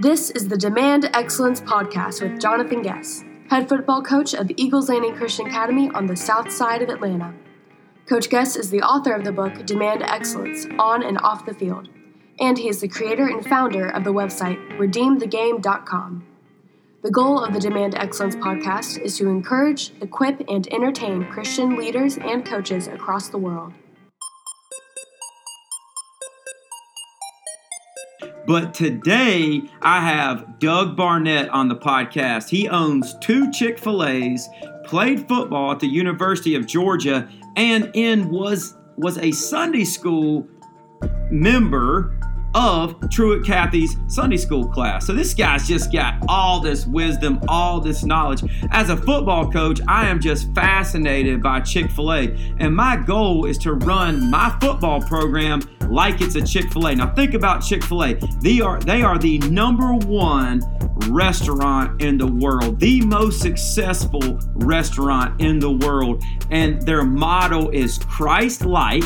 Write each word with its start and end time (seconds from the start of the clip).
This 0.00 0.30
is 0.30 0.46
the 0.46 0.56
Demand 0.56 1.10
Excellence 1.12 1.60
Podcast 1.60 2.22
with 2.22 2.40
Jonathan 2.40 2.82
Guess, 2.82 3.24
head 3.50 3.68
football 3.68 4.00
coach 4.00 4.32
of 4.32 4.48
Eagles 4.56 4.88
Landing 4.88 5.16
Christian 5.16 5.48
Academy 5.48 5.90
on 5.92 6.06
the 6.06 6.14
south 6.14 6.52
side 6.52 6.82
of 6.82 6.88
Atlanta. 6.88 7.34
Coach 8.08 8.30
Guess 8.30 8.54
is 8.54 8.70
the 8.70 8.80
author 8.80 9.12
of 9.12 9.24
the 9.24 9.32
book 9.32 9.66
Demand 9.66 10.04
Excellence 10.04 10.66
on 10.78 11.02
and 11.02 11.18
off 11.18 11.44
the 11.44 11.52
field, 11.52 11.88
and 12.38 12.56
he 12.56 12.68
is 12.68 12.80
the 12.80 12.86
creator 12.86 13.26
and 13.26 13.44
founder 13.44 13.88
of 13.88 14.04
the 14.04 14.12
website 14.12 14.60
redeemthegame.com. 14.78 16.24
The 17.02 17.10
goal 17.10 17.42
of 17.42 17.52
the 17.52 17.58
Demand 17.58 17.96
Excellence 17.96 18.36
podcast 18.36 19.00
is 19.00 19.18
to 19.18 19.26
encourage, 19.26 19.92
equip, 20.00 20.48
and 20.48 20.72
entertain 20.72 21.24
Christian 21.24 21.76
leaders 21.76 22.18
and 22.18 22.46
coaches 22.46 22.86
across 22.86 23.30
the 23.30 23.38
world. 23.38 23.72
But 28.48 28.72
today 28.72 29.60
I 29.82 30.00
have 30.00 30.58
Doug 30.58 30.96
Barnett 30.96 31.50
on 31.50 31.68
the 31.68 31.76
podcast. 31.76 32.48
He 32.48 32.66
owns 32.66 33.14
two 33.18 33.52
Chick 33.52 33.78
fil 33.78 34.02
A's, 34.02 34.48
played 34.84 35.28
football 35.28 35.70
at 35.72 35.80
the 35.80 35.86
University 35.86 36.54
of 36.54 36.66
Georgia, 36.66 37.28
and 37.56 37.90
in 37.92 38.30
was 38.30 38.74
was 38.96 39.18
a 39.18 39.32
Sunday 39.32 39.84
school 39.84 40.48
member 41.30 42.17
of 42.54 42.96
Truett 43.10 43.44
Cathy's 43.44 43.96
Sunday 44.06 44.36
school 44.36 44.66
class. 44.66 45.06
So 45.06 45.12
this 45.12 45.34
guy's 45.34 45.66
just 45.66 45.92
got 45.92 46.22
all 46.28 46.60
this 46.60 46.86
wisdom, 46.86 47.40
all 47.48 47.80
this 47.80 48.04
knowledge. 48.04 48.42
As 48.70 48.90
a 48.90 48.96
football 48.96 49.50
coach, 49.50 49.80
I 49.86 50.08
am 50.08 50.20
just 50.20 50.52
fascinated 50.54 51.42
by 51.42 51.60
Chick 51.60 51.90
fil 51.90 52.12
A. 52.12 52.54
And 52.58 52.74
my 52.74 52.96
goal 52.96 53.44
is 53.46 53.58
to 53.58 53.74
run 53.74 54.30
my 54.30 54.56
football 54.60 55.00
program 55.00 55.60
like 55.88 56.20
it's 56.20 56.34
a 56.34 56.44
Chick 56.44 56.72
fil 56.72 56.88
A. 56.88 56.94
Now 56.94 57.14
think 57.14 57.34
about 57.34 57.60
Chick 57.60 57.84
fil 57.84 58.04
A. 58.04 58.14
They 58.40 58.60
are, 58.60 58.80
they 58.80 59.02
are 59.02 59.18
the 59.18 59.38
number 59.38 59.94
one 59.94 60.62
restaurant 61.08 62.02
in 62.02 62.18
the 62.18 62.26
world, 62.26 62.80
the 62.80 63.00
most 63.02 63.40
successful 63.40 64.40
restaurant 64.54 65.40
in 65.40 65.58
the 65.58 65.70
world. 65.70 66.22
And 66.50 66.82
their 66.82 67.04
motto 67.04 67.70
is 67.70 67.98
Christ 67.98 68.64
like 68.64 69.04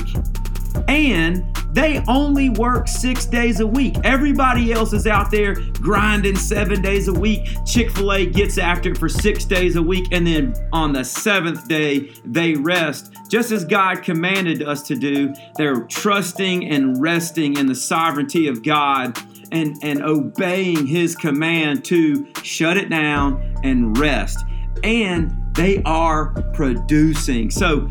and 0.88 1.44
they 1.72 2.04
only 2.06 2.50
work 2.50 2.86
six 2.86 3.24
days 3.24 3.60
a 3.60 3.66
week. 3.66 3.96
Everybody 4.04 4.72
else 4.72 4.92
is 4.92 5.06
out 5.06 5.30
there 5.30 5.54
grinding 5.80 6.36
seven 6.36 6.82
days 6.82 7.08
a 7.08 7.12
week. 7.12 7.48
Chick 7.64 7.90
fil 7.90 8.12
A 8.12 8.26
gets 8.26 8.58
after 8.58 8.90
it 8.90 8.98
for 8.98 9.08
six 9.08 9.44
days 9.44 9.76
a 9.76 9.82
week, 9.82 10.08
and 10.12 10.26
then 10.26 10.54
on 10.72 10.92
the 10.92 11.04
seventh 11.04 11.66
day, 11.68 12.12
they 12.24 12.54
rest, 12.54 13.12
just 13.28 13.52
as 13.52 13.64
God 13.64 14.02
commanded 14.02 14.62
us 14.62 14.82
to 14.82 14.94
do. 14.94 15.34
They're 15.56 15.82
trusting 15.84 16.68
and 16.68 17.00
resting 17.00 17.56
in 17.56 17.66
the 17.66 17.74
sovereignty 17.74 18.48
of 18.48 18.62
God 18.62 19.18
and, 19.50 19.76
and 19.82 20.02
obeying 20.02 20.86
His 20.86 21.16
command 21.16 21.84
to 21.86 22.26
shut 22.42 22.76
it 22.76 22.90
down 22.90 23.56
and 23.64 23.96
rest. 23.96 24.44
And 24.84 25.32
they 25.54 25.82
are 25.84 26.32
producing. 26.54 27.50
So, 27.50 27.88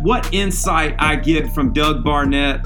what 0.00 0.32
insight 0.32 0.94
I 0.98 1.16
get 1.16 1.52
from 1.52 1.72
Doug 1.72 2.02
Barnett. 2.02 2.64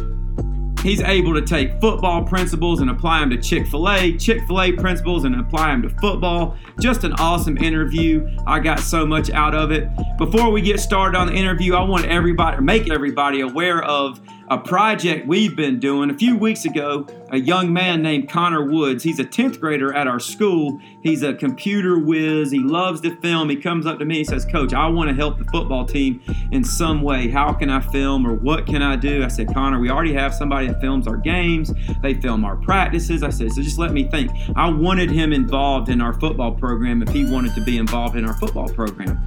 He's 0.83 1.01
able 1.01 1.33
to 1.35 1.41
take 1.41 1.81
football 1.81 2.23
principles 2.25 2.81
and 2.81 2.91
apply 2.91 3.21
them 3.21 3.31
to 3.31 3.41
Chick 3.41 3.67
fil 3.67 3.89
A, 3.89 4.17
Chick 4.19 4.47
fil 4.47 4.61
A 4.61 4.73
principles 4.73 5.25
and 5.25 5.41
apply 5.41 5.69
them 5.69 5.83
to 5.83 5.89
football. 5.89 6.57
Just 6.79 7.05
an 7.05 7.15
awesome 7.15 7.57
interview. 7.57 8.29
I 8.47 8.61
got 8.61 8.81
so 8.81 9.07
much 9.07 9.31
out 9.31 9.55
of 9.55 9.73
it. 9.73 9.89
Before 10.19 10.51
we 10.51 10.61
get 10.61 10.79
started 10.79 11.17
on 11.17 11.29
the 11.29 11.33
interview, 11.33 11.75
I 11.75 11.83
want 11.83 12.05
everybody, 12.05 12.62
make 12.62 12.91
everybody 12.91 13.41
aware 13.41 13.83
of 13.83 14.21
a 14.48 14.59
project 14.59 15.27
we've 15.27 15.56
been 15.56 15.81
doing. 15.81 16.11
A 16.11 16.14
few 16.14 16.37
weeks 16.37 16.64
ago, 16.64 17.06
a 17.31 17.39
young 17.39 17.73
man 17.73 18.03
named 18.03 18.28
Connor 18.28 18.64
Woods, 18.64 19.03
he's 19.03 19.19
a 19.19 19.25
10th 19.25 19.61
grader 19.61 19.92
at 19.95 20.06
our 20.06 20.20
school. 20.20 20.81
He's 21.03 21.23
a 21.23 21.34
computer 21.34 21.98
whiz. 21.98 22.50
He 22.50 22.59
loves 22.59 23.00
to 23.03 23.17
film. 23.17 23.48
He 23.48 23.56
comes 23.56 23.87
up 23.87 23.98
to 23.98 24.05
me 24.05 24.19
and 24.19 24.27
says, 24.27 24.45
Coach, 24.45 24.72
I 24.72 24.87
want 24.89 25.09
to 25.09 25.15
help 25.15 25.38
the 25.38 25.44
football 25.44 25.84
team 25.87 26.21
in 26.53 26.65
some 26.65 27.03
way. 27.03 27.28
How 27.28 27.53
can 27.53 27.71
I 27.71 27.81
film 27.81 28.27
or 28.27 28.34
what 28.34 28.66
can 28.66 28.82
I 28.82 28.97
do? 28.97 29.25
I 29.25 29.28
said, 29.28 29.53
Connor, 29.53 29.81
we 29.81 29.91
already 29.91 30.12
have 30.15 30.34
somebody 30.34 30.69
that 30.69 30.81
films 30.81 31.06
our 31.06 31.16
games, 31.16 31.72
they 32.03 32.15
film 32.15 32.44
our 32.44 32.56
practices. 32.56 33.22
I 33.22 33.31
said, 33.31 33.53
So 33.53 33.62
just 33.62 33.78
let 33.78 33.93
me 33.93 34.05
think. 34.05 34.31
I 34.56 34.69
wanted 34.69 35.11
him 35.11 35.32
involved 35.32 35.88
in 35.88 36.00
our 36.00 36.12
football 36.21 36.53
program 36.53 37.03
if 37.03 37.09
he 37.09 37.25
wanted 37.31 37.55
to 37.55 37.65
be 37.65 37.78
involved 37.78 38.16
in 38.16 38.25
our 38.25 38.34
football 38.34 38.69
program. 38.69 39.25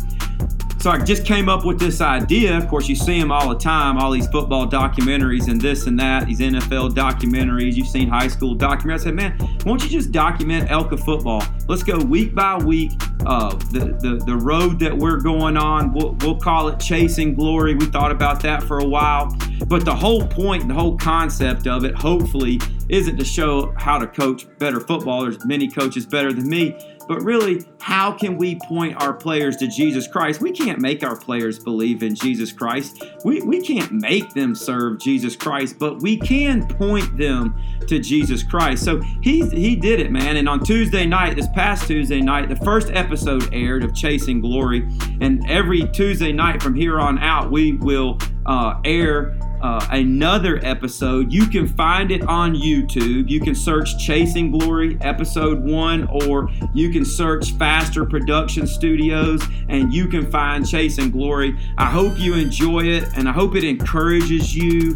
So 0.80 0.92
I 0.92 1.04
just 1.04 1.26
came 1.26 1.50
up 1.50 1.66
with 1.66 1.80
this 1.80 2.02
idea. 2.02 2.56
Of 2.56 2.68
course, 2.68 2.88
you 2.88 2.96
see 2.96 3.20
them 3.20 3.32
all 3.32 3.50
the 3.50 3.58
time, 3.58 3.98
all 3.98 4.12
these 4.12 4.28
football 4.28 4.68
documentaries 4.68 5.48
and 5.50 5.60
this 5.60 5.88
and 5.88 6.00
that, 6.00 6.28
these 6.28 6.40
NFL 6.40 6.92
documentaries. 6.92 7.74
You've 7.74 7.88
seen 7.88 8.08
high 8.08 8.28
school 8.28 8.56
documentaries. 8.56 8.94
I 8.94 9.04
said, 9.06 9.16
man, 9.16 9.38
why 9.40 9.58
don't 9.64 9.84
you 9.84 9.90
just 9.90 10.12
document 10.12 10.70
ELCA 10.70 11.04
football? 11.04 11.44
Let's 11.68 11.82
go 11.82 11.98
week 11.98 12.36
by 12.36 12.58
week. 12.58 12.92
Uh, 13.26 13.56
the, 13.72 13.98
the, 14.00 14.24
the 14.26 14.36
road 14.36 14.80
that 14.80 14.96
we're 14.96 15.20
going 15.20 15.58
on, 15.58 15.94
we'll, 15.94 16.16
we'll 16.22 16.40
call 16.40 16.68
it 16.70 16.80
chasing 16.80 17.34
glory. 17.34 17.74
We 17.74 17.88
thought 17.88 18.12
about 18.12 18.42
that 18.44 18.64
for 18.64 18.80
a 18.80 18.86
while. 18.86 19.36
But 19.68 19.84
the 19.84 19.96
whole 19.96 20.28
point, 20.28 20.68
the 20.68 20.76
whole 20.76 20.96
concept 20.96 21.68
of 21.68 21.84
it, 21.86 21.96
hopefully, 21.96 22.62
isn't 22.88 23.18
to 23.18 23.26
show 23.26 23.74
how 23.78 23.98
to 23.98 24.08
coach 24.08 24.46
better 24.60 24.80
football. 24.80 25.24
There's 25.24 25.44
many 25.44 25.68
coaches 25.68 26.06
better 26.06 26.32
than 26.32 26.48
me 26.48 26.78
but 27.08 27.22
really, 27.22 27.66
how 27.80 28.12
can 28.12 28.38
we 28.38 28.60
point 28.68 29.02
our 29.02 29.14
players 29.14 29.56
to 29.58 29.68
Jesus 29.68 30.08
Christ? 30.08 30.42
We 30.42 30.52
can't 30.52 30.80
make 30.80 31.04
our 31.04 31.16
players 31.16 31.60
believe 31.60 32.04
in 32.04 32.16
Jesus 32.16 32.52
Christ. 32.52 33.04
We, 33.24 33.42
we 33.42 33.62
can't 33.62 33.92
make 33.92 34.34
them 34.34 34.56
serve 34.56 35.00
Jesus 35.00 35.36
Christ, 35.36 35.78
but 35.80 36.02
we 36.02 36.18
can 36.18 36.68
point 36.68 37.18
them 37.18 37.56
to 37.88 38.00
Jesus 38.00 38.44
Christ. 38.44 38.84
So 38.84 39.00
he, 39.22 39.48
he 39.50 39.76
did 39.76 40.00
it, 40.00 40.12
man. 40.12 40.38
And 40.38 40.50
on 40.50 40.64
Tuesday 40.64 41.06
night, 41.06 41.36
this 41.36 41.48
past 41.54 41.88
Tuesday 41.88 42.22
night, 42.22 42.50
the 42.50 42.58
first 42.58 42.90
episode 42.92 43.54
aired 43.54 43.84
of 43.84 43.94
Chasing 43.96 44.42
Glory. 44.42 44.88
And 45.22 45.48
every 45.50 45.88
Tuesday 45.90 46.32
night 46.32 46.62
from 46.62 46.76
here 46.76 47.00
on 47.00 47.18
out, 47.20 47.52
we 47.52 47.74
will 47.74 48.18
uh, 48.46 48.80
air 48.86 49.37
uh, 49.62 49.86
another 49.92 50.60
episode. 50.64 51.32
You 51.32 51.48
can 51.48 51.68
find 51.68 52.12
it 52.12 52.24
on 52.24 52.56
YouTube. 52.56 53.30
You 53.30 53.40
can 53.40 53.56
search 53.56 53.98
Chasing 53.98 54.52
Glory 54.52 54.98
Episode 55.02 55.64
1, 55.64 56.08
or 56.08 56.50
you 56.74 56.90
can 56.90 57.06
search 57.06 57.52
Faster 57.54 58.06
Production 58.06 58.68
Studios 58.68 59.42
and 59.70 59.94
you 59.94 60.08
can 60.08 60.30
find 60.30 60.68
Chasing 60.68 61.12
Glory. 61.12 61.58
I 61.78 61.86
hope 61.86 62.18
you 62.18 62.36
enjoy 62.36 62.86
it 62.86 63.06
and 63.16 63.28
I 63.28 63.32
hope 63.32 63.56
it 63.56 63.64
encourages 63.64 64.56
you 64.56 64.96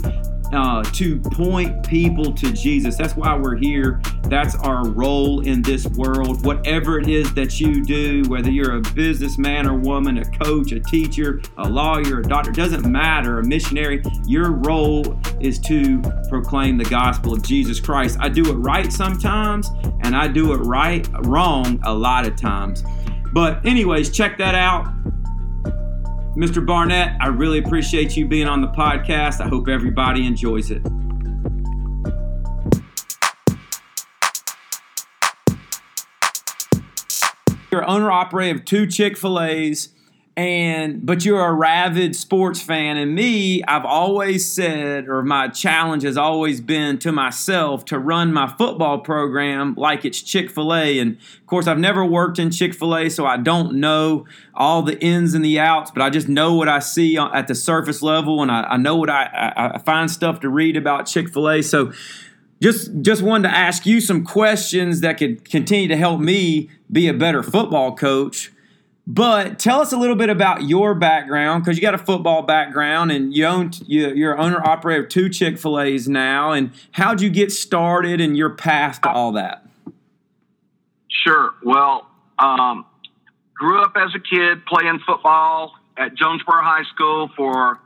uh, 0.54 0.84
to 0.84 1.20
point 1.20 1.88
people 1.88 2.34
to 2.34 2.52
Jesus. 2.52 2.98
That's 2.98 3.16
why 3.16 3.38
we're 3.38 3.56
here. 3.56 4.02
That's 4.24 4.56
our 4.56 4.88
role 4.90 5.42
in 5.42 5.62
this 5.62 5.88
world. 5.88 6.46
Whatever 6.46 7.00
it 7.00 7.10
is 7.10 7.34
that 7.34 7.60
you 7.60 7.84
do, 7.84 8.24
whether 8.28 8.50
you're 8.50 8.76
a 8.76 8.82
businessman 8.94 9.68
or 9.68 9.76
woman, 9.76 10.18
a 10.18 10.26
coach, 10.26 10.72
a 10.72 10.80
teacher, 10.80 11.42
a 11.58 11.70
lawyer, 11.70 12.20
a 12.20 12.24
doctor, 12.24 12.52
doesn't 12.52 12.86
matter, 12.90 13.40
a 13.40 13.46
missionary, 13.46 14.04
your 14.26 14.52
role 14.52 15.20
is 15.40 15.60
to 15.60 16.02
proclaim 16.30 16.78
the 16.78 16.86
gospel 16.86 17.34
of 17.34 17.44
Jesus 17.44 17.80
Christ. 17.80 18.18
I 18.20 18.30
do 18.30 18.50
it 18.50 18.56
right 18.56 18.92
sometimes, 18.92 19.70
and 20.02 20.16
I 20.16 20.28
do 20.28 20.54
it 20.54 20.58
right 20.58 21.08
wrong 21.26 21.80
a 21.84 21.94
lot 21.94 22.26
of 22.26 22.36
times. 22.36 22.84
But, 23.34 23.66
anyways, 23.66 24.12
check 24.12 24.38
that 24.40 24.56
out. 24.56 24.94
Mr. 26.36 26.66
Barnett, 26.66 27.18
I 27.20 27.28
really 27.28 27.60
appreciate 27.60 28.16
you 28.16 28.26
being 28.26 28.48
on 28.48 28.62
the 28.62 28.70
podcast. 28.70 29.42
I 29.42 29.50
hope 29.50 29.68
everybody 29.68 30.26
enjoys 30.26 30.72
it. 30.72 30.82
You're 37.70 37.86
owner 37.86 38.10
operator 38.12 38.60
of 38.60 38.66
two 38.66 38.88
Chick 38.88 39.18
fil 39.18 39.42
A's 39.42 39.90
and 40.42 41.06
but 41.06 41.24
you're 41.24 41.46
a 41.46 41.54
rabid 41.54 42.16
sports 42.16 42.60
fan. 42.62 42.98
And 42.98 43.14
me 43.14 43.64
i've 43.64 43.86
always 43.86 44.48
said 44.48 45.08
or 45.08 45.22
my 45.22 45.48
challenge 45.48 46.02
has 46.02 46.18
always 46.18 46.60
been 46.60 46.98
to 47.00 47.12
myself 47.12 47.86
to 47.86 48.00
run 48.00 48.34
my 48.34 48.48
football 48.58 48.98
program 49.00 49.76
like 49.78 50.04
it's 50.04 50.22
chick-fil-a. 50.22 50.98
And 50.98 51.18
of 51.18 51.46
course 51.46 51.68
i've 51.68 51.78
never 51.78 52.04
worked 52.04 52.40
in 52.40 52.50
chick-fil-a 52.50 53.10
so 53.10 53.26
i 53.26 53.38
don't 53.38 53.76
know 53.76 54.26
all 54.56 54.82
the 54.82 55.00
ins 55.00 55.36
and 55.36 55.46
the 55.46 55.60
outs 55.60 55.92
but 55.92 56.02
i 56.02 56.10
just 56.10 56.28
know 56.28 56.56
what 56.56 56.68
i 56.68 56.80
see 56.80 57.18
at 57.18 57.48
the 57.48 57.56
surface 57.56 58.02
level 58.02 58.42
and 58.42 58.52
i, 58.52 58.62
I 58.64 58.78
know 58.78 58.96
what 58.96 59.10
I, 59.10 59.26
I, 59.26 59.76
I 59.76 59.78
find 59.78 60.10
stuff 60.10 60.40
to 60.40 60.50
read 60.50 60.76
about 60.76 61.06
chick-fil-a. 61.06 61.62
So 61.62 61.92
just 62.62 62.90
just 63.02 63.22
wanted 63.22 63.50
to 63.50 63.56
ask 63.56 63.86
you 63.86 64.02
some 64.02 64.24
questions 64.24 65.02
that 65.02 65.18
could 65.18 65.48
continue 65.50 65.88
to 65.88 65.98
help 65.98 66.20
me 66.20 66.70
be 66.92 67.08
a 67.08 67.14
better 67.14 67.44
football 67.44 67.96
coach 67.96 68.52
but 69.14 69.60
tell 69.60 69.82
us 69.82 69.92
a 69.92 69.98
little 69.98 70.16
bit 70.16 70.30
about 70.30 70.64
your 70.64 70.96
background 70.96 71.66
because 71.66 71.78
you 71.78 71.82
got 71.82 71.94
a 71.94 71.98
football 71.98 72.44
background 72.44 73.12
and 73.12 73.36
you 73.36 73.46
own 73.46 73.72
you, 73.86 74.08
you're 74.14 74.40
owner 74.40 74.66
operator 74.66 75.04
of 75.04 75.10
two 75.10 75.28
Chick 75.28 75.58
Fil 75.58 75.82
A's 75.82 76.08
now. 76.08 76.54
And 76.54 76.72
how'd 76.92 77.20
you 77.20 77.30
get 77.30 77.52
started 77.52 78.22
and 78.22 78.38
your 78.38 78.52
path 78.52 79.02
to 79.02 79.12
all 79.12 79.34
that? 79.34 79.66
Sure. 81.10 81.54
Well, 81.62 82.08
um, 82.40 82.86
grew 83.54 83.84
up 83.84 83.98
as 83.98 84.12
a 84.16 84.20
kid 84.20 84.66
playing 84.66 85.02
football 85.06 85.74
at 85.98 86.16
Jonesboro 86.16 86.62
High 86.62 86.86
School 86.96 87.30
for 87.36 87.82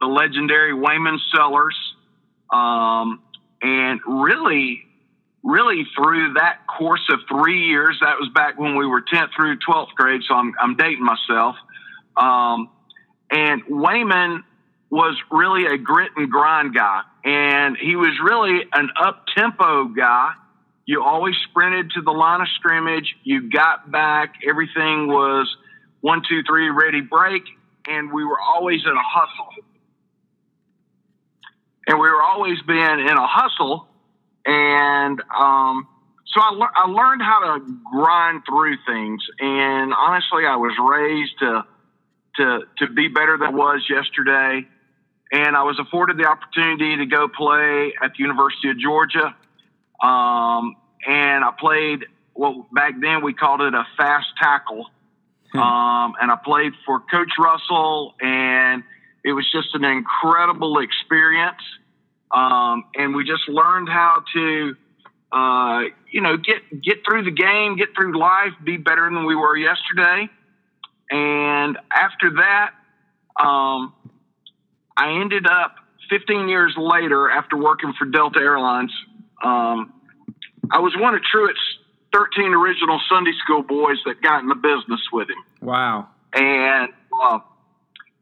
the 0.00 0.08
legendary 0.08 0.74
Wayman 0.74 1.20
Sellers, 1.32 1.76
um, 2.50 3.22
and 3.62 4.00
really 4.08 4.82
really 5.44 5.86
through 5.94 6.32
that 6.34 6.66
course 6.66 7.06
of 7.10 7.20
three 7.28 7.66
years, 7.66 7.98
that 8.00 8.18
was 8.18 8.30
back 8.34 8.58
when 8.58 8.76
we 8.76 8.86
were 8.86 9.02
10th 9.02 9.28
through 9.36 9.58
12th 9.58 9.94
grade, 9.94 10.22
so 10.26 10.34
I'm, 10.34 10.54
I'm 10.58 10.74
dating 10.76 11.04
myself. 11.04 11.56
Um, 12.16 12.70
and 13.30 13.62
Wayman 13.68 14.42
was 14.90 15.16
really 15.30 15.66
a 15.66 15.76
grit 15.76 16.12
and 16.16 16.30
grind 16.30 16.74
guy, 16.74 17.02
and 17.24 17.76
he 17.76 17.94
was 17.94 18.18
really 18.22 18.62
an 18.72 18.90
up 19.00 19.24
tempo 19.36 19.84
guy. 19.86 20.32
You 20.86 21.02
always 21.02 21.34
sprinted 21.48 21.92
to 21.92 22.02
the 22.02 22.10
line 22.10 22.40
of 22.40 22.48
scrimmage. 22.56 23.14
You 23.22 23.50
got 23.50 23.90
back. 23.90 24.34
Everything 24.46 25.08
was 25.08 25.54
one, 26.00 26.22
two, 26.28 26.42
three, 26.46 26.68
ready, 26.68 27.00
break. 27.00 27.42
And 27.86 28.12
we 28.12 28.24
were 28.24 28.40
always 28.40 28.82
in 28.84 28.92
a 28.92 29.02
hustle. 29.02 29.48
And 31.86 31.98
we 31.98 32.08
were 32.08 32.22
always 32.22 32.58
being 32.66 33.00
in 33.00 33.16
a 33.16 33.26
hustle. 33.26 33.88
And 34.46 35.20
um, 35.20 35.88
so 36.26 36.40
I, 36.40 36.50
le- 36.52 36.72
I 36.74 36.88
learned 36.88 37.22
how 37.22 37.58
to 37.58 37.76
grind 37.90 38.42
through 38.48 38.76
things. 38.86 39.22
And 39.38 39.92
honestly, 39.94 40.44
I 40.46 40.56
was 40.56 40.74
raised 40.78 41.38
to, 41.40 41.64
to, 42.36 42.60
to 42.78 42.92
be 42.92 43.08
better 43.08 43.38
than 43.38 43.48
I 43.48 43.50
was 43.50 43.82
yesterday. 43.88 44.66
And 45.32 45.56
I 45.56 45.62
was 45.62 45.78
afforded 45.78 46.18
the 46.18 46.26
opportunity 46.26 46.96
to 46.98 47.06
go 47.06 47.28
play 47.28 47.92
at 48.02 48.12
the 48.12 48.18
University 48.18 48.70
of 48.70 48.78
Georgia. 48.78 49.34
Um, 50.02 50.76
and 51.06 51.44
I 51.44 51.50
played 51.58 52.06
what 52.34 52.72
back 52.72 52.94
then 53.00 53.22
we 53.22 53.32
called 53.32 53.60
it 53.60 53.74
a 53.74 53.84
fast 53.96 54.26
tackle. 54.40 54.86
Um, 55.54 56.14
and 56.20 56.32
I 56.32 56.36
played 56.44 56.72
for 56.84 56.98
Coach 56.98 57.30
Russell, 57.38 58.14
and 58.20 58.82
it 59.24 59.32
was 59.32 59.46
just 59.52 59.68
an 59.74 59.84
incredible 59.84 60.80
experience. 60.80 61.62
Um, 62.34 62.84
and 62.96 63.14
we 63.14 63.24
just 63.24 63.48
learned 63.48 63.88
how 63.88 64.24
to, 64.34 64.76
uh, 65.30 65.82
you 66.10 66.20
know, 66.20 66.36
get 66.36 66.82
get 66.82 66.98
through 67.08 67.24
the 67.24 67.30
game, 67.30 67.76
get 67.76 67.94
through 67.94 68.18
life, 68.18 68.52
be 68.64 68.76
better 68.76 69.04
than 69.04 69.24
we 69.24 69.36
were 69.36 69.56
yesterday. 69.56 70.28
And 71.10 71.78
after 71.92 72.30
that, 72.36 72.70
um, 73.40 73.94
I 74.96 75.20
ended 75.20 75.46
up 75.46 75.76
15 76.10 76.48
years 76.48 76.74
later, 76.76 77.30
after 77.30 77.56
working 77.56 77.92
for 77.98 78.04
Delta 78.04 78.40
Airlines, 78.40 78.92
um, 79.42 79.92
I 80.70 80.80
was 80.80 80.94
one 80.96 81.14
of 81.14 81.20
Truett's 81.22 81.58
13 82.12 82.52
original 82.52 83.00
Sunday 83.08 83.32
school 83.42 83.62
boys 83.62 83.98
that 84.06 84.22
got 84.22 84.42
in 84.42 84.48
the 84.48 84.54
business 84.54 85.00
with 85.12 85.28
him. 85.28 85.36
Wow. 85.60 86.08
And 86.32 86.92
uh, 87.22 87.38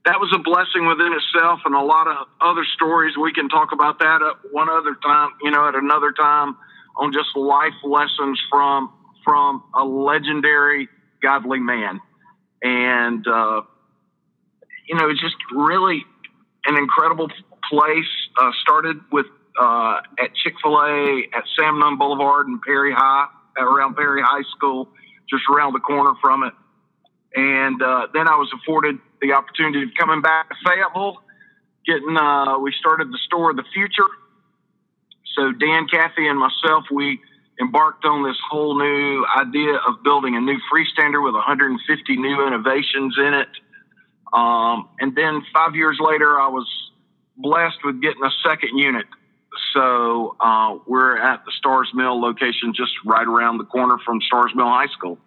that 0.04 0.18
was 0.18 0.32
a 0.34 0.38
blessing 0.38 0.86
within 0.86 1.12
itself, 1.12 1.60
and 1.64 1.74
a 1.74 1.80
lot 1.80 2.08
of 2.08 2.26
other 2.40 2.64
stories. 2.74 3.14
We 3.16 3.32
can 3.32 3.48
talk 3.48 3.70
about 3.72 4.00
that 4.00 4.20
at 4.22 4.52
one 4.52 4.68
other 4.68 4.96
time, 5.02 5.30
you 5.42 5.50
know, 5.50 5.68
at 5.68 5.74
another 5.74 6.12
time 6.12 6.56
on 6.96 7.12
just 7.12 7.36
life 7.36 7.74
lessons 7.84 8.40
from 8.50 8.92
from 9.24 9.62
a 9.74 9.84
legendary 9.84 10.88
godly 11.22 11.60
man. 11.60 12.00
And 12.62 13.26
uh, 13.26 13.62
you 14.88 14.96
know, 14.96 15.08
it's 15.08 15.20
just 15.20 15.36
really 15.54 16.04
an 16.66 16.76
incredible 16.76 17.28
place. 17.70 18.10
Uh, 18.36 18.50
started 18.62 18.96
with 19.12 19.26
uh, 19.60 20.00
at 20.18 20.34
Chick 20.34 20.54
Fil 20.62 20.78
A 20.80 21.28
at 21.32 21.44
Sam 21.56 21.78
Nunn 21.78 21.96
Boulevard 21.96 22.48
and 22.48 22.60
Perry 22.60 22.92
High, 22.92 23.26
around 23.56 23.94
Perry 23.94 24.22
High 24.22 24.42
School, 24.56 24.88
just 25.30 25.44
around 25.52 25.74
the 25.74 25.80
corner 25.80 26.14
from 26.20 26.42
it. 26.42 26.54
And 27.34 27.80
uh, 27.80 28.08
then 28.12 28.26
I 28.26 28.36
was 28.36 28.52
afforded 28.52 28.98
the 29.22 29.32
opportunity 29.32 29.84
of 29.84 29.90
coming 29.98 30.20
back 30.20 30.48
to 30.50 30.56
Fayetteville, 30.66 31.22
getting. 31.86 32.16
Uh, 32.16 32.58
we 32.58 32.72
started 32.78 33.08
the 33.08 33.18
store 33.24 33.50
of 33.50 33.56
the 33.56 33.64
future. 33.72 34.08
So 35.36 35.52
Dan, 35.52 35.86
Cathy, 35.86 36.26
and 36.28 36.38
myself, 36.38 36.84
we 36.90 37.20
embarked 37.60 38.04
on 38.04 38.24
this 38.24 38.36
whole 38.50 38.76
new 38.76 39.24
idea 39.40 39.76
of 39.86 40.02
building 40.02 40.36
a 40.36 40.40
new 40.40 40.58
freestander 40.70 41.22
with 41.24 41.34
150 41.34 42.16
new 42.16 42.46
innovations 42.46 43.16
in 43.18 43.34
it. 43.34 43.48
Um, 44.32 44.88
and 44.98 45.14
then 45.14 45.42
five 45.54 45.74
years 45.74 45.98
later, 46.00 46.40
I 46.40 46.48
was 46.48 46.66
blessed 47.36 47.78
with 47.84 48.02
getting 48.02 48.24
a 48.24 48.30
second 48.42 48.76
unit. 48.76 49.06
So 49.74 50.36
uh, 50.40 50.78
we're 50.86 51.16
at 51.18 51.44
the 51.44 51.52
Stars 51.58 51.90
Mill 51.94 52.20
location, 52.20 52.72
just 52.74 52.92
right 53.04 53.26
around 53.26 53.58
the 53.58 53.64
corner 53.64 53.98
from 54.04 54.20
Stars 54.22 54.52
Mill 54.54 54.68
High 54.68 54.88
School. 54.88 55.18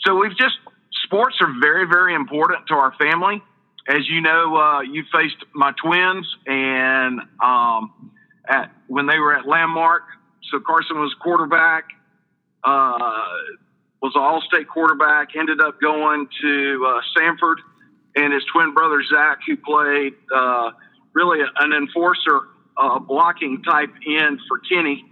So 0.00 0.14
we've 0.14 0.36
just 0.36 0.56
sports 1.08 1.36
are 1.40 1.52
very, 1.60 1.86
very 1.86 2.14
important 2.14 2.66
to 2.68 2.74
our 2.74 2.92
family. 3.00 3.42
As 3.88 4.06
you 4.08 4.20
know, 4.20 4.56
uh, 4.56 4.80
you 4.82 5.02
faced 5.10 5.42
my 5.54 5.72
twins, 5.82 6.26
and 6.46 7.20
um, 7.42 8.12
at 8.46 8.70
when 8.86 9.06
they 9.06 9.18
were 9.18 9.34
at 9.34 9.48
Landmark, 9.48 10.02
so 10.50 10.60
Carson 10.60 11.00
was 11.00 11.14
quarterback, 11.20 11.84
uh, 12.64 12.98
was 14.02 14.12
an 14.14 14.20
All-State 14.20 14.68
quarterback. 14.68 15.28
Ended 15.34 15.62
up 15.62 15.80
going 15.80 16.28
to 16.42 16.86
uh, 16.86 17.00
Samford, 17.16 17.56
and 18.14 18.32
his 18.32 18.42
twin 18.52 18.74
brother 18.74 19.02
Zach, 19.10 19.38
who 19.46 19.56
played 19.56 20.12
uh, 20.34 20.70
really 21.14 21.40
an 21.58 21.72
enforcer, 21.72 22.40
uh, 22.76 22.98
blocking 22.98 23.62
type 23.62 23.90
end 24.06 24.38
for 24.48 24.58
Kenny 24.58 25.02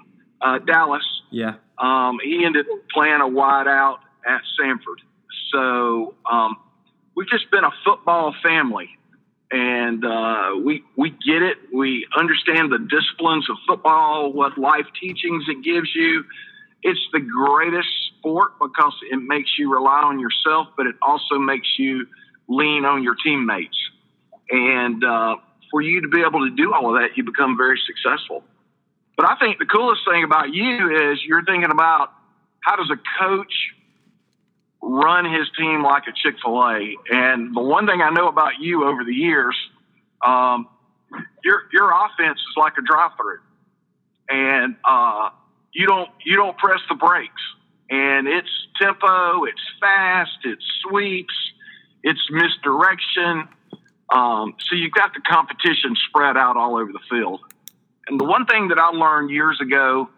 uh, 0.43 0.59
Dallas. 0.59 1.05
Yeah. 1.31 1.55
Um, 1.79 2.19
he 2.23 2.45
ended 2.45 2.67
up 2.71 2.79
playing 2.93 3.23
a 3.23 3.29
wide 3.29 3.69
out 3.69 4.01
at 4.27 4.43
Samford. 4.61 5.01
So 5.53 6.15
um, 6.31 6.57
we've 7.15 7.29
just 7.29 7.51
been 7.51 7.65
a 7.65 7.73
football 7.85 8.35
family, 8.43 8.89
and 9.51 10.05
uh, 10.05 10.51
we 10.63 10.83
we 10.97 11.11
get 11.11 11.43
it. 11.43 11.59
We 11.73 12.07
understand 12.17 12.73
the 12.73 12.79
disciplines 12.79 13.49
of 13.51 13.57
football, 13.67 14.33
what 14.33 14.59
life 14.59 14.87
teachings 15.01 15.45
it 15.49 15.63
gives 15.63 15.95
you. 15.95 16.25
It's 16.83 17.01
the 17.13 17.21
greatest 17.21 17.89
sport 18.19 18.53
because 18.61 18.95
it 19.11 19.17
makes 19.17 19.51
you 19.59 19.73
rely 19.73 20.03
on 20.03 20.21
yourself, 20.21 20.69
but 20.77 20.87
it 20.87 20.95
also 21.03 21.39
makes 21.39 21.69
you 21.79 22.07
lean 22.49 22.85
on 22.85 23.03
your 23.03 23.17
teammates. 23.25 23.77
And 24.51 25.03
uh, 25.03 25.37
for 25.71 25.81
you 25.81 26.03
to 26.03 26.09
be 26.09 26.21
able 26.21 26.49
to 26.49 26.55
do 26.55 26.73
all 26.73 26.95
of 26.95 27.01
that, 27.01 27.17
you 27.17 27.25
become 27.25 27.57
very 27.57 27.81
successful. 27.87 28.45
But 29.17 29.29
I 29.29 29.37
think 29.37 29.59
the 29.59 29.65
coolest 29.67 30.03
thing 30.09 30.25
about 30.25 30.53
you 30.53 31.13
is 31.13 31.19
you're 31.27 31.45
thinking 31.45 31.71
about 31.71 32.13
how 32.61 32.77
does 32.77 32.91
a 32.91 33.01
coach 33.19 33.53
run 34.83 35.25
his 35.25 35.49
team 35.59 35.83
like 35.83 36.05
a 36.09 36.13
Chick 36.13 36.37
fil 36.43 36.61
A. 36.63 36.95
And 37.11 37.55
the 37.55 37.61
one 37.61 37.87
thing 37.87 38.01
I 38.01 38.11
know 38.11 38.29
about 38.29 38.61
you 38.61 38.85
over 38.85 39.05
the 39.05 39.15
years, 39.15 39.57
um, 40.25 40.69
your, 41.45 41.63
your 41.73 41.91
offense 41.91 42.39
is 42.39 42.57
like 42.57 42.75
a 42.79 42.83
drive 42.83 43.13
through. 43.17 43.39
And 44.29 44.77
uh, 44.85 45.31
you 45.73 45.87
don't 45.87 46.11
you 46.25 46.37
don't 46.37 46.57
press 46.59 46.81
the 46.89 46.97
brakes. 46.97 47.43
And 47.89 48.27
it's 48.27 48.49
tempo, 48.81 49.45
it's 49.45 49.61
fast, 49.81 50.39
it's 50.45 50.65
sweeps, 50.83 51.35
it's 52.03 52.21
misdirection. 52.31 53.47
Um, 54.11 54.55
so 54.59 54.75
you've 54.75 54.93
got 54.93 55.15
the 55.15 55.21
competition 55.21 55.95
spread 56.09 56.37
out 56.37 56.57
all 56.57 56.77
over 56.77 56.91
the 56.93 57.01
field. 57.09 57.41
And 58.09 58.19
the 58.19 58.25
one 58.25 58.47
thing 58.47 58.69
that 58.69 58.79
I 58.79 58.91
learned 58.91 59.31
years 59.31 59.61
ago 59.61 60.09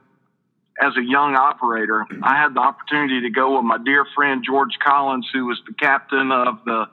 as 0.80 0.96
a 0.96 1.02
young 1.02 1.34
operator, 1.34 2.06
I 2.22 2.40
had 2.40 2.54
the 2.54 2.60
opportunity 2.60 3.22
to 3.22 3.30
go 3.30 3.56
with 3.56 3.64
my 3.64 3.78
dear 3.78 4.06
friend 4.14 4.44
George 4.46 4.78
Collins, 4.82 5.28
who 5.32 5.46
was 5.46 5.60
the 5.66 5.74
captain 5.74 6.30
of 6.30 6.58
the 6.64 6.86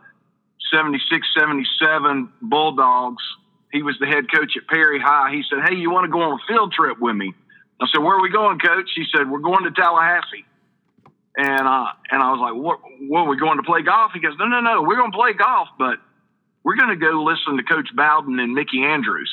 76 0.73 1.27
77 1.37 2.29
Bulldogs. 2.41 3.23
He 3.71 3.83
was 3.83 3.95
the 3.99 4.07
head 4.07 4.25
coach 4.33 4.53
at 4.57 4.67
Perry 4.67 4.99
High. 4.99 5.31
He 5.31 5.43
said, 5.49 5.67
Hey, 5.67 5.75
you 5.75 5.91
want 5.91 6.05
to 6.05 6.11
go 6.11 6.21
on 6.21 6.39
a 6.39 6.43
field 6.47 6.73
trip 6.73 6.99
with 6.99 7.15
me? 7.15 7.33
I 7.79 7.85
said, 7.93 8.01
Where 8.01 8.17
are 8.17 8.21
we 8.21 8.31
going, 8.31 8.59
coach? 8.59 8.89
He 8.95 9.05
said, 9.15 9.29
We're 9.29 9.39
going 9.39 9.65
to 9.65 9.71
Tallahassee. 9.71 10.45
And, 11.37 11.67
uh, 11.67 11.87
and 12.09 12.23
I 12.23 12.31
was 12.31 12.39
like, 12.39 12.55
what, 12.55 12.79
what, 13.09 13.21
are 13.21 13.29
we 13.29 13.35
going 13.35 13.57
to 13.57 13.63
play 13.63 13.81
golf? 13.81 14.11
He 14.13 14.21
goes, 14.21 14.33
No, 14.39 14.47
no, 14.47 14.61
no, 14.61 14.81
we're 14.81 14.95
going 14.95 15.11
to 15.11 15.17
play 15.17 15.33
golf, 15.33 15.67
but 15.77 15.99
we're 16.63 16.77
going 16.77 16.89
to 16.89 16.95
go 16.95 17.23
listen 17.23 17.57
to 17.57 17.63
Coach 17.63 17.89
Bowden 17.93 18.39
and 18.39 18.53
Mickey 18.53 18.83
Andrews. 18.83 19.31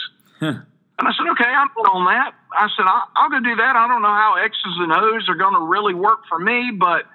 And 1.02 1.10
I 1.10 1.18
said, 1.18 1.26
okay, 1.34 1.50
I'm 1.50 1.66
on 1.90 2.06
that. 2.14 2.30
I 2.54 2.70
said, 2.78 2.86
I'll, 2.86 3.08
I'll 3.16 3.28
go 3.28 3.40
do 3.42 3.56
that. 3.56 3.74
I 3.74 3.88
don't 3.90 4.02
know 4.02 4.14
how 4.14 4.38
X's 4.38 4.78
and 4.78 4.92
O's 4.92 5.28
are 5.28 5.34
going 5.34 5.54
to 5.54 5.66
really 5.66 5.94
work 5.94 6.20
for 6.28 6.38
me, 6.38 6.70
but 6.70 7.10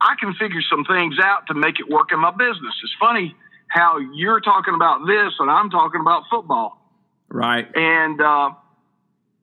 I 0.00 0.16
can 0.18 0.32
figure 0.40 0.62
some 0.64 0.86
things 0.86 1.16
out 1.22 1.46
to 1.48 1.54
make 1.54 1.78
it 1.78 1.86
work 1.86 2.12
in 2.12 2.18
my 2.18 2.30
business. 2.30 2.72
It's 2.82 2.96
funny 2.98 3.36
how 3.68 3.98
you're 4.14 4.40
talking 4.40 4.72
about 4.72 5.04
this 5.06 5.36
and 5.38 5.50
I'm 5.50 5.68
talking 5.68 6.00
about 6.00 6.22
football. 6.30 6.80
Right. 7.28 7.68
And 7.74 8.18
uh, 8.22 8.56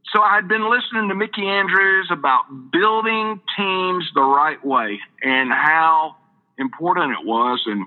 so 0.10 0.22
I 0.24 0.42
had 0.42 0.48
been 0.48 0.68
listening 0.72 1.10
to 1.10 1.14
Mickey 1.14 1.46
Andrews 1.46 2.10
about 2.10 2.46
building 2.72 3.42
teams 3.56 4.10
the 4.16 4.26
right 4.26 4.58
way 4.66 5.02
and 5.22 5.52
how 5.52 6.16
important 6.58 7.12
it 7.12 7.24
was. 7.28 7.62
And 7.68 7.86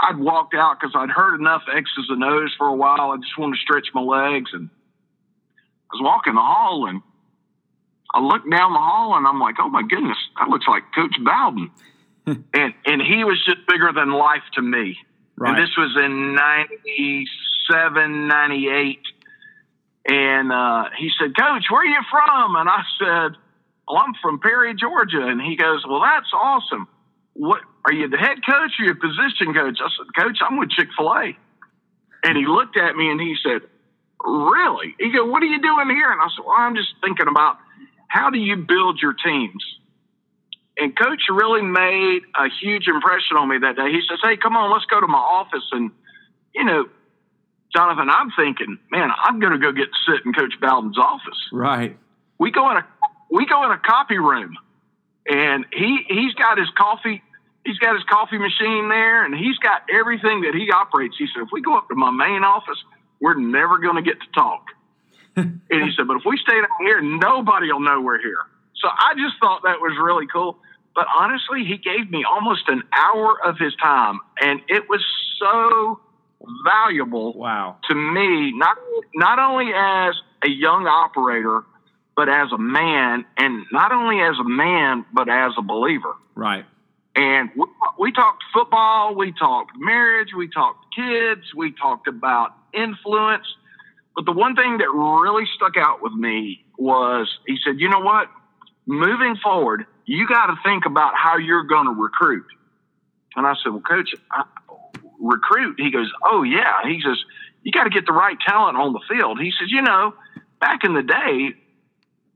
I'd 0.00 0.18
walked 0.18 0.54
out 0.54 0.80
because 0.80 0.96
I'd 0.96 1.10
heard 1.10 1.38
enough 1.38 1.62
X's 1.72 2.06
and 2.08 2.24
O's 2.24 2.52
for 2.58 2.66
a 2.66 2.74
while. 2.74 3.12
I 3.12 3.16
just 3.18 3.38
wanted 3.38 3.58
to 3.58 3.62
stretch 3.62 3.86
my 3.94 4.02
legs 4.02 4.50
and 4.52 4.70
I 5.90 5.96
was 5.96 6.02
walking 6.02 6.34
the 6.34 6.40
hall 6.40 6.86
and 6.88 7.00
I 8.14 8.20
looked 8.20 8.50
down 8.50 8.72
the 8.72 8.78
hall 8.78 9.16
and 9.16 9.26
I'm 9.26 9.40
like, 9.40 9.56
oh 9.60 9.68
my 9.68 9.82
goodness, 9.82 10.18
that 10.38 10.48
looks 10.48 10.66
like 10.66 10.82
Coach 10.94 11.16
Bowden. 11.22 11.70
and 12.26 12.74
and 12.84 13.02
he 13.02 13.24
was 13.24 13.42
just 13.44 13.66
bigger 13.68 13.92
than 13.94 14.10
life 14.10 14.42
to 14.54 14.62
me. 14.62 14.98
Right. 15.36 15.50
And 15.50 15.62
this 15.62 15.76
was 15.76 15.96
in 16.02 16.34
97, 16.34 18.26
98. 18.26 18.98
And 20.08 20.52
uh, 20.52 20.84
he 20.96 21.10
said, 21.20 21.36
Coach, 21.36 21.64
where 21.70 21.82
are 21.82 21.84
you 21.84 22.00
from? 22.10 22.56
And 22.56 22.68
I 22.68 22.82
said, 22.98 23.36
Well, 23.86 23.98
I'm 23.98 24.14
from 24.22 24.40
Perry, 24.40 24.74
Georgia. 24.74 25.26
And 25.26 25.40
he 25.40 25.56
goes, 25.56 25.84
Well, 25.86 26.00
that's 26.00 26.32
awesome. 26.32 26.88
What 27.34 27.60
are 27.84 27.92
you 27.92 28.08
the 28.08 28.16
head 28.16 28.38
coach 28.48 28.72
or 28.80 28.84
your 28.86 28.94
position 28.94 29.52
coach? 29.52 29.78
I 29.82 29.88
said, 29.96 30.06
Coach, 30.16 30.38
I'm 30.40 30.58
with 30.58 30.70
Chick 30.70 30.88
fil 30.96 31.12
A. 31.12 31.36
And 32.24 32.36
he 32.36 32.46
looked 32.46 32.78
at 32.78 32.96
me 32.96 33.10
and 33.10 33.20
he 33.20 33.36
said, 33.42 33.68
Really? 34.24 34.94
He 34.98 35.12
goes, 35.12 35.30
What 35.30 35.42
are 35.42 35.46
you 35.46 35.60
doing 35.60 35.90
here? 35.90 36.10
And 36.10 36.20
I 36.20 36.26
said, 36.34 36.44
Well, 36.44 36.56
I'm 36.56 36.74
just 36.74 36.94
thinking 37.02 37.28
about 37.28 37.56
how 38.08 38.30
do 38.30 38.38
you 38.38 38.56
build 38.56 39.00
your 39.00 39.14
teams? 39.14 39.64
And 40.78 40.96
coach 40.96 41.22
really 41.30 41.62
made 41.62 42.20
a 42.38 42.48
huge 42.60 42.86
impression 42.86 43.36
on 43.36 43.48
me 43.48 43.58
that 43.58 43.76
day. 43.76 43.90
He 43.90 44.00
says, 44.08 44.18
Hey, 44.22 44.36
come 44.36 44.56
on, 44.56 44.72
let's 44.72 44.86
go 44.86 45.00
to 45.00 45.06
my 45.06 45.18
office. 45.18 45.64
And, 45.72 45.90
you 46.54 46.64
know, 46.64 46.86
Jonathan, 47.74 48.08
I'm 48.08 48.30
thinking, 48.36 48.78
man, 48.90 49.10
I'm 49.24 49.40
going 49.40 49.52
to 49.52 49.58
go 49.58 49.72
get 49.72 49.88
sit 50.06 50.24
in 50.24 50.32
Coach 50.32 50.54
Bowden's 50.60 50.98
office. 50.98 51.38
Right. 51.52 51.96
We 52.38 52.50
go 52.50 52.70
in 52.70 52.78
a 52.78 52.86
we 53.30 53.46
go 53.46 53.64
in 53.64 53.70
a 53.70 53.78
copy 53.78 54.18
room, 54.18 54.56
and 55.26 55.66
he 55.72 56.04
he's 56.08 56.34
got 56.34 56.58
his 56.58 56.68
coffee 56.76 57.22
he's 57.66 57.78
got 57.78 57.94
his 57.94 58.04
coffee 58.04 58.38
machine 58.38 58.88
there, 58.88 59.24
and 59.24 59.34
he's 59.34 59.58
got 59.58 59.82
everything 59.92 60.42
that 60.42 60.54
he 60.54 60.70
operates. 60.70 61.16
He 61.18 61.26
said, 61.34 61.42
if 61.42 61.48
we 61.52 61.60
go 61.60 61.76
up 61.76 61.88
to 61.88 61.94
my 61.94 62.10
main 62.10 62.44
office, 62.44 62.78
we're 63.20 63.38
never 63.38 63.78
going 63.78 63.96
to 63.96 64.02
get 64.02 64.20
to 64.20 64.26
talk. 64.34 64.64
and 65.36 65.60
he 65.68 65.92
said, 65.96 66.06
but 66.06 66.16
if 66.16 66.22
we 66.24 66.38
stay 66.38 66.54
down 66.54 66.68
here, 66.80 67.00
nobody 67.02 67.70
will 67.72 67.80
know 67.80 68.00
we're 68.00 68.20
here. 68.20 68.40
So 68.76 68.88
I 68.88 69.14
just 69.14 69.34
thought 69.40 69.62
that 69.64 69.80
was 69.80 69.96
really 70.00 70.26
cool. 70.26 70.58
But 70.94 71.06
honestly, 71.14 71.64
he 71.64 71.76
gave 71.76 72.10
me 72.10 72.24
almost 72.24 72.68
an 72.68 72.82
hour 72.92 73.36
of 73.44 73.58
his 73.58 73.74
time, 73.76 74.20
and 74.40 74.60
it 74.68 74.88
was 74.88 75.04
so 75.38 76.00
valuable 76.64 77.34
wow. 77.34 77.76
to 77.88 77.94
me, 77.94 78.52
not 78.56 78.78
not 79.14 79.38
only 79.38 79.72
as 79.74 80.14
a 80.42 80.48
young 80.48 80.86
operator, 80.86 81.64
but 82.16 82.30
as 82.30 82.50
a 82.50 82.58
man, 82.58 83.26
and 83.36 83.66
not 83.70 83.92
only 83.92 84.22
as 84.22 84.38
a 84.38 84.48
man, 84.48 85.04
but 85.12 85.28
as 85.28 85.52
a 85.58 85.62
believer. 85.62 86.14
Right. 86.34 86.64
And 87.14 87.50
we, 87.54 87.64
we 87.98 88.12
talked 88.12 88.42
football, 88.52 89.14
we 89.14 89.32
talked 89.32 89.72
marriage, 89.76 90.30
we 90.36 90.48
talked 90.48 90.94
kids, 90.94 91.42
we 91.54 91.72
talked 91.72 92.08
about 92.08 92.54
influence. 92.76 93.46
But 94.14 94.24
the 94.24 94.32
one 94.32 94.56
thing 94.56 94.78
that 94.78 94.88
really 94.90 95.44
stuck 95.56 95.76
out 95.76 96.02
with 96.02 96.12
me 96.12 96.64
was 96.78 97.28
he 97.46 97.56
said, 97.64 97.78
you 97.78 97.88
know 97.88 98.00
what? 98.00 98.28
Moving 98.86 99.36
forward, 99.42 99.84
you 100.04 100.26
got 100.28 100.46
to 100.46 100.56
think 100.64 100.86
about 100.86 101.14
how 101.16 101.38
you're 101.38 101.64
going 101.64 101.86
to 101.86 101.92
recruit. 101.92 102.46
And 103.34 103.46
I 103.46 103.54
said, 103.62 103.72
well, 103.72 103.82
coach, 103.82 104.14
I, 104.30 104.44
recruit? 105.20 105.76
He 105.78 105.90
goes, 105.90 106.10
oh, 106.24 106.42
yeah. 106.42 106.84
He 106.84 107.00
says, 107.04 107.18
you 107.62 107.72
got 107.72 107.84
to 107.84 107.90
get 107.90 108.06
the 108.06 108.12
right 108.12 108.36
talent 108.46 108.76
on 108.76 108.92
the 108.92 109.00
field. 109.08 109.40
He 109.40 109.52
says, 109.58 109.70
you 109.70 109.82
know, 109.82 110.14
back 110.60 110.84
in 110.84 110.94
the 110.94 111.02
day, 111.02 111.54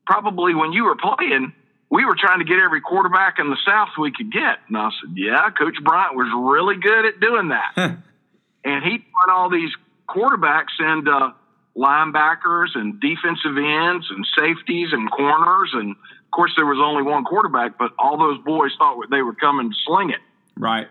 probably 0.06 0.54
when 0.54 0.72
you 0.72 0.84
were 0.84 0.96
playing, 0.96 1.52
we 1.90 2.04
were 2.04 2.16
trying 2.18 2.38
to 2.40 2.44
get 2.44 2.58
every 2.58 2.80
quarterback 2.80 3.38
in 3.38 3.50
the 3.50 3.56
South 3.66 3.88
we 3.98 4.12
could 4.12 4.32
get. 4.32 4.58
And 4.68 4.76
I 4.76 4.90
said, 5.00 5.14
yeah, 5.16 5.50
Coach 5.50 5.76
Bryant 5.82 6.14
was 6.14 6.28
really 6.54 6.76
good 6.80 7.06
at 7.06 7.20
doing 7.20 7.48
that. 7.48 7.72
and 7.76 8.84
he 8.84 8.98
turned 8.98 9.30
all 9.30 9.50
these 9.50 9.70
quarterbacks 10.14 10.78
into 10.78 11.34
linebackers 11.76 12.74
and 12.74 13.00
defensive 13.00 13.56
ends 13.56 14.06
and 14.10 14.26
safeties 14.38 14.88
and 14.92 15.10
corners. 15.10 15.70
And 15.72 15.90
of 15.90 16.30
course, 16.32 16.52
there 16.56 16.66
was 16.66 16.78
only 16.82 17.02
one 17.02 17.24
quarterback, 17.24 17.78
but 17.78 17.92
all 17.98 18.18
those 18.18 18.38
boys 18.44 18.72
thought 18.78 18.98
they 19.10 19.22
were 19.22 19.34
coming 19.34 19.70
to 19.70 19.76
sling 19.86 20.10
it. 20.10 20.20
Right. 20.56 20.88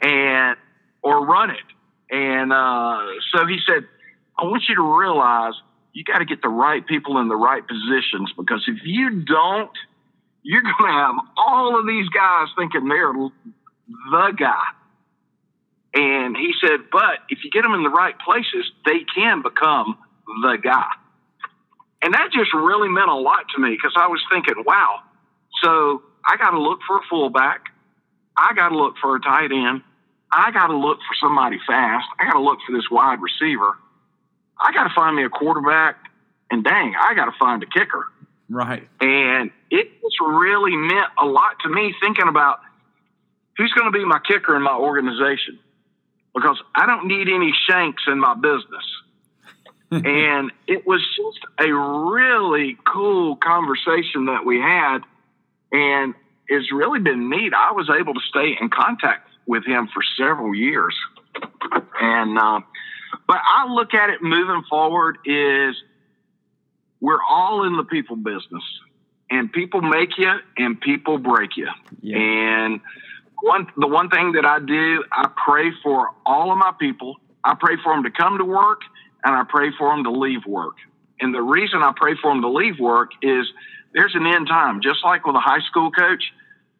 And, 0.00 0.56
or 1.02 1.24
run 1.24 1.50
it. 1.50 1.56
And 2.10 2.52
uh, 2.52 3.00
so 3.34 3.46
he 3.46 3.58
said, 3.66 3.86
I 4.38 4.44
want 4.44 4.64
you 4.68 4.74
to 4.76 4.98
realize 4.98 5.54
you 5.92 6.04
got 6.04 6.18
to 6.18 6.24
get 6.24 6.42
the 6.42 6.48
right 6.48 6.86
people 6.86 7.18
in 7.18 7.28
the 7.28 7.36
right 7.36 7.62
positions 7.66 8.32
because 8.36 8.64
if 8.66 8.78
you 8.84 9.22
don't, 9.22 9.70
you're 10.42 10.62
going 10.62 10.74
to 10.78 10.92
have 10.92 11.14
all 11.36 11.78
of 11.78 11.86
these 11.86 12.08
guys 12.08 12.48
thinking 12.56 12.88
they're 12.88 13.12
the 13.12 14.32
guy. 14.36 14.64
And 15.94 16.36
he 16.36 16.52
said, 16.60 16.88
but 16.90 17.20
if 17.28 17.44
you 17.44 17.50
get 17.50 17.62
them 17.62 17.74
in 17.74 17.82
the 17.82 17.90
right 17.90 18.14
places, 18.18 18.70
they 18.86 19.04
can 19.14 19.42
become 19.42 19.98
the 20.42 20.56
guy. 20.62 20.88
And 22.02 22.14
that 22.14 22.30
just 22.32 22.52
really 22.54 22.88
meant 22.88 23.10
a 23.10 23.14
lot 23.14 23.44
to 23.54 23.60
me 23.60 23.70
because 23.70 23.92
I 23.96 24.08
was 24.08 24.20
thinking, 24.30 24.64
wow, 24.66 25.00
so 25.62 26.02
I 26.26 26.36
got 26.36 26.50
to 26.50 26.60
look 26.60 26.80
for 26.86 26.98
a 26.98 27.02
fullback. 27.08 27.66
I 28.36 28.54
got 28.54 28.70
to 28.70 28.76
look 28.76 28.94
for 29.00 29.16
a 29.16 29.20
tight 29.20 29.52
end. 29.52 29.82
I 30.32 30.50
got 30.50 30.68
to 30.68 30.76
look 30.76 30.98
for 30.98 31.14
somebody 31.20 31.58
fast. 31.66 32.06
I 32.18 32.24
got 32.24 32.32
to 32.32 32.40
look 32.40 32.58
for 32.66 32.72
this 32.74 32.90
wide 32.90 33.18
receiver. 33.20 33.76
I 34.58 34.72
got 34.72 34.84
to 34.84 34.94
find 34.94 35.14
me 35.14 35.24
a 35.24 35.28
quarterback. 35.28 35.96
And 36.50 36.64
dang, 36.64 36.94
I 36.98 37.14
got 37.14 37.26
to 37.26 37.32
find 37.38 37.62
a 37.62 37.66
kicker. 37.66 38.06
Right. 38.48 38.88
And 39.00 39.50
it 39.70 39.90
just 40.02 40.20
really 40.20 40.76
meant 40.76 41.08
a 41.20 41.26
lot 41.26 41.56
to 41.64 41.68
me 41.68 41.94
thinking 42.00 42.28
about 42.28 42.60
who's 43.58 43.72
going 43.72 43.92
to 43.92 43.96
be 43.96 44.04
my 44.04 44.20
kicker 44.26 44.56
in 44.56 44.62
my 44.62 44.74
organization 44.74 45.58
because 46.34 46.60
I 46.74 46.86
don't 46.86 47.06
need 47.06 47.28
any 47.28 47.52
shanks 47.68 48.02
in 48.06 48.18
my 48.18 48.34
business. 48.34 48.84
and 49.90 50.50
it 50.66 50.86
was 50.86 51.02
just 51.16 51.44
a 51.58 51.72
really 51.72 52.78
cool 52.86 53.36
conversation 53.36 54.26
that 54.26 54.44
we 54.46 54.58
had. 54.58 55.00
And 55.70 56.14
it's 56.48 56.72
really 56.72 57.00
been 57.00 57.28
neat. 57.28 57.52
I 57.54 57.72
was 57.72 57.90
able 57.90 58.14
to 58.14 58.20
stay 58.28 58.56
in 58.58 58.70
contact 58.70 59.28
with 59.46 59.66
him 59.66 59.88
for 59.92 60.02
several 60.16 60.54
years. 60.54 60.96
And, 62.00 62.38
uh, 62.38 62.60
but 63.26 63.38
I 63.44 63.70
look 63.70 63.92
at 63.92 64.10
it 64.10 64.22
moving 64.22 64.62
forward 64.68 65.18
is 65.26 65.76
we're 67.00 67.22
all 67.28 67.64
in 67.66 67.76
the 67.76 67.84
people 67.84 68.16
business 68.16 68.62
and 69.30 69.52
people 69.52 69.82
make 69.82 70.16
you 70.16 70.32
and 70.56 70.80
people 70.80 71.18
break 71.18 71.56
you. 71.56 71.68
Yeah. 72.00 72.18
And 72.18 72.80
one, 73.42 73.66
the 73.76 73.86
one 73.86 74.08
thing 74.08 74.32
that 74.32 74.46
I 74.46 74.58
do, 74.60 75.04
I 75.12 75.28
pray 75.44 75.70
for 75.82 76.10
all 76.24 76.52
of 76.52 76.58
my 76.58 76.72
people. 76.78 77.16
I 77.44 77.54
pray 77.58 77.74
for 77.82 77.94
them 77.94 78.04
to 78.04 78.10
come 78.10 78.38
to 78.38 78.44
work 78.44 78.80
and 79.24 79.34
I 79.34 79.42
pray 79.48 79.70
for 79.76 79.90
them 79.90 80.04
to 80.04 80.10
leave 80.10 80.46
work. 80.46 80.76
And 81.20 81.34
the 81.34 81.42
reason 81.42 81.82
I 81.82 81.92
pray 81.94 82.14
for 82.20 82.32
them 82.32 82.42
to 82.42 82.48
leave 82.48 82.78
work 82.78 83.10
is 83.20 83.46
there's 83.94 84.14
an 84.14 84.26
end 84.26 84.46
time. 84.48 84.80
Just 84.80 85.00
like 85.04 85.26
with 85.26 85.36
a 85.36 85.40
high 85.40 85.60
school 85.68 85.90
coach, 85.90 86.22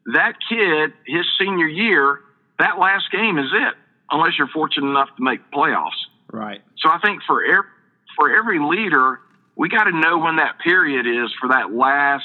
that 0.07 0.35
kid, 0.49 0.93
his 1.07 1.27
senior 1.39 1.67
year, 1.67 2.21
that 2.59 2.79
last 2.79 3.11
game 3.11 3.39
is 3.39 3.51
it, 3.53 3.75
unless 4.11 4.39
you're 4.39 4.49
fortunate 4.49 4.89
enough 4.89 5.09
to 5.17 5.23
make 5.23 5.51
playoffs. 5.51 5.91
Right. 6.33 6.63
So 6.79 6.89
I 6.89 6.99
think 6.99 7.23
for 7.27 7.45
every, 7.45 7.69
for 8.17 8.35
every 8.37 8.59
leader, 8.59 9.21
we 9.57 9.69
got 9.69 9.85
to 9.85 9.99
know 9.99 10.19
when 10.19 10.37
that 10.37 10.59
period 10.61 11.07
is 11.07 11.31
for 11.41 11.51
that 11.51 11.73
last 11.73 12.25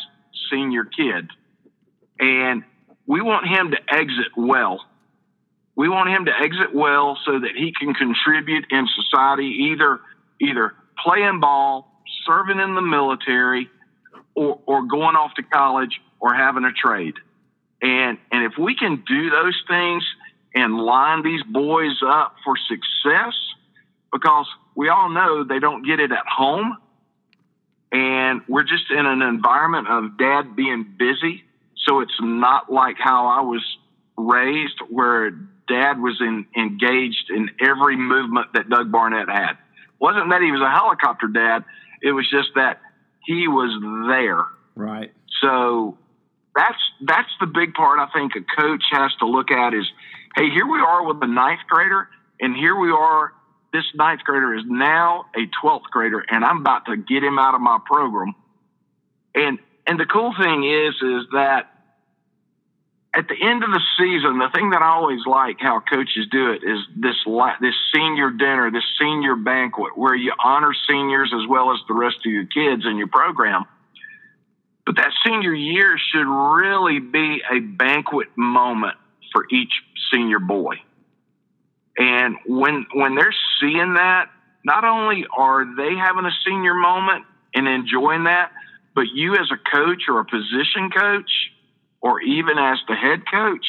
senior 0.52 0.86
kid. 0.86 1.30
And 2.20 2.64
we 3.08 3.22
want 3.22 3.48
him 3.48 3.72
to 3.72 3.78
exit 3.90 4.34
well. 4.36 4.86
We 5.76 5.90
want 5.90 6.10
him 6.10 6.26
to 6.26 6.32
exit 6.32 6.76
well 6.76 7.18
so 7.26 7.40
that 7.40 7.52
he 7.56 7.74
can 7.74 7.94
contribute 7.94 8.66
in 8.70 8.88
society, 8.96 9.72
either 9.72 10.02
either 10.40 10.74
playing 11.04 11.40
ball, 11.40 12.02
serving 12.26 12.60
in 12.60 12.76
the 12.76 12.82
military, 12.82 13.70
or, 14.36 14.60
or 14.66 14.86
going 14.86 15.16
off 15.16 15.34
to 15.36 15.44
college 15.44 16.00
or 16.20 16.34
having 16.34 16.66
a 16.66 16.72
trade. 16.72 17.16
And 17.82 18.18
and 18.32 18.44
if 18.44 18.58
we 18.58 18.76
can 18.76 19.04
do 19.08 19.30
those 19.30 19.62
things 19.68 20.04
and 20.54 20.78
line 20.78 21.24
these 21.24 21.44
boys 21.44 22.02
up 22.06 22.36
for 22.44 22.56
success, 22.58 23.36
because 24.12 24.48
we 24.76 24.90
all 24.90 25.10
know 25.10 25.44
they 25.44 25.60
don't 25.60 25.86
get 25.86 26.00
it 26.00 26.12
at 26.12 26.26
home, 26.28 26.78
and 27.92 28.42
we're 28.48 28.64
just 28.64 28.90
in 28.90 29.06
an 29.06 29.22
environment 29.22 29.88
of 29.88 30.18
dad 30.18 30.56
being 30.56 30.86
busy. 30.98 31.44
So 31.88 32.02
it's 32.02 32.20
not 32.20 32.72
like 32.72 32.98
how 33.00 33.28
I 33.28 33.42
was 33.42 33.64
raised, 34.18 34.80
where 34.90 35.32
dad 35.68 36.00
was 36.00 36.20
in, 36.20 36.46
engaged 36.56 37.30
in 37.30 37.50
every 37.62 37.96
movement 37.96 38.54
that 38.54 38.70
Doug 38.70 38.92
Barnett 38.92 39.30
had. 39.30 39.52
It 39.52 40.00
wasn't 40.00 40.30
that 40.30 40.42
he 40.42 40.52
was 40.52 40.62
a 40.62 40.70
helicopter 40.70 41.28
dad; 41.28 41.64
it 42.02 42.12
was 42.12 42.30
just 42.30 42.50
that 42.56 42.82
he 43.26 43.48
was 43.48 43.72
there. 44.10 44.46
Right. 44.76 45.14
So 45.42 45.98
that's 46.56 46.78
that's 47.06 47.30
the 47.40 47.48
big 47.48 47.74
part 47.74 48.00
I 48.00 48.08
think 48.14 48.34
a 48.36 48.62
coach 48.62 48.84
has 48.92 49.12
to 49.20 49.28
look 49.28 49.52
at 49.52 49.74
is, 49.74 49.86
hey, 50.36 50.50
here 50.50 50.66
we 50.66 50.80
are 50.80 51.06
with 51.06 51.18
a 51.22 51.28
ninth 51.28 51.62
grader, 51.70 52.10
and 52.42 52.56
here 52.56 52.76
we 52.76 52.92
are. 52.92 53.34
This 53.74 53.86
ninth 53.96 54.22
grader 54.26 54.56
is 54.56 54.64
now 54.66 55.26
a 55.36 55.46
twelfth 55.62 55.92
grader, 55.92 56.24
and 56.30 56.44
I'm 56.44 56.60
about 56.60 56.86
to 56.86 56.98
get 56.98 57.24
him 57.24 57.38
out 57.38 57.54
of 57.54 57.62
my 57.62 57.80
program. 57.86 58.34
And 59.36 59.60
and 59.86 60.00
the 60.00 60.06
cool 60.06 60.34
thing 60.38 60.64
is, 60.64 60.96
is 60.96 61.28
that 61.34 61.77
at 63.18 63.28
the 63.28 63.36
end 63.42 63.64
of 63.64 63.72
the 63.72 63.82
season, 63.98 64.38
the 64.38 64.50
thing 64.54 64.70
that 64.70 64.84
I 64.84 64.90
always 64.94 65.26
like 65.26 65.58
how 65.60 65.80
coaches 65.80 66.28
do 66.30 66.52
it 66.52 66.62
is 66.64 66.78
this 66.96 67.16
this 67.60 67.74
senior 67.94 68.30
dinner, 68.30 68.70
this 68.70 68.86
senior 69.02 69.36
banquet, 69.36 69.98
where 69.98 70.14
you 70.14 70.34
honor 70.38 70.72
seniors 70.88 71.34
as 71.34 71.48
well 71.50 71.74
as 71.74 71.80
the 71.88 71.96
rest 71.96 72.18
of 72.24 72.32
your 72.32 72.46
kids 72.46 72.86
in 72.86 72.98
your 72.98 73.08
program. 73.08 73.66
But 74.86 74.98
that 74.98 75.12
senior 75.26 75.54
year 75.54 75.98
should 75.98 76.28
really 76.28 77.00
be 77.00 77.42
a 77.52 77.60
banquet 77.60 78.28
moment 78.38 78.96
for 79.34 79.48
each 79.50 79.74
senior 80.14 80.40
boy. 80.40 80.76
And 81.98 82.36
when 82.46 82.86
when 82.94 83.16
they're 83.16 83.36
seeing 83.60 83.96
that, 83.96 84.30
not 84.64 84.84
only 84.84 85.26
are 85.36 85.66
they 85.66 85.96
having 85.96 86.26
a 86.26 86.36
senior 86.46 86.76
moment 86.76 87.26
and 87.56 87.68
enjoying 87.68 88.26
that, 88.26 88.52
but 88.94 89.08
you 89.12 89.34
as 89.34 89.50
a 89.52 89.58
coach 89.58 90.04
or 90.08 90.20
a 90.20 90.26
position 90.26 90.92
coach, 90.96 91.32
or 92.08 92.22
even 92.22 92.58
as 92.58 92.78
the 92.88 92.96
head 92.96 93.24
coach, 93.30 93.66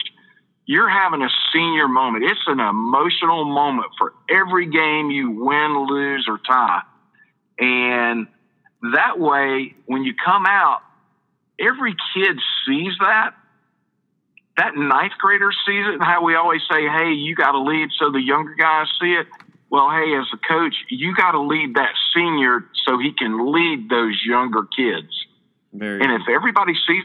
you're 0.64 0.88
having 0.88 1.22
a 1.22 1.28
senior 1.52 1.88
moment. 1.88 2.24
It's 2.24 2.46
an 2.46 2.60
emotional 2.60 3.44
moment 3.44 3.88
for 3.98 4.12
every 4.30 4.66
game 4.66 5.10
you 5.10 5.30
win, 5.30 5.86
lose, 5.88 6.26
or 6.28 6.38
tie. 6.46 6.82
And 7.58 8.28
that 8.94 9.18
way, 9.18 9.74
when 9.86 10.04
you 10.04 10.14
come 10.24 10.46
out, 10.46 10.82
every 11.58 11.96
kid 12.14 12.38
sees 12.64 12.92
that. 13.00 13.34
That 14.56 14.76
ninth 14.76 15.14
grader 15.18 15.50
sees 15.66 15.84
it, 15.86 15.94
and 15.94 16.02
how 16.02 16.22
we 16.24 16.36
always 16.36 16.60
say, 16.70 16.86
hey, 16.86 17.12
you 17.12 17.34
got 17.34 17.52
to 17.52 17.60
lead 17.60 17.88
so 17.98 18.12
the 18.12 18.22
younger 18.22 18.54
guys 18.54 18.86
see 19.00 19.14
it. 19.14 19.26
Well, 19.70 19.90
hey, 19.90 20.14
as 20.16 20.26
a 20.32 20.38
coach, 20.48 20.76
you 20.88 21.14
got 21.14 21.32
to 21.32 21.40
lead 21.40 21.74
that 21.74 21.94
senior 22.14 22.64
so 22.86 22.98
he 22.98 23.12
can 23.12 23.52
lead 23.52 23.88
those 23.88 24.20
younger 24.24 24.62
kids. 24.76 25.26
Very 25.72 26.00
and 26.00 26.12
if 26.12 26.28
everybody 26.28 26.74
sees 26.86 27.04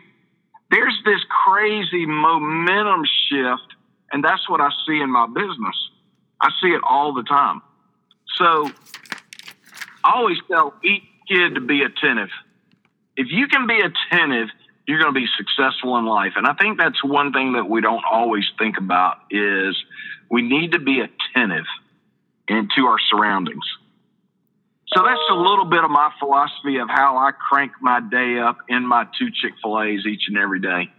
there's 0.73 0.99
this 1.05 1.19
crazy 1.45 2.07
momentum 2.07 3.03
shift, 3.29 3.75
and 4.11 4.23
that's 4.23 4.49
what 4.49 4.59
I 4.59 4.69
see 4.87 4.99
in 4.99 5.11
my 5.11 5.27
business. 5.27 5.75
I 6.41 6.49
see 6.61 6.69
it 6.69 6.81
all 6.87 7.13
the 7.13 7.21
time. 7.21 7.61
So 8.37 8.71
I 10.03 10.13
always 10.15 10.39
tell 10.51 10.73
each 10.83 11.03
kid 11.27 11.55
to 11.55 11.61
be 11.61 11.83
attentive. 11.83 12.29
If 13.15 13.27
you 13.29 13.47
can 13.47 13.67
be 13.67 13.79
attentive, 13.79 14.49
you're 14.87 14.99
going 14.99 15.13
to 15.13 15.19
be 15.19 15.27
successful 15.37 15.95
in 15.97 16.05
life. 16.05 16.33
And 16.37 16.47
I 16.47 16.53
think 16.53 16.79
that's 16.79 17.03
one 17.03 17.31
thing 17.31 17.53
that 17.53 17.69
we 17.69 17.79
don't 17.81 18.03
always 18.11 18.45
think 18.57 18.77
about 18.79 19.17
is 19.29 19.77
we 20.31 20.41
need 20.41 20.71
to 20.71 20.79
be 20.79 21.01
attentive 21.01 21.65
into 22.47 22.87
our 22.87 22.97
surroundings. 23.11 23.63
So 24.95 25.01
that's 25.03 25.21
a 25.31 25.35
little 25.35 25.65
bit 25.65 25.83
of 25.83 25.89
my 25.89 26.11
philosophy 26.19 26.77
of 26.77 26.87
how 26.89 27.17
I 27.17 27.31
crank 27.31 27.71
my 27.81 27.99
day 27.99 28.37
up 28.37 28.57
in 28.69 28.85
my 28.85 29.05
two 29.17 29.29
Chick 29.31 29.53
Fil 29.61 29.81
A's 29.81 30.05
each 30.05 30.23
and 30.27 30.37
every 30.37 30.59
day. 30.59 30.91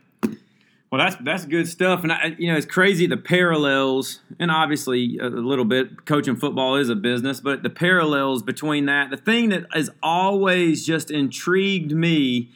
Well, 0.91 1.05
that's 1.05 1.17
that's 1.23 1.45
good 1.45 1.67
stuff, 1.67 2.05
and 2.05 2.13
I, 2.13 2.37
you 2.39 2.53
know 2.53 2.57
it's 2.57 2.67
crazy 2.67 3.07
the 3.07 3.17
parallels, 3.17 4.21
and 4.39 4.51
obviously 4.51 5.19
a 5.19 5.29
little 5.29 5.65
bit 5.65 6.07
coaching 6.07 6.37
football 6.37 6.77
is 6.77 6.89
a 6.89 6.95
business, 6.95 7.41
but 7.41 7.65
the 7.65 7.71
parallels 7.71 8.45
between 8.45 8.87
that. 8.87 9.11
The 9.11 9.17
thing 9.17 9.49
that 9.49 9.67
has 9.73 9.91
always 10.03 10.87
just 10.87 11.11
intrigued 11.11 11.93
me 11.93 12.51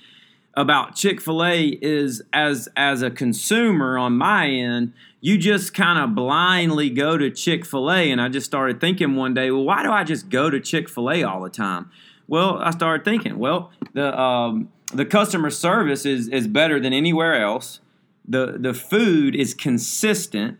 about 0.58 0.96
Chick 0.96 1.20
Fil 1.20 1.44
A 1.44 1.68
is 1.68 2.20
as 2.32 2.68
as 2.76 3.00
a 3.00 3.10
consumer 3.10 3.96
on 3.96 4.18
my 4.18 4.48
end, 4.48 4.92
you 5.20 5.38
just 5.38 5.72
kind 5.72 6.00
of 6.00 6.16
blindly 6.16 6.90
go 6.90 7.16
to 7.16 7.30
Chick 7.30 7.64
fil 7.64 7.90
A. 7.92 8.10
And 8.10 8.20
I 8.20 8.28
just 8.28 8.46
started 8.46 8.80
thinking 8.80 9.14
one 9.14 9.34
day, 9.34 9.52
well, 9.52 9.62
why 9.62 9.84
do 9.84 9.92
I 9.92 10.02
just 10.02 10.28
go 10.28 10.50
to 10.50 10.58
Chick 10.58 10.88
fil 10.88 11.12
A 11.12 11.22
all 11.22 11.40
the 11.42 11.48
time? 11.48 11.92
Well, 12.26 12.58
I 12.58 12.72
started 12.72 13.04
thinking, 13.04 13.38
well, 13.38 13.70
the, 13.94 14.18
um, 14.18 14.70
the 14.92 15.06
customer 15.06 15.50
service 15.50 16.04
is, 16.04 16.26
is 16.28 16.48
better 16.48 16.80
than 16.80 16.92
anywhere 16.92 17.40
else. 17.40 17.78
The, 18.26 18.56
the 18.58 18.74
food 18.74 19.36
is 19.36 19.54
consistent. 19.54 20.58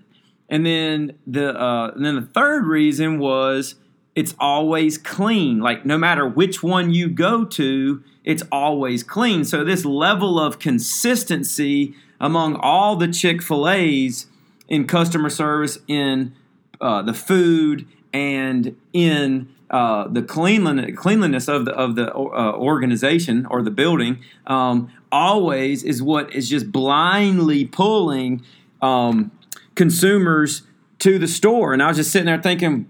And 0.48 0.64
then 0.64 1.18
the, 1.26 1.60
uh, 1.60 1.90
and 1.94 2.04
then 2.04 2.14
the 2.14 2.22
third 2.22 2.66
reason 2.66 3.18
was 3.18 3.74
it's 4.18 4.34
always 4.40 4.98
clean. 4.98 5.60
Like 5.60 5.86
no 5.86 5.96
matter 5.96 6.26
which 6.26 6.60
one 6.60 6.92
you 6.92 7.08
go 7.08 7.44
to, 7.44 8.02
it's 8.24 8.42
always 8.50 9.04
clean. 9.04 9.44
So 9.44 9.62
this 9.62 9.84
level 9.84 10.40
of 10.40 10.58
consistency 10.58 11.94
among 12.20 12.56
all 12.56 12.96
the 12.96 13.06
Chick 13.06 13.40
fil 13.40 13.68
A's 13.68 14.26
in 14.66 14.88
customer 14.88 15.30
service, 15.30 15.78
in 15.86 16.34
uh, 16.80 17.02
the 17.02 17.14
food, 17.14 17.86
and 18.12 18.76
in 18.92 19.54
uh, 19.70 20.08
the 20.08 20.22
cleanliness, 20.22 20.98
cleanliness 20.98 21.46
of 21.46 21.64
the 21.64 21.70
of 21.70 21.94
the 21.94 22.12
uh, 22.12 22.54
organization 22.56 23.46
or 23.46 23.62
the 23.62 23.70
building 23.70 24.18
um, 24.48 24.90
always 25.12 25.84
is 25.84 26.02
what 26.02 26.34
is 26.34 26.48
just 26.48 26.72
blindly 26.72 27.64
pulling 27.64 28.42
um, 28.82 29.30
consumers 29.76 30.62
to 30.98 31.20
the 31.20 31.28
store. 31.28 31.72
And 31.72 31.80
I 31.80 31.86
was 31.86 31.98
just 31.98 32.10
sitting 32.10 32.26
there 32.26 32.42
thinking, 32.42 32.88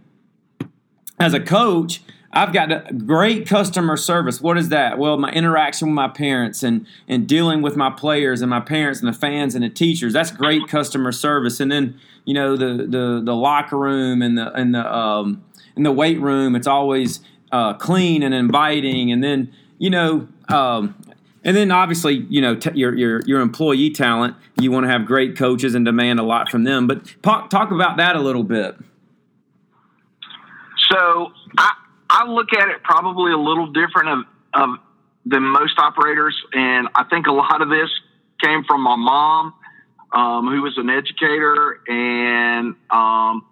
as 1.20 1.34
a 1.34 1.40
coach, 1.40 2.02
I've 2.32 2.52
got 2.52 3.06
great 3.06 3.46
customer 3.46 3.96
service. 3.96 4.40
What 4.40 4.58
is 4.58 4.68
that? 4.68 4.98
Well, 4.98 5.16
my 5.16 5.30
interaction 5.30 5.88
with 5.88 5.94
my 5.94 6.08
parents 6.08 6.62
and 6.62 6.86
and 7.06 7.26
dealing 7.26 7.62
with 7.62 7.74
my 7.74 7.90
players 7.90 8.42
and 8.42 8.50
my 8.50 8.60
parents 8.60 9.00
and 9.00 9.12
the 9.12 9.18
fans 9.18 9.54
and 9.54 9.64
the 9.64 9.70
teachers. 9.70 10.12
That's 10.12 10.30
great 10.30 10.68
customer 10.68 11.10
service. 11.10 11.58
And 11.58 11.72
then 11.72 11.98
you 12.24 12.34
know 12.34 12.56
the 12.56 12.86
the 12.86 13.22
the 13.24 13.34
locker 13.34 13.78
room 13.78 14.20
and 14.20 14.36
the 14.36 14.52
and 14.52 14.74
the 14.74 14.94
um, 14.94 15.42
in 15.74 15.84
the 15.84 15.92
weight 15.92 16.20
room. 16.20 16.54
It's 16.54 16.66
always 16.66 17.20
uh, 17.50 17.74
clean 17.74 18.22
and 18.22 18.34
inviting. 18.34 19.10
And 19.10 19.22
then 19.22 19.52
you 19.78 19.90
know. 19.90 20.28
Um, 20.48 20.94
and 21.44 21.56
then 21.56 21.70
obviously, 21.70 22.26
you 22.28 22.40
know, 22.40 22.56
t- 22.56 22.72
your, 22.74 22.94
your 22.94 23.22
your 23.22 23.40
employee 23.40 23.90
talent. 23.90 24.36
You 24.58 24.70
want 24.70 24.84
to 24.84 24.90
have 24.90 25.06
great 25.06 25.36
coaches 25.36 25.74
and 25.74 25.84
demand 25.84 26.18
a 26.18 26.22
lot 26.22 26.50
from 26.50 26.64
them. 26.64 26.86
But 26.86 27.14
talk, 27.22 27.48
talk 27.48 27.70
about 27.70 27.96
that 27.96 28.16
a 28.16 28.20
little 28.20 28.42
bit. 28.42 28.76
So 30.90 31.32
I, 31.56 31.72
I 32.10 32.26
look 32.26 32.52
at 32.52 32.68
it 32.68 32.82
probably 32.82 33.32
a 33.32 33.38
little 33.38 33.66
different 33.68 34.08
of, 34.08 34.18
of 34.54 34.70
than 35.26 35.42
most 35.42 35.78
operators, 35.78 36.34
and 36.52 36.88
I 36.94 37.04
think 37.04 37.26
a 37.26 37.32
lot 37.32 37.60
of 37.60 37.68
this 37.68 37.90
came 38.42 38.64
from 38.64 38.80
my 38.82 38.96
mom, 38.96 39.52
um, 40.12 40.48
who 40.48 40.62
was 40.62 40.78
an 40.78 40.88
educator 40.88 41.80
and 41.86 42.74
um, 42.90 43.44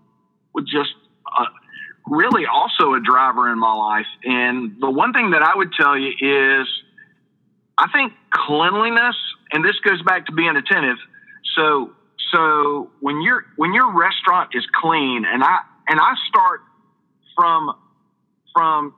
was 0.55 0.65
just 0.65 0.95
uh, 1.27 1.45
really 2.07 2.47
also 2.47 2.95
a 2.95 3.01
driver 3.01 3.51
in 3.53 3.59
my 3.59 3.75
life. 3.75 4.07
And 4.25 4.81
the 4.81 4.91
one 4.91 5.13
thing 5.13 5.33
that 5.33 5.43
I 5.43 5.55
would 5.55 5.73
tell 5.73 5.99
you 5.99 6.09
is, 6.09 6.67
I 7.77 7.89
think 7.93 8.15
cleanliness, 8.31 9.17
and 9.53 9.63
this 9.63 9.79
goes 9.85 10.01
back 10.03 10.27
to 10.27 10.33
being 10.33 10.57
attentive. 10.57 10.97
So, 11.57 11.93
so 12.33 12.91
when 13.01 13.21
your 13.21 13.45
when 13.57 13.75
your 13.75 13.93
restaurant 13.93 14.51
is 14.55 14.65
clean, 14.81 15.27
and 15.27 15.45
I 15.45 15.59
and 15.89 16.01
I 16.01 16.15
start 16.29 16.63
from 17.37 17.73
from 18.55 18.95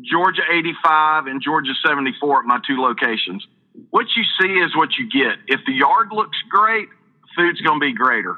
Georgia 0.00 0.42
85 0.50 1.26
and 1.26 1.42
Georgia 1.42 1.72
74 1.86 2.40
at 2.40 2.44
my 2.46 2.58
two 2.66 2.80
locations. 2.80 3.46
What 3.90 4.06
you 4.16 4.24
see 4.40 4.54
is 4.54 4.74
what 4.74 4.90
you 4.98 5.08
get. 5.08 5.38
If 5.46 5.60
the 5.66 5.72
yard 5.72 6.08
looks 6.10 6.38
great, 6.48 6.88
food's 7.36 7.60
going 7.60 7.80
to 7.80 7.86
be 7.86 7.92
greater. 7.92 8.36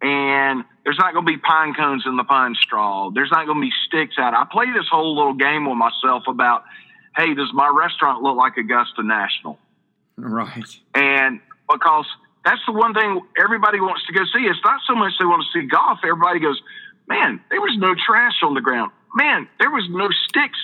And 0.00 0.64
there's 0.84 0.98
not 0.98 1.12
going 1.12 1.26
to 1.26 1.32
be 1.32 1.38
pine 1.38 1.74
cones 1.74 2.04
in 2.06 2.16
the 2.16 2.24
pine 2.24 2.56
straw. 2.60 3.10
There's 3.10 3.30
not 3.30 3.46
going 3.46 3.58
to 3.58 3.60
be 3.60 3.72
sticks 3.86 4.16
out. 4.18 4.34
I 4.34 4.44
play 4.50 4.66
this 4.72 4.88
whole 4.90 5.14
little 5.14 5.34
game 5.34 5.68
with 5.68 5.76
myself 5.76 6.24
about, 6.26 6.64
hey, 7.16 7.34
does 7.34 7.50
my 7.52 7.68
restaurant 7.68 8.22
look 8.22 8.36
like 8.36 8.56
Augusta 8.56 9.02
National? 9.04 9.58
Right. 10.16 10.64
And 10.94 11.40
because 11.70 12.06
that's 12.44 12.60
the 12.66 12.72
one 12.72 12.94
thing 12.94 13.20
everybody 13.38 13.80
wants 13.80 14.04
to 14.06 14.12
go 14.12 14.24
see. 14.34 14.44
It's 14.46 14.58
not 14.64 14.80
so 14.86 14.94
much 14.94 15.12
they 15.18 15.24
want 15.24 15.44
to 15.46 15.60
see 15.60 15.66
golf. 15.66 16.00
Everybody 16.02 16.40
goes, 16.40 16.60
man, 17.08 17.40
there 17.50 17.60
was 17.60 17.76
no 17.78 17.94
trash 17.94 18.34
on 18.42 18.54
the 18.54 18.60
ground 18.60 18.92
man, 19.14 19.48
there 19.58 19.70
was 19.70 19.86
no 19.90 20.08
sticks 20.28 20.58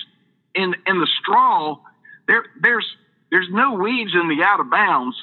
in 0.55 0.75
in 0.85 0.99
the 0.99 1.07
straw. 1.21 1.77
There 2.27 2.45
there's 2.61 2.85
there's 3.31 3.47
no 3.51 3.73
weeds 3.73 4.11
in 4.13 4.27
the 4.29 4.43
out 4.43 4.59
of 4.59 4.69
bounds. 4.69 5.15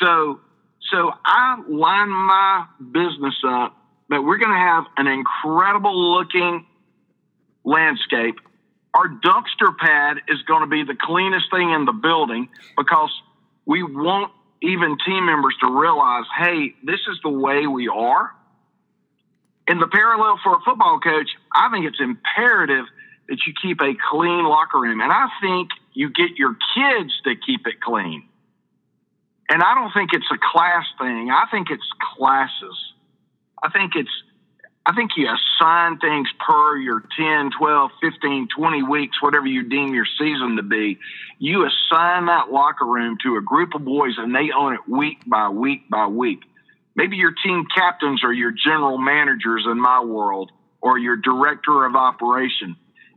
So 0.00 0.40
so 0.90 1.12
I 1.24 1.62
line 1.68 2.10
my 2.10 2.66
business 2.92 3.34
up 3.46 3.76
that 4.08 4.22
we're 4.22 4.38
going 4.38 4.52
to 4.52 4.56
have 4.56 4.84
an 4.96 5.08
incredible 5.08 6.14
looking 6.14 6.66
landscape. 7.64 8.36
Our 8.94 9.08
dumpster 9.08 9.76
pad 9.76 10.18
is 10.28 10.40
going 10.42 10.60
to 10.60 10.68
be 10.68 10.84
the 10.84 10.96
cleanest 10.98 11.46
thing 11.50 11.72
in 11.72 11.84
the 11.86 11.92
building 11.92 12.48
because 12.76 13.10
we 13.66 13.82
want 13.82 14.32
even 14.62 14.96
team 15.04 15.26
members 15.26 15.54
to 15.60 15.70
realize, 15.70 16.24
hey, 16.38 16.74
this 16.84 17.00
is 17.10 17.18
the 17.22 17.30
way 17.30 17.66
we 17.66 17.88
are 17.88 18.35
in 19.68 19.78
the 19.78 19.88
parallel 19.88 20.38
for 20.42 20.56
a 20.56 20.60
football 20.60 21.00
coach, 21.00 21.28
I 21.54 21.70
think 21.70 21.86
it's 21.86 22.00
imperative 22.00 22.86
that 23.28 23.38
you 23.46 23.52
keep 23.60 23.80
a 23.80 23.94
clean 24.10 24.44
locker 24.44 24.80
room. 24.80 25.00
And 25.00 25.12
I 25.12 25.26
think 25.40 25.70
you 25.92 26.10
get 26.10 26.36
your 26.36 26.56
kids 26.74 27.12
to 27.24 27.34
keep 27.34 27.66
it 27.66 27.80
clean. 27.80 28.28
And 29.48 29.62
I 29.62 29.74
don't 29.74 29.92
think 29.92 30.10
it's 30.12 30.26
a 30.32 30.38
class 30.38 30.84
thing. 30.98 31.30
I 31.30 31.46
think 31.50 31.68
it's 31.70 31.86
classes. 32.16 32.92
I 33.62 33.70
think 33.70 33.92
it's 33.96 34.10
I 34.88 34.94
think 34.94 35.12
you 35.16 35.26
assign 35.26 35.98
things 35.98 36.28
per 36.46 36.76
your 36.76 37.02
10, 37.18 37.50
12, 37.58 37.90
15, 38.00 38.46
20 38.56 38.82
weeks, 38.84 39.20
whatever 39.20 39.46
you 39.46 39.64
deem 39.64 39.92
your 39.92 40.06
season 40.16 40.54
to 40.56 40.62
be. 40.62 41.00
You 41.40 41.66
assign 41.66 42.26
that 42.26 42.52
locker 42.52 42.86
room 42.86 43.18
to 43.24 43.36
a 43.36 43.40
group 43.40 43.74
of 43.74 43.84
boys 43.84 44.14
and 44.16 44.32
they 44.32 44.52
own 44.56 44.74
it 44.74 44.88
week 44.88 45.18
by 45.26 45.48
week 45.48 45.90
by 45.90 46.06
week 46.06 46.44
maybe 46.96 47.16
your 47.16 47.32
team 47.44 47.66
captains 47.74 48.22
or 48.24 48.32
your 48.32 48.52
general 48.52 48.98
managers 48.98 49.66
in 49.70 49.80
my 49.80 50.02
world 50.02 50.50
or 50.80 50.98
your 50.98 51.16
director 51.16 51.84
of 51.84 51.94
operation. 51.94 52.76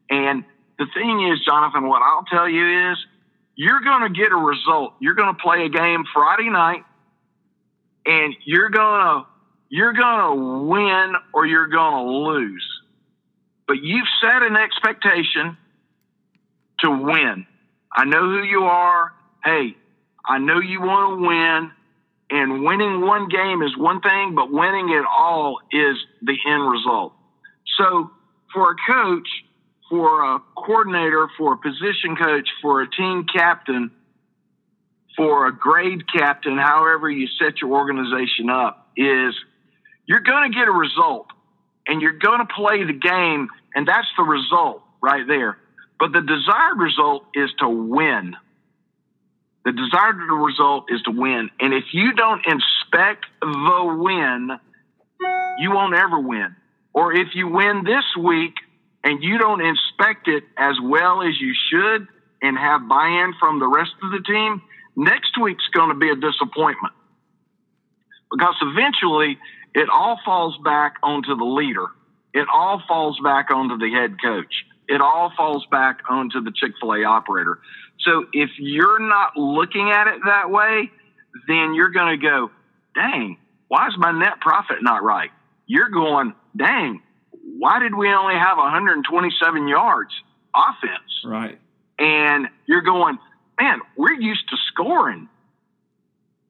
And 0.09 0.43
the 0.77 0.85
thing 0.93 1.27
is, 1.31 1.39
Jonathan, 1.45 1.87
what 1.87 2.01
I'll 2.01 2.25
tell 2.25 2.47
you 2.47 2.91
is 2.91 2.97
you're 3.55 3.81
going 3.81 4.13
to 4.13 4.19
get 4.19 4.31
a 4.31 4.35
result. 4.35 4.93
You're 4.99 5.15
going 5.15 5.35
to 5.35 5.41
play 5.41 5.65
a 5.65 5.69
game 5.69 6.03
Friday 6.13 6.49
night 6.49 6.83
and 8.05 8.35
you're 8.45 8.69
going 8.69 9.01
to 9.01 9.25
you're 9.71 9.93
going 9.93 10.37
to 10.37 10.65
win 10.65 11.13
or 11.33 11.45
you're 11.45 11.67
going 11.67 12.05
to 12.05 12.11
lose. 12.11 12.67
But 13.67 13.83
you've 13.83 14.07
set 14.19 14.41
an 14.41 14.55
expectation 14.55 15.57
to 16.79 16.89
win. 16.89 17.45
I 17.95 18.05
know 18.05 18.21
who 18.21 18.43
you 18.43 18.63
are. 18.63 19.13
hey, 19.43 19.75
I 20.25 20.39
know 20.39 20.59
you 20.59 20.81
want 20.81 21.19
to 21.19 21.27
win, 21.27 21.71
and 22.29 22.63
winning 22.63 23.01
one 23.01 23.27
game 23.27 23.61
is 23.61 23.75
one 23.75 24.01
thing, 24.01 24.35
but 24.35 24.51
winning 24.51 24.89
it 24.89 25.03
all 25.05 25.59
is 25.71 25.97
the 26.21 26.37
end 26.47 26.69
result. 26.69 27.13
So 27.77 28.11
for 28.53 28.71
a 28.71 28.75
coach, 28.91 29.27
for 29.89 30.35
a 30.35 30.39
coordinator, 30.55 31.27
for 31.37 31.53
a 31.53 31.57
position 31.57 32.15
coach, 32.15 32.47
for 32.61 32.81
a 32.81 32.89
team 32.89 33.25
captain, 33.33 33.91
for 35.17 35.47
a 35.47 35.51
grade 35.51 36.03
captain, 36.11 36.57
however 36.57 37.09
you 37.09 37.27
set 37.39 37.61
your 37.61 37.71
organization 37.71 38.49
up, 38.49 38.89
is 38.95 39.33
you're 40.05 40.21
going 40.21 40.51
to 40.51 40.57
get 40.57 40.67
a 40.67 40.71
result 40.71 41.27
and 41.87 42.01
you're 42.01 42.17
going 42.17 42.39
to 42.39 42.53
play 42.53 42.83
the 42.83 42.93
game, 42.93 43.49
and 43.73 43.87
that's 43.87 44.07
the 44.15 44.23
result 44.23 44.83
right 45.01 45.25
there. 45.27 45.57
But 45.99 46.13
the 46.13 46.21
desired 46.21 46.77
result 46.77 47.25
is 47.33 47.49
to 47.59 47.67
win. 47.67 48.35
The 49.69 49.73
desired 49.73 50.17
result 50.17 50.85
is 50.89 50.99
to 51.03 51.11
win. 51.11 51.51
And 51.59 51.75
if 51.75 51.83
you 51.93 52.13
don't 52.13 52.41
inspect 52.43 53.27
the 53.39 53.97
win, 54.01 54.49
you 55.59 55.69
won't 55.69 55.93
ever 55.93 56.19
win. 56.19 56.55
Or 56.91 57.13
if 57.13 57.35
you 57.35 57.47
win 57.47 57.83
this 57.85 58.03
week 58.19 58.55
and 59.03 59.21
you 59.21 59.37
don't 59.37 59.61
inspect 59.61 60.27
it 60.27 60.43
as 60.57 60.77
well 60.81 61.21
as 61.21 61.39
you 61.39 61.53
should 61.69 62.07
and 62.41 62.57
have 62.57 62.89
buy 62.89 63.09
in 63.23 63.35
from 63.39 63.59
the 63.59 63.67
rest 63.67 63.91
of 64.01 64.09
the 64.09 64.23
team, 64.25 64.63
next 64.95 65.37
week's 65.39 65.67
going 65.71 65.89
to 65.89 65.99
be 65.99 66.09
a 66.09 66.15
disappointment. 66.15 66.95
Because 68.31 68.55
eventually 68.63 69.37
it 69.75 69.87
all 69.93 70.17
falls 70.25 70.57
back 70.63 70.95
onto 71.03 71.35
the 71.37 71.45
leader, 71.45 71.85
it 72.33 72.47
all 72.51 72.81
falls 72.87 73.19
back 73.23 73.51
onto 73.51 73.77
the 73.77 73.91
head 73.91 74.15
coach, 74.19 74.65
it 74.87 74.99
all 74.99 75.31
falls 75.37 75.63
back 75.69 75.99
onto 76.09 76.41
the 76.41 76.51
Chick 76.55 76.71
fil 76.81 76.93
A 76.93 77.03
operator. 77.03 77.59
So 78.01 78.25
if 78.33 78.49
you're 78.57 78.99
not 78.99 79.35
looking 79.35 79.91
at 79.91 80.07
it 80.07 80.21
that 80.25 80.49
way, 80.49 80.89
then 81.47 81.73
you're 81.73 81.89
going 81.89 82.19
to 82.19 82.25
go, 82.25 82.51
dang, 82.95 83.37
why 83.67 83.87
is 83.87 83.93
my 83.97 84.11
net 84.11 84.39
profit 84.41 84.77
not 84.81 85.03
right? 85.03 85.29
You're 85.67 85.89
going, 85.89 86.33
dang, 86.55 87.01
why 87.57 87.79
did 87.79 87.93
we 87.93 88.07
only 88.09 88.35
have 88.35 88.57
127 88.57 89.67
yards 89.67 90.11
offense? 90.55 91.25
Right. 91.25 91.59
And 91.97 92.47
you're 92.65 92.81
going, 92.81 93.17
man, 93.59 93.81
we're 93.97 94.19
used 94.19 94.47
to 94.49 94.57
scoring. 94.71 95.27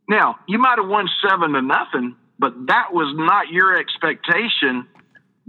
Now, 0.08 0.40
you 0.48 0.58
might 0.60 0.78
have 0.80 0.88
won 0.88 1.08
seven 1.28 1.54
to 1.54 1.62
nothing, 1.62 2.16
but 2.38 2.54
that 2.68 2.94
was 2.94 3.14
not 3.18 3.50
your 3.50 3.78
expectation 3.78 4.88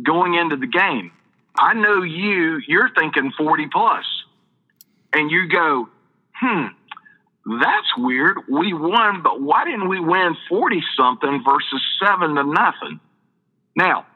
going 0.03 0.35
into 0.35 0.57
the 0.57 0.67
game. 0.67 1.13
I 1.59 1.75
know 1.75 2.03
you, 2.03 2.61
you're 2.67 2.91
thinking 2.99 3.33
40 3.37 3.69
plus, 3.73 4.05
and 5.13 5.31
you 5.31 5.49
go, 5.49 5.89
hmm, 6.35 6.67
that's 7.47 7.97
weird. 7.97 8.37
We 8.49 8.73
won, 8.73 9.23
but 9.23 9.41
why 9.41 9.65
didn't 9.65 9.89
we 9.89 10.01
win 10.01 10.37
40 10.49 10.83
something 10.97 11.43
versus 11.45 11.83
seven 12.03 12.35
to 12.37 12.45
nothing? 12.45 13.01
Now, 13.75 14.07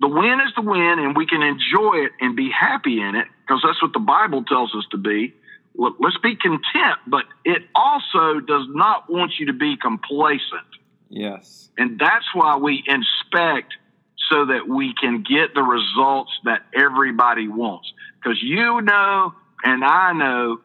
the 0.00 0.08
win 0.08 0.40
is 0.46 0.52
the 0.54 0.62
win, 0.62 0.98
and 0.98 1.16
we 1.16 1.26
can 1.26 1.42
enjoy 1.42 2.04
it 2.06 2.12
and 2.20 2.36
be 2.36 2.50
happy 2.50 3.00
in 3.00 3.14
it 3.14 3.26
because 3.42 3.62
that's 3.64 3.82
what 3.82 3.92
the 3.92 4.00
Bible 4.00 4.44
tells 4.44 4.74
us 4.74 4.84
to 4.90 4.96
be. 4.96 5.34
Let's 5.74 6.18
be 6.18 6.34
content, 6.34 6.98
but 7.06 7.24
it 7.44 7.62
also 7.74 8.40
does 8.40 8.66
not 8.68 9.10
want 9.10 9.32
you 9.38 9.46
to 9.46 9.52
be 9.52 9.76
complacent. 9.76 10.66
Yes. 11.08 11.70
And 11.78 11.98
that's 12.00 12.24
why 12.34 12.56
we 12.56 12.82
inspect 12.86 13.74
so 14.30 14.46
that 14.46 14.68
we 14.68 14.92
can 15.00 15.22
get 15.22 15.54
the 15.54 15.62
results 15.62 16.32
that 16.44 16.62
everybody 16.74 17.48
wants. 17.48 17.92
Because 18.16 18.42
you 18.42 18.80
know, 18.82 19.34
and 19.64 19.84
I 19.84 20.12
know, 20.12 20.60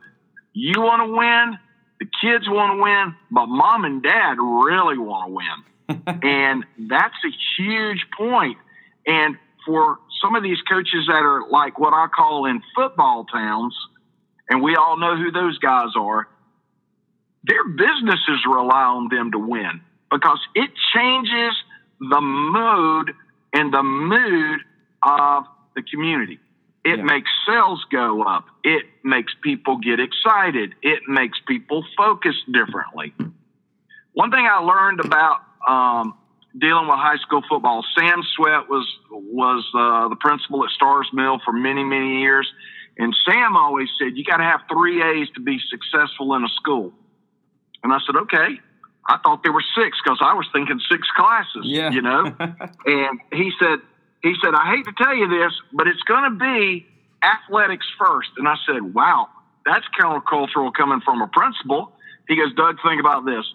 you 0.53 0.81
want 0.81 1.07
to 1.07 1.15
win, 1.15 1.59
the 1.99 2.05
kids 2.21 2.47
want 2.47 2.77
to 2.77 2.83
win, 2.83 3.15
but 3.31 3.47
mom 3.47 3.85
and 3.85 4.03
dad 4.03 4.35
really 4.39 4.97
want 4.97 5.27
to 5.27 5.33
win. 5.33 6.03
and 6.23 6.65
that's 6.89 7.15
a 7.25 7.31
huge 7.57 8.05
point. 8.17 8.57
And 9.05 9.37
for 9.65 9.97
some 10.21 10.35
of 10.35 10.43
these 10.43 10.61
coaches 10.69 11.05
that 11.07 11.21
are 11.21 11.49
like 11.49 11.79
what 11.79 11.93
I 11.93 12.07
call 12.13 12.45
in 12.45 12.61
football 12.75 13.25
towns, 13.25 13.75
and 14.49 14.61
we 14.61 14.75
all 14.75 14.97
know 14.97 15.15
who 15.15 15.31
those 15.31 15.57
guys 15.59 15.89
are, 15.95 16.27
their 17.45 17.67
businesses 17.67 18.45
rely 18.47 18.83
on 18.83 19.09
them 19.09 19.31
to 19.31 19.39
win 19.39 19.81
because 20.11 20.39
it 20.55 20.69
changes 20.93 21.53
the 21.99 22.21
mode 22.21 23.13
and 23.53 23.73
the 23.73 23.83
mood 23.83 24.61
of 25.01 25.43
the 25.75 25.83
community. 25.83 26.39
It 26.85 26.97
yeah. 26.97 27.03
makes 27.03 27.29
sales 27.47 27.83
go 27.91 28.23
up. 28.23 28.45
It 28.63 28.85
makes 29.03 29.33
people 29.41 29.77
get 29.77 29.99
excited. 29.99 30.73
It 30.81 31.03
makes 31.07 31.39
people 31.47 31.85
focus 31.95 32.35
differently. 32.51 33.13
One 34.13 34.31
thing 34.31 34.45
I 34.45 34.59
learned 34.59 34.99
about 34.99 35.39
um, 35.67 36.17
dealing 36.59 36.87
with 36.87 36.97
high 36.97 37.17
school 37.17 37.41
football, 37.49 37.85
Sam 37.97 38.21
Sweat 38.35 38.69
was 38.69 38.87
was 39.09 39.65
uh, 39.73 40.09
the 40.09 40.17
principal 40.17 40.63
at 40.65 40.71
Stars 40.71 41.09
Mill 41.13 41.39
for 41.45 41.53
many 41.53 41.83
many 41.83 42.19
years, 42.21 42.51
and 42.97 43.15
Sam 43.25 43.55
always 43.55 43.87
said 43.97 44.17
you 44.17 44.25
got 44.25 44.37
to 44.37 44.43
have 44.43 44.61
three 44.71 45.01
A's 45.01 45.29
to 45.35 45.41
be 45.41 45.59
successful 45.69 46.35
in 46.35 46.43
a 46.43 46.49
school. 46.49 46.91
And 47.83 47.91
I 47.93 47.99
said, 48.05 48.15
okay. 48.15 48.59
I 49.05 49.17
thought 49.17 49.43
there 49.43 49.51
were 49.51 49.63
six 49.75 49.97
because 50.01 50.19
I 50.21 50.33
was 50.33 50.47
thinking 50.53 50.79
six 50.89 51.05
classes. 51.13 51.63
Yeah. 51.63 51.91
You 51.91 52.01
know, 52.01 52.23
and 52.85 53.19
he 53.33 53.51
said 53.59 53.79
he 54.23 54.33
said 54.41 54.55
I 54.55 54.75
hate 54.75 54.85
to 54.85 54.93
tell 54.97 55.15
you 55.15 55.27
this, 55.27 55.51
but 55.73 55.87
it's 55.87 56.01
going 56.03 56.31
to 56.31 56.37
be 56.39 56.87
athletics 57.21 57.85
first. 57.99 58.29
And 58.37 58.47
I 58.47 58.55
said, 58.65 58.93
wow, 58.93 59.27
that's 59.65 59.85
countercultural 59.99 60.73
coming 60.73 61.01
from 61.01 61.21
a 61.21 61.27
principal. 61.27 61.91
He 62.27 62.37
goes, 62.37 62.53
Doug, 62.55 62.77
think 62.83 62.99
about 62.99 63.25
this. 63.25 63.45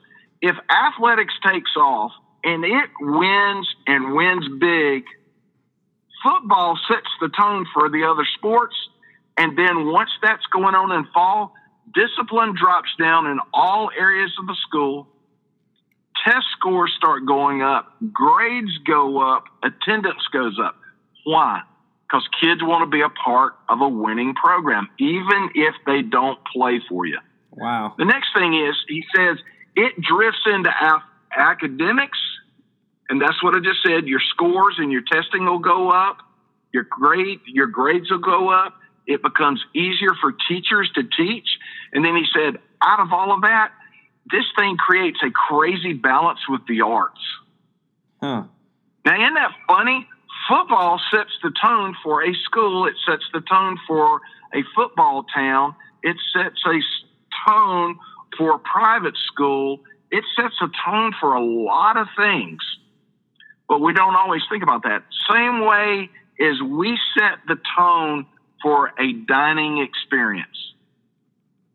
If 0.40 0.56
athletics 0.70 1.34
takes 1.44 1.74
off 1.76 2.12
and 2.44 2.64
it 2.64 2.90
wins 3.00 3.66
and 3.86 4.14
wins 4.14 4.46
big, 4.60 5.04
football 6.22 6.78
sets 6.86 7.08
the 7.20 7.30
tone 7.30 7.66
for 7.72 7.88
the 7.88 8.04
other 8.04 8.26
sports. 8.36 8.76
And 9.36 9.56
then 9.56 9.86
once 9.86 10.10
that's 10.22 10.44
going 10.52 10.74
on 10.74 10.92
in 10.92 11.06
fall, 11.14 11.54
discipline 11.94 12.54
drops 12.54 12.90
down 12.98 13.26
in 13.26 13.38
all 13.54 13.90
areas 13.98 14.32
of 14.38 14.46
the 14.46 14.56
school 14.66 15.08
test 16.24 16.46
scores 16.56 16.92
start 16.96 17.26
going 17.26 17.62
up, 17.62 17.92
grades 18.12 18.78
go 18.86 19.20
up, 19.20 19.44
attendance 19.62 20.22
goes 20.32 20.58
up. 20.62 20.76
Why? 21.24 21.62
Because 22.08 22.26
kids 22.40 22.62
want 22.62 22.82
to 22.82 22.90
be 22.90 23.02
a 23.02 23.10
part 23.10 23.54
of 23.68 23.80
a 23.80 23.88
winning 23.88 24.34
program, 24.34 24.88
even 24.98 25.50
if 25.54 25.74
they 25.86 26.02
don't 26.02 26.38
play 26.52 26.80
for 26.88 27.04
you. 27.06 27.18
Wow. 27.52 27.94
The 27.98 28.04
next 28.04 28.28
thing 28.34 28.54
is, 28.54 28.74
he 28.88 29.04
says, 29.14 29.36
it 29.76 29.92
drifts 30.00 30.40
into 30.46 30.70
academics, 31.36 32.18
and 33.08 33.20
that's 33.20 33.42
what 33.42 33.54
I 33.54 33.58
just 33.58 33.82
said. 33.86 34.06
Your 34.06 34.20
scores 34.30 34.76
and 34.78 34.90
your 34.90 35.02
testing 35.02 35.44
will 35.44 35.58
go 35.58 35.90
up. 35.90 36.18
Your 36.72 36.86
grade, 36.88 37.40
your 37.46 37.66
grades 37.66 38.10
will 38.10 38.18
go 38.18 38.50
up. 38.50 38.74
It 39.06 39.22
becomes 39.22 39.62
easier 39.74 40.14
for 40.20 40.34
teachers 40.48 40.90
to 40.94 41.02
teach. 41.02 41.48
And 41.92 42.04
then 42.04 42.14
he 42.14 42.24
said, 42.34 42.58
out 42.82 43.00
of 43.00 43.12
all 43.12 43.32
of 43.32 43.40
that, 43.42 43.72
this 44.30 44.44
thing 44.58 44.76
creates 44.76 45.18
a 45.24 45.30
crazy 45.30 45.92
balance 45.92 46.40
with 46.48 46.62
the 46.66 46.82
arts. 46.82 47.20
Huh. 48.20 48.44
Now, 49.04 49.14
isn't 49.14 49.34
that 49.34 49.52
funny? 49.66 50.06
Football 50.48 51.00
sets 51.10 51.30
the 51.42 51.52
tone 51.62 51.94
for 52.02 52.22
a 52.22 52.34
school. 52.44 52.86
It 52.86 52.94
sets 53.06 53.24
the 53.32 53.40
tone 53.40 53.78
for 53.86 54.20
a 54.54 54.62
football 54.74 55.24
town. 55.34 55.74
It 56.02 56.16
sets 56.32 56.60
a 56.66 56.80
tone 57.48 57.98
for 58.36 58.54
a 58.54 58.58
private 58.58 59.16
school. 59.26 59.80
It 60.10 60.24
sets 60.36 60.54
a 60.60 60.68
tone 60.84 61.12
for 61.20 61.34
a 61.34 61.42
lot 61.42 61.96
of 61.96 62.06
things. 62.16 62.60
But 63.68 63.80
we 63.80 63.92
don't 63.92 64.16
always 64.16 64.42
think 64.50 64.62
about 64.62 64.84
that. 64.84 65.04
Same 65.30 65.64
way 65.64 66.08
as 66.40 66.62
we 66.62 66.98
set 67.18 67.38
the 67.46 67.58
tone 67.76 68.26
for 68.62 68.92
a 68.98 69.12
dining 69.12 69.78
experience. 69.78 70.56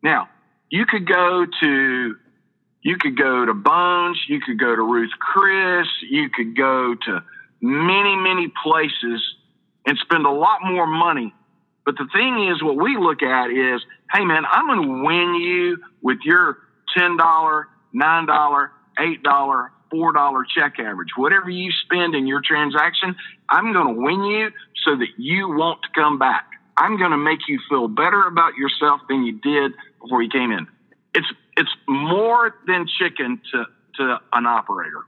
Now, 0.02 0.30
you 0.70 0.86
could 0.86 1.08
go 1.08 1.46
to 1.62 2.16
you 2.84 2.98
could 2.98 3.18
go 3.18 3.46
to 3.46 3.54
Bones, 3.54 4.20
you 4.28 4.40
could 4.42 4.60
go 4.60 4.76
to 4.76 4.82
Ruth 4.82 5.12
Chris, 5.20 5.88
you 6.10 6.30
could 6.30 6.56
go 6.56 6.96
to 7.06 7.24
many, 7.62 8.16
many 8.16 8.52
places 8.64 9.22
and 9.86 9.98
spend 10.00 10.26
a 10.26 10.32
lot 10.32 10.60
more 10.64 10.86
money. 10.86 11.34
But 11.86 11.96
the 11.98 12.08
thing 12.14 12.50
is, 12.50 12.62
what 12.62 12.76
we 12.76 12.98
look 12.98 13.24
at 13.24 13.50
is, 13.50 13.82
hey 14.14 14.26
man, 14.26 14.44
I'm 14.50 14.68
going 14.68 14.88
to 14.88 15.04
win 15.04 15.36
you 15.36 15.78
with 16.02 16.20
your 16.24 16.58
$10, 16.98 17.18
$9, 17.18 18.70
$8, 19.00 19.70
$4 19.94 20.44
check 20.56 20.80
average. 20.80 21.10
Whatever 21.16 21.50
you 21.50 21.72
spend 21.86 22.16
in 22.16 22.28
your 22.28 22.42
transaction, 22.42 23.16
I'm 23.50 23.74
going 23.74 23.96
to 23.96 24.02
win 24.02 24.24
you 24.24 24.52
so 24.86 24.96
that 24.98 25.08
you 25.18 25.50
want 25.50 25.82
to 25.84 25.90
come 25.96 26.20
back. 26.20 26.46
I'm 26.76 26.98
going 26.98 27.12
to 27.12 27.18
make 27.18 27.40
you 27.48 27.60
feel 27.70 27.88
better 27.88 28.26
about 28.26 28.56
yourself 28.56 29.02
than 29.08 29.24
you 29.24 29.40
did 29.40 29.74
before 30.02 30.22
you 30.24 30.30
came 30.30 30.52
in. 30.52 30.68
It's 31.14 31.28
it's 31.58 31.72
more 31.88 32.56
than 32.68 32.88
chicken 33.00 33.42
to, 33.52 33.66
to 33.96 34.18
an 34.32 34.46
operator. 34.46 35.04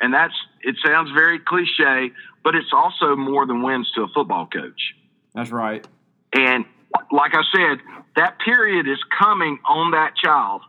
And 0.00 0.14
that's, 0.14 0.34
it 0.62 0.76
sounds 0.84 1.10
very 1.10 1.38
cliche, 1.40 2.12
but 2.44 2.54
it's 2.54 2.72
also 2.72 3.16
more 3.16 3.46
than 3.46 3.62
wins 3.62 3.90
to 3.96 4.02
a 4.02 4.08
football 4.08 4.46
coach. 4.46 4.94
That's 5.34 5.50
right. 5.50 5.86
And 6.32 6.64
like 7.10 7.32
I 7.34 7.42
said, 7.54 7.78
that 8.16 8.38
period 8.44 8.88
is 8.88 8.98
coming 9.18 9.58
on 9.68 9.92
that 9.92 10.14
child, 10.16 10.62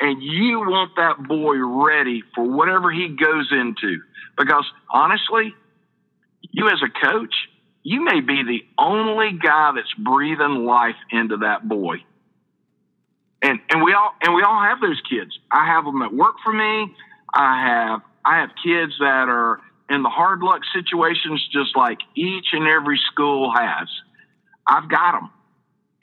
and 0.00 0.22
you 0.22 0.60
want 0.60 0.96
that 0.96 1.22
boy 1.28 1.56
ready 1.58 2.22
for 2.34 2.44
whatever 2.44 2.90
he 2.90 3.08
goes 3.08 3.48
into. 3.52 4.00
Because 4.36 4.64
honestly, 4.92 5.54
you 6.50 6.68
as 6.68 6.80
a 6.82 7.06
coach, 7.06 7.34
you 7.82 8.04
may 8.04 8.20
be 8.20 8.42
the 8.42 8.64
only 8.78 9.32
guy 9.32 9.72
that's 9.74 9.92
breathing 9.98 10.64
life 10.64 10.96
into 11.10 11.38
that 11.38 11.68
boy. 11.68 11.96
And 13.42 13.58
and 13.70 13.82
we 13.82 13.92
all 13.92 14.12
and 14.22 14.34
we 14.34 14.42
all 14.42 14.62
have 14.62 14.80
those 14.80 15.00
kids. 15.08 15.38
I 15.50 15.66
have 15.66 15.84
them 15.84 16.00
that 16.00 16.14
work 16.14 16.36
for 16.44 16.52
me. 16.52 16.94
I 17.34 17.66
have 17.66 18.00
I 18.24 18.40
have 18.40 18.50
kids 18.64 18.92
that 19.00 19.28
are 19.28 19.60
in 19.90 20.02
the 20.02 20.08
hard 20.08 20.40
luck 20.40 20.60
situations 20.72 21.46
just 21.52 21.76
like 21.76 21.98
each 22.14 22.46
and 22.52 22.66
every 22.68 23.00
school 23.10 23.52
has. 23.54 23.88
I've 24.66 24.88
got 24.88 25.12
them. 25.12 25.30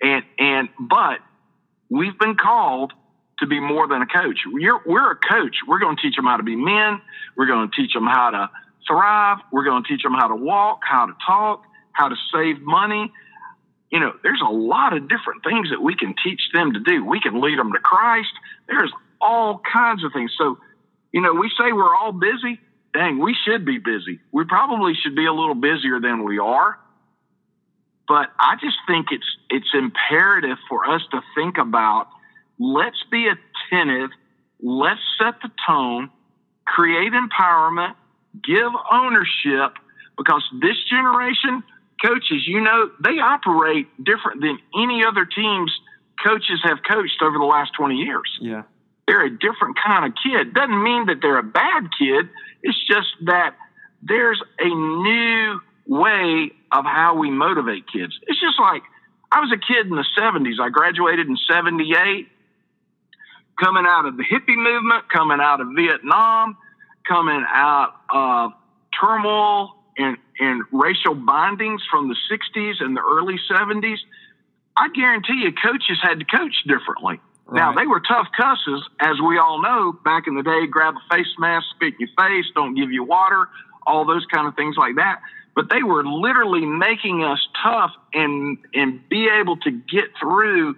And 0.02 0.24
and 0.38 0.70
but 0.80 1.20
we've 1.90 2.18
been 2.20 2.36
called 2.36 2.94
to 3.40 3.48
be 3.48 3.60
more 3.60 3.88
than 3.88 4.02
a 4.02 4.06
coach. 4.06 4.40
We're, 4.46 4.80
we're 4.86 5.12
a 5.12 5.16
coach. 5.16 5.58
We're 5.68 5.80
going 5.80 5.96
to 5.96 6.02
teach 6.02 6.16
them 6.16 6.26
how 6.26 6.38
to 6.38 6.44
be 6.44 6.56
men. 6.56 7.02
We're 7.38 7.48
going 7.48 7.70
to 7.70 7.76
teach 7.76 7.94
them 7.94 8.06
how 8.06 8.32
to 8.32 8.50
thrive. 8.88 9.38
We're 9.52 9.64
going 9.64 9.84
to 9.84 9.88
teach 9.88 10.04
them 10.04 10.14
how 10.14 10.28
to 10.28 10.36
walk, 10.36 10.82
how 10.84 11.06
to 11.06 11.14
talk, 11.26 11.64
how 11.94 12.10
to 12.10 12.16
save 12.34 12.62
money. 12.62 13.12
You 13.92 14.00
know, 14.00 14.14
there's 14.22 14.42
a 14.42 14.52
lot 14.52 14.94
of 14.94 15.10
different 15.10 15.44
things 15.44 15.70
that 15.72 15.82
we 15.82 15.96
can 15.96 16.14
teach 16.24 16.42
them 16.54 16.74
to 16.74 16.80
do. 16.80 17.04
We 17.04 17.20
can 17.20 17.42
lead 17.42 17.58
them 17.58 17.74
to 17.74 17.80
Christ. 17.80 18.30
There's 18.68 18.92
all 19.20 19.62
kinds 19.72 20.04
of 20.04 20.14
things. 20.14 20.32
So, 20.38 20.58
you 21.12 21.22
know, 21.22 21.34
we 21.34 21.50
say 21.58 21.72
we're 21.72 21.96
all 21.96 22.12
busy. 22.12 22.60
Dang, 22.94 23.20
we 23.20 23.36
should 23.46 23.66
be 23.66 23.78
busy. 23.78 24.20
We 24.32 24.46
probably 24.46 24.94
should 24.96 25.16
be 25.16 25.26
a 25.26 25.34
little 25.34 25.56
busier 25.56 26.00
than 26.00 26.24
we 26.24 26.40
are. 26.40 26.78
But 28.08 28.30
I 28.40 28.56
just 28.60 28.78
think 28.88 29.08
it's 29.12 29.38
it's 29.52 29.70
imperative 29.74 30.58
for 30.68 30.90
us 30.90 31.02
to 31.12 31.22
think 31.36 31.60
about 31.60 32.08
let's 32.60 33.04
be 33.12 33.28
attentive, 33.28 34.10
let's 34.62 35.00
set 35.20 35.36
the 35.44 35.52
tone, 35.68 36.10
create 36.66 37.14
empowerment, 37.14 37.94
give 38.44 38.72
ownership 38.92 39.74
because 40.18 40.44
this 40.60 40.76
generation 40.90 41.64
coaches, 42.04 42.48
you 42.48 42.62
know, 42.62 42.90
they 43.04 43.20
operate 43.20 43.88
different 44.04 44.42
than 44.42 44.58
any 44.76 45.04
other 45.06 45.26
teams 45.26 45.72
coaches 46.24 46.60
have 46.64 46.80
coached 46.90 47.22
over 47.22 47.38
the 47.38 47.46
last 47.46 47.72
20 47.78 47.96
years. 47.96 48.38
Yeah. 48.42 48.64
They're 49.08 49.26
a 49.26 49.30
different 49.30 49.78
kind 49.84 50.06
of 50.06 50.14
kid. 50.22 50.54
Doesn't 50.54 50.84
mean 50.84 51.08
that 51.08 51.18
they're 51.22 51.40
a 51.40 51.44
bad 51.44 51.90
kid. 51.98 52.30
It's 52.62 52.78
just 52.88 53.08
that 53.26 53.56
there's 54.04 54.42
a 54.60 54.68
new 54.68 55.60
way 55.88 56.52
of 56.72 56.86
how 56.86 57.16
we 57.16 57.32
motivate 57.32 57.86
kids. 57.92 58.14
It's 58.28 58.40
just 58.40 58.60
like 58.60 58.84
I 59.32 59.40
was 59.40 59.52
a 59.52 59.58
kid 59.58 59.88
in 59.88 59.96
the 59.96 60.06
70s. 60.18 60.60
I 60.62 60.70
graduated 60.70 61.28
in 61.28 61.38
78, 61.50 62.28
coming 63.60 63.86
out 63.88 64.06
of 64.06 64.18
the 64.18 64.24
hippie 64.24 64.58
movement, 64.58 65.10
coming 65.10 65.40
out 65.42 65.62
of 65.62 65.70
Vietnam, 65.76 66.58
coming 67.08 67.44
out 67.48 67.96
of 68.10 68.52
turmoil 69.00 69.76
and, 69.98 70.18
and 70.40 70.64
racial 70.72 71.16
bindings 71.16 71.82
from 71.92 72.08
the 72.08 72.16
60s 72.32 72.76
and 72.80 72.96
the 72.96 73.02
early 73.02 73.36
70s. 73.52 73.98
I 74.76 74.90
guarantee 74.90 75.42
you, 75.44 75.52
coaches 75.52 76.00
had 76.02 76.20
to 76.20 76.26
coach 76.26 76.56
differently. 76.66 77.20
Right. 77.46 77.60
Now, 77.60 77.74
they 77.74 77.88
were 77.88 78.00
tough 78.00 78.28
cusses, 78.40 78.82
as 79.00 79.20
we 79.20 79.38
all 79.38 79.62
know, 79.62 79.92
back 79.92 80.28
in 80.28 80.36
the 80.36 80.44
day 80.44 80.68
grab 80.68 80.96
a 80.96 81.16
face 81.16 81.34
mask, 81.38 81.66
spit 81.76 81.94
in 82.00 82.08
your 82.08 82.10
face, 82.18 82.46
don't 82.56 82.76
give 82.76 82.92
you 82.92 83.04
water, 83.04 83.50
all 83.86 84.06
those 84.06 84.26
kind 84.32 84.48
of 84.48 84.56
things 84.56 84.76
like 84.78 84.96
that 84.96 85.20
but 85.60 85.70
they 85.70 85.84
were 85.84 86.06
literally 86.06 86.66
making 86.66 87.22
us 87.22 87.46
tough 87.62 87.92
and 88.14 88.58
and 88.74 89.10
be 89.10 89.28
able 89.28 89.58
to 89.58 89.72
get 89.72 90.06
through 90.18 90.74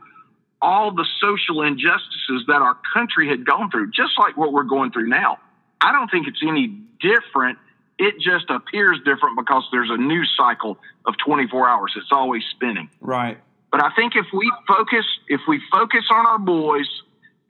all 0.59 0.91
the 0.91 1.05
social 1.19 1.61
injustices 1.61 2.45
that 2.47 2.61
our 2.61 2.77
country 2.93 3.27
had 3.27 3.45
gone 3.45 3.69
through, 3.69 3.91
just 3.91 4.17
like 4.17 4.37
what 4.37 4.53
we're 4.53 4.63
going 4.63 4.91
through 4.91 5.07
now. 5.07 5.37
I 5.79 5.91
don't 5.91 6.09
think 6.09 6.27
it's 6.27 6.41
any 6.47 6.67
different. 6.99 7.59
It 8.01 8.15
just 8.19 8.49
appears 8.49 8.97
different 9.05 9.37
because 9.37 9.63
there's 9.71 9.91
a 9.91 9.97
news 9.97 10.33
cycle 10.35 10.79
of 11.05 11.13
24 11.23 11.69
hours. 11.69 11.93
It's 11.95 12.11
always 12.11 12.41
spinning. 12.49 12.89
Right. 12.99 13.37
But 13.71 13.83
I 13.83 13.91
think 13.95 14.13
if 14.15 14.25
we 14.33 14.51
focus, 14.67 15.05
if 15.27 15.41
we 15.47 15.61
focus 15.71 16.05
on 16.11 16.25
our 16.25 16.39
boys 16.39 16.89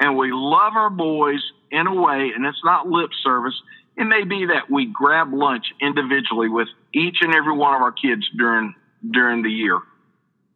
and 0.01 0.17
we 0.17 0.33
love 0.33 0.73
our 0.75 0.89
boys 0.89 1.39
in 1.71 1.87
a 1.87 1.95
way, 1.95 2.31
and 2.35 2.45
it's 2.45 2.61
not 2.65 2.85
lip 2.85 3.11
service, 3.23 3.55
it 3.95 4.03
may 4.03 4.25
be 4.25 4.47
that 4.47 4.69
we 4.69 4.87
grab 4.87 5.33
lunch 5.33 5.67
individually 5.79 6.49
with 6.49 6.67
each 6.93 7.19
and 7.21 7.33
every 7.33 7.55
one 7.55 7.73
of 7.73 7.81
our 7.81 7.93
kids 7.93 8.27
during 8.37 8.75
during 9.09 9.43
the 9.43 9.49
year. 9.49 9.79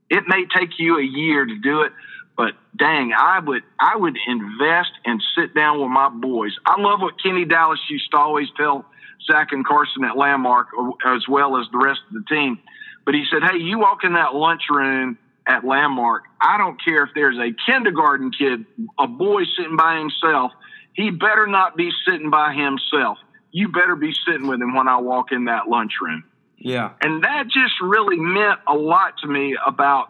It 0.10 0.26
may 0.28 0.44
take 0.54 0.78
you 0.78 1.00
a 1.00 1.04
year 1.04 1.46
to 1.46 1.56
do 1.60 1.84
it, 1.84 1.94
but 2.36 2.52
dang, 2.76 3.14
I 3.18 3.40
would 3.40 3.64
I 3.80 3.96
would 3.96 4.18
invest 4.28 4.92
and 5.06 5.24
sit 5.38 5.56
down 5.56 5.80
with 5.80 5.90
my 5.90 6.10
boys. 6.10 6.52
I 6.66 6.82
love 6.82 7.00
what 7.00 7.14
Kenny 7.24 7.46
Dallas 7.46 7.80
used 7.90 8.12
to 8.12 8.18
always 8.18 8.50
tell 8.58 8.86
Zach 9.26 9.52
and 9.52 9.66
Carson 9.66 10.04
at 10.04 10.18
Landmark, 10.18 10.68
as 11.06 11.28
well 11.28 11.58
as 11.58 11.68
the 11.72 11.78
rest 11.78 12.02
of 12.08 12.14
the 12.14 12.24
team. 12.36 12.60
But 13.06 13.16
he 13.16 13.26
said, 13.32 13.44
"Hey, 13.44 13.58
you 13.58 13.80
walk 13.80 14.04
in 14.04 14.14
that 14.14 14.34
lunchroom 14.36 15.18
at 15.48 15.64
Landmark. 15.64 16.24
I 16.42 16.58
don't 16.58 16.84
care 16.84 17.04
if 17.04 17.12
there's 17.14 17.38
a 17.38 17.52
kindergarten 17.70 18.32
kid, 18.32 18.66
a 18.98 19.08
boy 19.08 19.44
sitting 19.58 19.78
by 19.78 19.98
himself. 19.98 20.52
He 20.94 21.12
better 21.12 21.46
not 21.46 21.76
be 21.76 21.92
sitting 22.08 22.30
by 22.30 22.54
himself. 22.54 23.20
You 23.52 23.70
better 23.70 23.96
be 23.96 24.14
sitting 24.26 24.48
with 24.48 24.62
him 24.62 24.74
when 24.74 24.88
I 24.88 24.98
walk 24.98 25.32
in 25.32 25.46
that 25.46 25.68
lunchroom." 25.68 26.24
Yeah. 26.58 26.92
And 27.02 27.24
that 27.24 27.48
just 27.48 27.80
really 27.82 28.18
meant 28.18 28.60
a 28.68 28.74
lot 28.74 29.20
to 29.20 29.28
me 29.28 29.56
about 29.66 30.10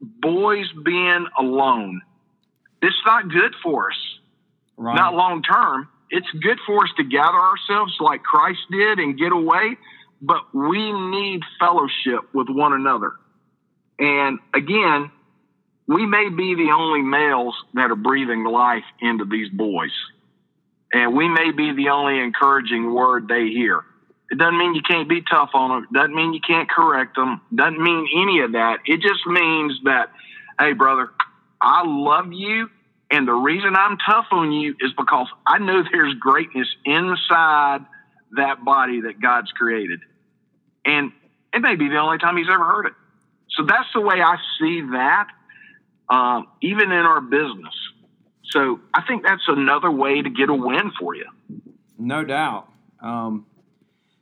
boys 0.00 0.66
being 0.84 1.26
alone. 1.38 2.00
It's 2.80 2.96
not 3.06 3.28
good 3.28 3.54
for 3.62 3.90
us, 3.90 4.18
right. 4.76 4.96
not 4.96 5.14
long 5.14 5.42
term. 5.42 5.88
It's 6.12 6.30
good 6.42 6.58
for 6.66 6.84
us 6.84 6.90
to 6.98 7.04
gather 7.04 7.38
ourselves 7.38 7.96
like 7.98 8.22
Christ 8.22 8.60
did 8.70 8.98
and 8.98 9.18
get 9.18 9.32
away, 9.32 9.78
but 10.20 10.54
we 10.54 10.92
need 10.92 11.40
fellowship 11.58 12.32
with 12.34 12.48
one 12.50 12.74
another. 12.74 13.14
And 13.98 14.38
again, 14.54 15.10
we 15.88 16.04
may 16.04 16.28
be 16.28 16.54
the 16.54 16.70
only 16.70 17.00
males 17.00 17.54
that 17.72 17.90
are 17.90 17.96
breathing 17.96 18.44
life 18.44 18.84
into 19.00 19.24
these 19.24 19.48
boys. 19.48 19.90
And 20.92 21.16
we 21.16 21.30
may 21.30 21.50
be 21.50 21.72
the 21.72 21.88
only 21.88 22.18
encouraging 22.18 22.92
word 22.92 23.26
they 23.26 23.46
hear. 23.46 23.82
It 24.30 24.36
doesn't 24.36 24.58
mean 24.58 24.74
you 24.74 24.82
can't 24.82 25.08
be 25.08 25.22
tough 25.22 25.50
on 25.54 25.70
them. 25.70 25.88
It 25.90 25.94
doesn't 25.94 26.14
mean 26.14 26.34
you 26.34 26.40
can't 26.46 26.68
correct 26.68 27.16
them. 27.16 27.40
Doesn't 27.54 27.82
mean 27.82 28.06
any 28.14 28.40
of 28.40 28.52
that. 28.52 28.80
It 28.84 29.00
just 29.00 29.26
means 29.26 29.80
that, 29.84 30.10
hey, 30.60 30.74
brother, 30.74 31.10
I 31.58 31.84
love 31.86 32.34
you. 32.34 32.68
And 33.12 33.28
the 33.28 33.32
reason 33.34 33.76
I'm 33.76 33.98
tough 33.98 34.26
on 34.32 34.52
you 34.52 34.74
is 34.80 34.92
because 34.96 35.28
I 35.46 35.58
know 35.58 35.82
there's 35.92 36.14
greatness 36.14 36.66
inside 36.86 37.84
that 38.36 38.64
body 38.64 39.02
that 39.02 39.20
God's 39.20 39.52
created. 39.52 40.00
And 40.86 41.12
it 41.52 41.60
may 41.60 41.76
be 41.76 41.88
the 41.88 41.98
only 41.98 42.16
time 42.16 42.38
he's 42.38 42.48
ever 42.50 42.64
heard 42.64 42.86
it. 42.86 42.94
So 43.50 43.64
that's 43.66 43.88
the 43.94 44.00
way 44.00 44.22
I 44.22 44.36
see 44.58 44.80
that, 44.92 45.26
um, 46.08 46.46
even 46.62 46.90
in 46.90 47.04
our 47.04 47.20
business. 47.20 47.74
So 48.44 48.80
I 48.94 49.02
think 49.02 49.24
that's 49.24 49.42
another 49.46 49.90
way 49.90 50.22
to 50.22 50.30
get 50.30 50.48
a 50.48 50.54
win 50.54 50.90
for 50.98 51.14
you. 51.14 51.26
No 51.98 52.24
doubt. 52.24 52.68
Um, 53.00 53.44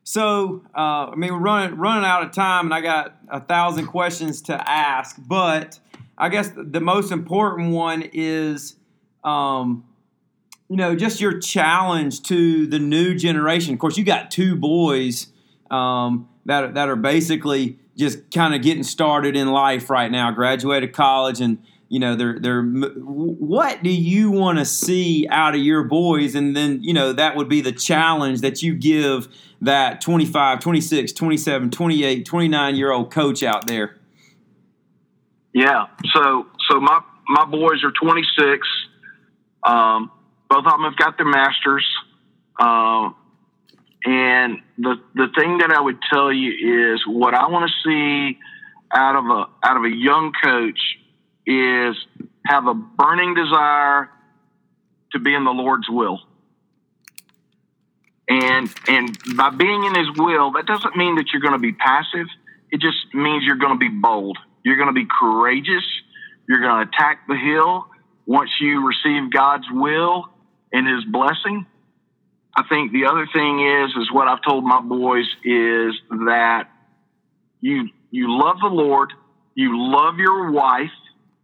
so, 0.03 0.64
uh, 0.74 1.11
I 1.11 1.14
mean, 1.14 1.33
we're 1.33 1.38
running 1.38 1.79
running 1.79 2.05
out 2.05 2.24
of 2.24 2.33
time, 2.33 2.66
and 2.66 2.74
I 2.74 2.81
got 2.81 3.16
a 3.29 3.40
thousand 3.40 3.87
questions 3.87 4.42
to 4.42 4.68
ask. 4.68 5.16
But 5.18 5.79
I 6.18 6.29
guess 6.29 6.50
the 6.57 6.81
most 6.81 7.12
important 7.12 7.70
one 7.70 8.03
is, 8.12 8.74
um, 9.24 9.85
you 10.68 10.76
know, 10.76 10.94
just 10.94 11.20
your 11.20 11.38
challenge 11.40 12.22
to 12.22 12.66
the 12.66 12.78
new 12.78 13.14
generation. 13.14 13.74
Of 13.74 13.80
course, 13.80 13.98
you 13.98 14.04
got 14.04 14.30
two 14.30 14.54
boys 14.54 15.26
um, 15.70 16.28
that 16.46 16.74
that 16.74 16.88
are 16.88 16.96
basically 16.96 17.78
just 17.96 18.30
kind 18.33 18.54
of 18.54 18.62
getting 18.62 18.85
started 18.85 19.37
in 19.37 19.48
life 19.48 19.90
right 19.90 20.11
now, 20.11 20.30
graduated 20.30 20.92
college, 20.92 21.40
and 21.40 21.59
you 21.88 21.98
know 21.98 22.14
they're 22.14 22.38
they're 22.38 22.62
what 22.62 23.83
do 23.83 23.90
you 23.90 24.30
want 24.30 24.59
to 24.59 24.64
see 24.64 25.26
out 25.28 25.56
of 25.56 25.61
your 25.61 25.83
boys? 25.83 26.37
And 26.37 26.56
then 26.56 26.83
you 26.83 26.94
know 26.94 27.12
that 27.12 27.35
would 27.37 27.48
be 27.48 27.61
the 27.61 27.72
challenge 27.72 28.40
that 28.42 28.62
you 28.62 28.74
give 28.74 29.28
that 29.61 30.00
25 30.00 30.61
26 30.61 31.12
27 31.12 31.70
28 31.70 32.24
29 32.24 32.76
year 32.76 32.92
old 32.92 33.12
coach 33.12 33.42
out 33.42 33.66
there. 33.66 33.96
Yeah. 35.52 35.87
So 36.14 36.46
so 36.70 36.80
my 36.80 37.00
my 37.28 37.44
boys 37.44 37.83
are 37.83 37.92
26 38.00 38.66
um, 39.64 40.11
both 40.49 40.64
of 40.66 40.73
them 40.73 40.83
have 40.83 40.96
got 40.96 41.16
their 41.16 41.27
masters 41.27 41.87
um, 42.59 43.14
and 44.05 44.59
the 44.79 44.96
the 45.14 45.29
thing 45.38 45.59
that 45.59 45.70
i 45.70 45.81
would 45.81 45.99
tell 46.12 46.33
you 46.33 46.94
is 46.94 47.01
what 47.07 47.35
i 47.35 47.46
want 47.49 47.70
to 47.70 47.88
see 47.88 48.38
out 48.92 49.16
of 49.16 49.25
a 49.27 49.66
out 49.66 49.77
of 49.77 49.85
a 49.85 49.94
young 49.94 50.33
coach 50.42 50.81
is 51.46 51.96
have 52.46 52.66
a 52.66 52.75
burning 52.75 53.35
desire 53.35 54.11
to 55.12 55.18
be 55.18 55.35
in 55.35 55.44
the 55.44 55.51
Lord's 55.51 55.88
will. 55.88 56.20
And 58.29 58.73
and 58.87 59.18
by 59.37 59.51
being 59.51 59.85
in 59.85 59.94
his 59.94 60.09
will, 60.16 60.53
that 60.53 60.66
doesn't 60.66 60.96
mean 60.96 61.16
that 61.16 61.27
you're 61.33 61.42
going 61.42 61.55
to 61.55 61.59
be 61.59 61.73
passive. 61.73 62.27
It 62.70 62.81
just 62.81 63.12
means 63.12 63.44
you're 63.44 63.57
going 63.57 63.73
to 63.73 63.79
be 63.79 63.88
bold. 63.88 64.38
You're 64.64 64.77
going 64.77 64.88
to 64.88 64.92
be 64.94 65.07
courageous. 65.20 65.85
You're 66.49 66.61
going 66.61 66.87
to 66.87 66.92
attack 66.92 67.27
the 67.27 67.37
hill 67.37 67.87
once 68.26 68.50
you 68.61 68.87
receive 68.87 69.33
God's 69.33 69.66
will 69.70 70.28
and 70.72 70.87
His 70.87 71.04
blessing. 71.04 71.66
I 72.54 72.64
think 72.68 72.92
the 72.92 73.06
other 73.06 73.26
thing 73.33 73.61
is, 73.61 73.90
is 73.96 74.12
what 74.12 74.28
I've 74.28 74.42
told 74.42 74.64
my 74.64 74.80
boys 74.80 75.26
is 75.44 75.94
that 76.11 76.68
you 77.61 77.88
you 78.11 78.38
love 78.38 78.56
the 78.61 78.68
Lord, 78.68 79.12
you 79.54 79.70
love 79.74 80.16
your 80.18 80.50
wife. 80.50 80.90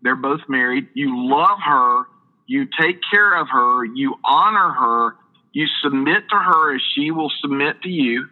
They're 0.02 0.16
both 0.16 0.40
married. 0.48 0.88
You 0.94 1.28
love 1.28 1.58
her. 1.64 2.04
You 2.46 2.66
take 2.80 3.00
care 3.10 3.40
of 3.40 3.48
her. 3.48 3.84
You 3.84 4.14
honor 4.24 4.72
her. 4.72 5.16
You 5.52 5.66
submit 5.82 6.28
to 6.30 6.36
her 6.36 6.74
as 6.74 6.82
she 6.94 7.10
will 7.10 7.32
submit 7.40 7.82
to 7.82 7.88
you. 7.88 8.26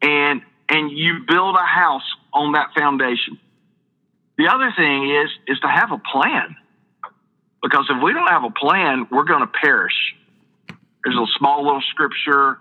And 0.00 0.42
and 0.68 0.90
you 0.90 1.24
build 1.28 1.56
a 1.56 1.64
house 1.64 2.08
on 2.32 2.52
that 2.52 2.70
foundation. 2.76 3.38
The 4.38 4.48
other 4.48 4.72
thing 4.76 5.10
is 5.10 5.30
is 5.46 5.60
to 5.60 5.68
have 5.68 5.92
a 5.92 5.98
plan. 5.98 6.56
Because 7.62 7.86
if 7.88 8.02
we 8.02 8.12
don't 8.12 8.28
have 8.28 8.44
a 8.44 8.50
plan, 8.50 9.06
we're 9.10 9.24
going 9.24 9.40
to 9.40 9.46
perish. 9.46 9.94
There's 11.04 11.16
a 11.16 11.26
small 11.38 11.64
little 11.64 11.82
scripture 11.90 12.58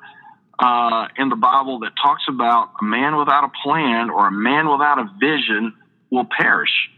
uh, 0.59 1.07
in 1.17 1.29
the 1.29 1.35
Bible 1.35 1.79
that 1.79 1.93
talks 2.01 2.23
about 2.29 2.71
a 2.79 2.85
man 2.85 3.17
without 3.17 3.43
a 3.43 3.51
plan 3.63 4.09
or 4.09 4.27
a 4.27 4.31
man 4.31 4.69
without 4.69 4.99
a 4.99 5.09
vision 5.19 5.73
will 6.11 6.25
perish. 6.25 6.89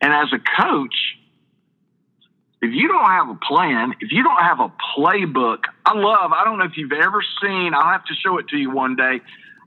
And 0.00 0.12
as 0.12 0.28
a 0.32 0.38
coach, 0.62 0.94
if 2.62 2.72
you 2.72 2.88
don't 2.88 3.10
have 3.10 3.28
a 3.28 3.38
plan, 3.46 3.94
if 4.00 4.12
you 4.12 4.22
don't 4.22 4.42
have 4.42 4.60
a 4.60 4.72
playbook, 4.96 5.64
I 5.84 5.96
love, 5.96 6.32
I 6.32 6.44
don't 6.44 6.58
know 6.58 6.64
if 6.64 6.76
you've 6.76 6.92
ever 6.92 7.22
seen, 7.42 7.74
I'll 7.74 7.92
have 7.92 8.04
to 8.04 8.14
show 8.14 8.38
it 8.38 8.48
to 8.48 8.56
you 8.56 8.70
one 8.70 8.96
day. 8.96 9.20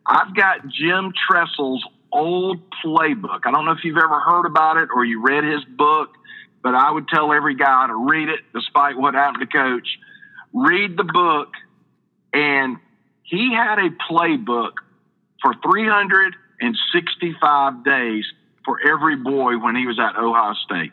I've 0.06 0.36
got 0.36 0.68
Jim 0.68 1.14
Tressel's 1.28 1.86
old 2.12 2.60
playbook. 2.84 3.42
I 3.46 3.52
don't 3.52 3.66
know 3.66 3.72
if 3.72 3.84
you've 3.84 3.98
ever 3.98 4.20
heard 4.20 4.46
about 4.46 4.78
it 4.78 4.90
or 4.94 5.06
you 5.06 5.22
read 5.22 5.44
his 5.44 5.64
book, 5.66 6.10
but 6.62 6.76
I 6.76 6.92
would 6.92 7.08
tell 7.08 7.32
every 7.34 7.56
guy 7.56 7.88
to 7.88 7.96
read 7.96 8.30
it 8.30 8.42
despite 8.54 8.98
what 8.98 9.14
happened 9.14 9.50
to 9.50 9.58
coach. 9.58 9.88
Read 10.54 10.98
the 10.98 11.04
book. 11.04 11.50
And 12.34 12.78
he 13.24 13.54
had 13.54 13.80
a 13.80 13.90
playbook 14.12 14.74
for 15.42 15.54
365 15.64 17.84
days 17.84 18.26
for 18.66 18.80
every 18.88 19.16
boy 19.16 19.58
when 19.58 19.76
he 19.76 19.88
was 19.88 20.00
at 20.00 20.16
Ohio 20.18 20.54
State. 20.66 20.92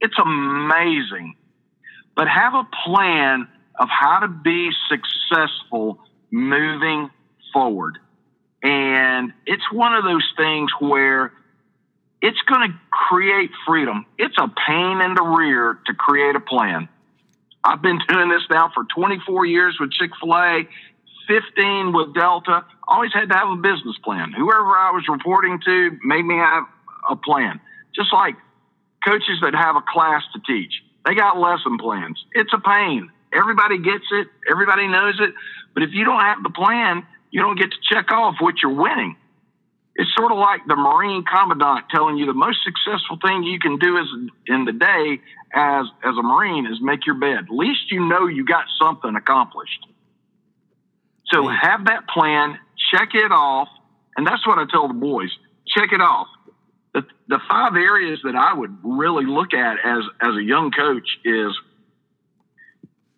It's 0.00 0.18
amazing. 0.18 1.36
But 2.14 2.28
have 2.28 2.54
a 2.54 2.66
plan 2.84 3.48
of 3.78 3.88
how 3.88 4.20
to 4.20 4.28
be 4.28 4.70
successful 4.88 5.98
moving 6.30 7.10
forward. 7.52 7.98
And 8.62 9.34
it's 9.44 9.70
one 9.70 9.94
of 9.94 10.04
those 10.04 10.26
things 10.36 10.70
where 10.80 11.32
it's 12.22 12.40
going 12.42 12.70
to 12.70 12.78
create 12.90 13.50
freedom. 13.66 14.06
It's 14.18 14.36
a 14.38 14.48
pain 14.66 15.00
in 15.00 15.14
the 15.14 15.22
rear 15.22 15.78
to 15.86 15.94
create 15.94 16.34
a 16.34 16.40
plan. 16.40 16.88
I've 17.62 17.82
been 17.82 17.98
doing 18.08 18.28
this 18.28 18.42
now 18.50 18.70
for 18.74 18.84
24 18.84 19.46
years 19.46 19.76
with 19.80 19.90
Chick 19.92 20.10
fil 20.20 20.34
A, 20.34 20.68
15 21.28 21.92
with 21.92 22.14
Delta. 22.14 22.64
Always 22.86 23.12
had 23.12 23.28
to 23.28 23.34
have 23.34 23.48
a 23.48 23.56
business 23.56 23.96
plan. 24.04 24.32
Whoever 24.32 24.76
I 24.76 24.92
was 24.92 25.04
reporting 25.08 25.60
to 25.64 25.98
made 26.04 26.22
me 26.22 26.36
have 26.36 26.64
a 27.10 27.16
plan. 27.16 27.60
Just 27.94 28.12
like 28.12 28.36
coaches 29.04 29.38
that 29.42 29.54
have 29.54 29.76
a 29.76 29.82
class 29.82 30.22
to 30.34 30.40
teach, 30.46 30.82
they 31.04 31.14
got 31.14 31.38
lesson 31.38 31.78
plans. 31.78 32.24
It's 32.32 32.52
a 32.52 32.60
pain. 32.60 33.10
Everybody 33.32 33.78
gets 33.78 34.04
it, 34.12 34.28
everybody 34.50 34.86
knows 34.86 35.18
it. 35.20 35.34
But 35.74 35.82
if 35.82 35.90
you 35.92 36.04
don't 36.04 36.20
have 36.20 36.42
the 36.42 36.50
plan, 36.50 37.04
you 37.30 37.42
don't 37.42 37.58
get 37.58 37.70
to 37.70 37.76
check 37.82 38.10
off 38.12 38.36
what 38.40 38.62
you're 38.62 38.72
winning. 38.72 39.16
It's 39.98 40.10
sort 40.14 40.30
of 40.30 40.38
like 40.38 40.60
the 40.66 40.76
Marine 40.76 41.24
Commandant 41.24 41.86
telling 41.90 42.18
you 42.18 42.26
the 42.26 42.34
most 42.34 42.58
successful 42.62 43.18
thing 43.24 43.42
you 43.44 43.58
can 43.58 43.78
do 43.78 43.96
is 43.96 44.06
in 44.46 44.66
the 44.66 44.72
day 44.72 45.20
as 45.54 45.86
as 46.04 46.14
a 46.18 46.22
Marine 46.22 46.66
is 46.66 46.78
make 46.82 47.06
your 47.06 47.14
bed. 47.14 47.44
At 47.44 47.50
least 47.50 47.90
you 47.90 48.06
know 48.06 48.26
you 48.26 48.44
got 48.44 48.66
something 48.78 49.14
accomplished. 49.16 49.86
So 51.32 51.48
have 51.48 51.86
that 51.86 52.06
plan, 52.08 52.58
check 52.92 53.14
it 53.14 53.32
off, 53.32 53.68
and 54.16 54.26
that's 54.26 54.46
what 54.46 54.58
I 54.58 54.64
tell 54.70 54.86
the 54.86 54.94
boys. 54.94 55.30
Check 55.66 55.92
it 55.92 56.00
off. 56.00 56.28
The, 56.94 57.02
the 57.28 57.40
five 57.48 57.74
areas 57.74 58.20
that 58.24 58.36
I 58.36 58.54
would 58.54 58.76
really 58.82 59.24
look 59.24 59.54
at 59.54 59.78
as 59.82 60.04
as 60.20 60.36
a 60.36 60.42
young 60.42 60.72
coach 60.72 61.08
is 61.24 61.52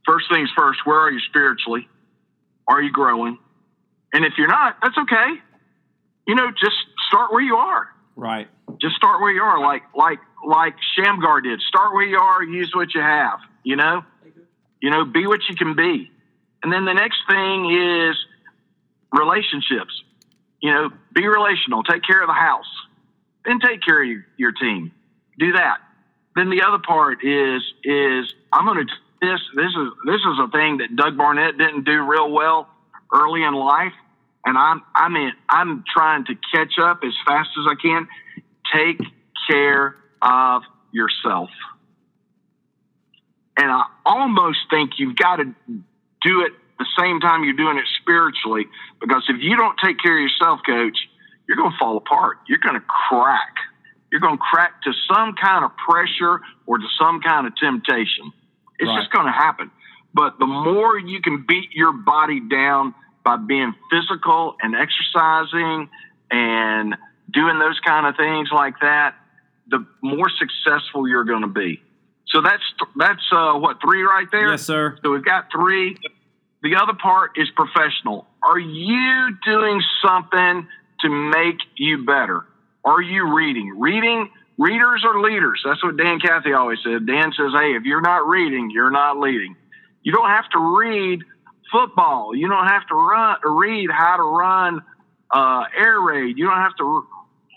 first 0.07 0.27
things 0.33 0.49
first, 0.57 0.81
where 0.85 0.99
are 0.99 1.11
you 1.11 1.21
spiritually? 1.29 1.88
Are 2.69 2.81
you 2.81 2.93
growing? 2.93 3.38
And 4.12 4.25
if 4.25 4.35
you're 4.38 4.49
not, 4.49 4.77
that's 4.81 4.97
okay. 4.97 5.43
You 6.29 6.35
know, 6.35 6.51
just 6.51 6.77
start 7.09 7.33
where 7.33 7.43
you 7.43 7.57
are. 7.57 7.88
Right. 8.14 8.49
Just 8.81 8.97
start 8.97 9.23
where 9.23 9.33
you 9.33 9.41
are, 9.41 9.59
like 9.61 9.83
like 9.97 10.19
like 10.47 10.75
Shamgar 10.95 11.41
did. 11.41 11.61
Start 11.62 11.95
where 11.95 12.05
you 12.05 12.19
are, 12.19 12.43
use 12.43 12.71
what 12.75 12.95
you 12.95 13.01
have. 13.01 13.38
You 13.64 13.77
know, 13.77 14.05
you 14.83 14.91
know, 14.91 15.07
be 15.07 15.27
what 15.27 15.41
you 15.49 15.57
can 15.57 15.75
be. 15.75 16.11
And 16.62 16.71
then 16.71 16.85
the 16.85 16.93
next 16.93 17.19
thing 17.29 17.71
is 17.71 18.17
relationships. 19.11 20.03
You 20.61 20.73
know, 20.73 20.91
be 21.14 21.27
relational. 21.27 21.83
Take 21.83 22.03
care 22.03 22.21
of 22.21 22.27
the 22.27 22.35
house. 22.35 22.71
Then 23.47 23.59
take 23.61 23.81
care 23.83 24.03
of 24.03 24.09
your, 24.09 24.27
your 24.37 24.53
team. 24.53 24.93
Do 25.38 25.53
that. 25.53 25.79
Then 26.37 26.51
the 26.51 26.62
other 26.62 26.79
part 26.79 27.25
is 27.25 27.62
is 27.85 28.35
I'm 28.53 28.67
going 28.67 28.87
to 28.87 28.93
this 29.23 29.41
this 29.57 29.71
is 29.71 29.88
this 30.05 30.21
is 30.21 30.38
a 30.41 30.49
thing 30.49 30.79
that 30.79 30.95
Doug 30.95 31.17
Barnett 31.17 31.57
didn't 31.57 31.85
do 31.85 32.03
real 32.03 32.31
well 32.31 32.69
early 33.14 33.43
in 33.43 33.55
life, 33.55 33.95
and 34.44 34.57
I'm 34.59 34.83
I 34.94 35.09
mean 35.09 35.33
I'm 35.48 35.85
trying 35.92 36.24
to 36.27 36.35
catch 36.55 36.79
up 36.81 37.01
as 37.05 37.12
fast 37.27 37.51
as 37.59 37.66
I 37.68 37.74
can. 37.81 38.09
Take 38.72 39.01
care 39.51 39.96
of 40.20 40.62
yourself, 40.92 41.51
and 43.57 43.70
I 43.70 43.85
almost 44.05 44.59
think 44.70 44.92
you've 44.98 45.16
got 45.16 45.37
to 45.37 45.44
do 46.22 46.40
it 46.42 46.53
the 46.79 46.87
same 46.98 47.20
time 47.20 47.44
you're 47.44 47.55
doing 47.55 47.77
it 47.77 47.85
spiritually, 48.01 48.66
because 49.01 49.24
if 49.29 49.37
you 49.40 49.57
don't 49.57 49.77
take 49.83 49.98
care 49.98 50.16
of 50.16 50.22
yourself, 50.22 50.61
coach, 50.64 50.96
you're 51.48 51.57
going 51.57 51.72
to 51.72 51.79
fall 51.79 51.96
apart. 51.96 52.38
You're 52.46 52.59
going 52.59 52.77
to 52.77 52.87
crack. 52.87 53.55
You're 54.12 54.20
going 54.20 54.38
to 54.38 54.42
crack 54.51 54.83
to 54.83 54.92
some 55.12 55.35
kind 55.35 55.64
of 55.64 55.72
pressure 55.77 56.40
or 56.66 56.79
to 56.79 56.87
some 57.01 57.20
kind 57.20 57.46
of 57.46 57.57
temptation. 57.57 58.33
It's 58.79 58.88
right. 58.88 59.01
just 59.01 59.12
going 59.12 59.27
to 59.27 59.33
happen. 59.33 59.70
But 60.14 60.38
the 60.38 60.46
more 60.46 60.98
you 60.98 61.20
can 61.20 61.44
beat 61.46 61.72
your 61.72 61.92
body 61.92 62.40
down 62.40 62.94
by 63.25 63.37
being 63.37 63.75
physical 63.91 64.57
and 64.63 64.75
exercising 64.75 65.89
and 66.31 66.97
doing 67.31 67.59
those 67.59 67.79
kind 67.81 68.07
of 68.07 68.17
things 68.17 68.49
like 68.53 68.75
that, 68.81 69.15
the 69.69 69.85
more 70.03 70.31
successful 70.39 71.09
you're 71.09 71.25
going 71.25 71.43
to 71.43 71.49
be. 71.49 71.83
So 72.29 72.43
that's 72.43 72.63
that's 72.97 73.23
uh, 73.33 73.55
what 73.55 73.79
three 73.81 74.03
right 74.03 74.27
there. 74.31 74.51
Yes, 74.51 74.63
sir. 74.63 74.99
So 75.03 75.13
we've 75.13 75.25
got 75.25 75.47
three. 75.51 75.97
The 76.63 76.77
other 76.77 76.93
part 76.93 77.33
is 77.37 77.49
professional. 77.57 78.27
Are 78.43 78.59
you 78.59 79.37
doing 79.45 79.81
something 80.05 80.67
to 81.01 81.09
make 81.09 81.57
you 81.77 82.05
better? 82.05 82.45
Are 82.85 83.01
you 83.01 83.35
reading? 83.35 83.79
Reading 83.79 84.31
readers 84.59 85.05
are 85.05 85.21
leaders. 85.21 85.63
That's 85.65 85.83
what 85.83 85.97
Dan 85.97 86.21
Cathy 86.21 86.53
always 86.53 86.79
said. 86.85 87.07
Dan 87.07 87.33
says, 87.33 87.53
"Hey, 87.53 87.77
if 87.77 87.85
you're 87.85 88.03
not 88.03 88.29
reading, 88.29 88.71
you're 88.71 88.91
not 88.91 89.19
leading." 89.19 89.57
You 90.03 90.13
don't 90.13 90.31
have 90.31 90.49
to 90.51 90.79
read 90.79 91.25
football. 91.71 92.35
You 92.35 92.49
don't 92.49 92.67
have 92.67 92.87
to 92.89 92.95
run 92.95 93.37
read 93.45 93.91
how 93.91 94.17
to 94.17 94.23
run 94.23 94.83
uh, 95.31 95.65
air 95.77 96.01
raid. 96.01 96.39
You 96.39 96.47
don't 96.47 96.57
have 96.57 96.77
to 96.77 97.07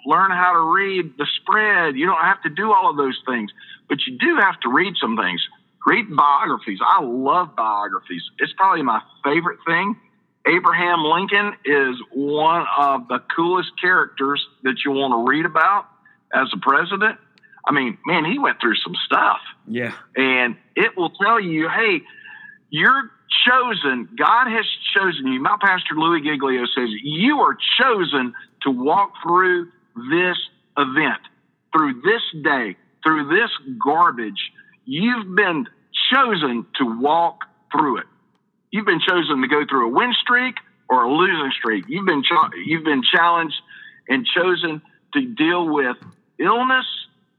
learn 0.05 0.31
how 0.31 0.53
to 0.53 0.73
read 0.73 1.17
the 1.17 1.27
spread. 1.41 1.95
You 1.95 2.07
don't 2.07 2.21
have 2.21 2.41
to 2.43 2.49
do 2.49 2.73
all 2.73 2.89
of 2.89 2.97
those 2.97 3.19
things, 3.27 3.51
but 3.87 3.99
you 4.05 4.17
do 4.17 4.37
have 4.39 4.59
to 4.61 4.69
read 4.69 4.95
some 4.99 5.15
things. 5.17 5.41
Read 5.85 6.15
biographies. 6.15 6.79
I 6.83 7.01
love 7.03 7.55
biographies. 7.55 8.21
It's 8.39 8.53
probably 8.53 8.83
my 8.83 9.01
favorite 9.23 9.59
thing. 9.65 9.95
Abraham 10.47 11.03
Lincoln 11.03 11.53
is 11.65 11.95
one 12.13 12.65
of 12.77 13.07
the 13.07 13.19
coolest 13.35 13.71
characters 13.79 14.45
that 14.63 14.77
you 14.83 14.91
want 14.91 15.13
to 15.13 15.29
read 15.29 15.45
about 15.45 15.85
as 16.33 16.47
a 16.53 16.57
president. 16.57 17.19
I 17.65 17.71
mean, 17.71 17.97
man, 18.05 18.25
he 18.25 18.39
went 18.39 18.59
through 18.59 18.75
some 18.75 18.95
stuff. 19.05 19.37
Yeah. 19.67 19.93
And 20.15 20.55
it 20.75 20.97
will 20.97 21.11
tell 21.11 21.39
you, 21.39 21.69
hey, 21.69 22.01
you're 22.69 23.11
chosen. 23.47 24.09
God 24.17 24.47
has 24.49 24.65
chosen 24.95 25.27
you. 25.27 25.41
My 25.41 25.57
pastor 25.61 25.95
Louis 25.95 26.21
Giglio 26.21 26.65
says 26.75 26.89
you 27.03 27.39
are 27.39 27.57
chosen 27.81 28.33
to 28.63 28.71
walk 28.71 29.13
through 29.23 29.69
this 30.09 30.37
event, 30.77 31.21
through 31.71 32.01
this 32.01 32.21
day, 32.43 32.75
through 33.03 33.29
this 33.29 33.49
garbage. 33.83 34.51
You've 34.85 35.35
been 35.35 35.67
chosen 36.13 36.65
to 36.77 36.99
walk 36.99 37.45
through 37.71 37.99
it. 37.99 38.05
You've 38.71 38.85
been 38.85 39.01
chosen 39.01 39.41
to 39.41 39.47
go 39.47 39.65
through 39.69 39.87
a 39.87 39.91
win 39.91 40.13
streak 40.21 40.55
or 40.89 41.03
a 41.03 41.11
losing 41.11 41.51
streak. 41.57 41.85
You've 41.87 42.05
been 42.05 42.23
you've 42.65 42.83
been 42.83 43.03
challenged 43.03 43.55
and 44.07 44.25
chosen 44.25 44.81
to 45.13 45.25
deal 45.25 45.73
with 45.73 45.97
illness. 46.39 46.85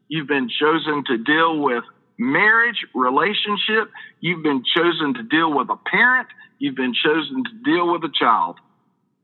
You've 0.08 0.28
been 0.28 0.48
chosen 0.48 1.04
to 1.06 1.18
deal 1.18 1.58
with 1.58 1.84
marriage, 2.18 2.86
relationship. 2.94 3.90
You've 4.20 4.42
been 4.42 4.64
chosen 4.64 5.14
to 5.14 5.22
deal 5.22 5.52
with 5.54 5.68
a 5.70 5.76
parent. 5.76 6.28
You've 6.58 6.76
been 6.76 6.94
chosen 6.94 7.44
to 7.44 7.50
deal 7.64 7.90
with 7.92 8.04
a 8.04 8.12
child. 8.12 8.56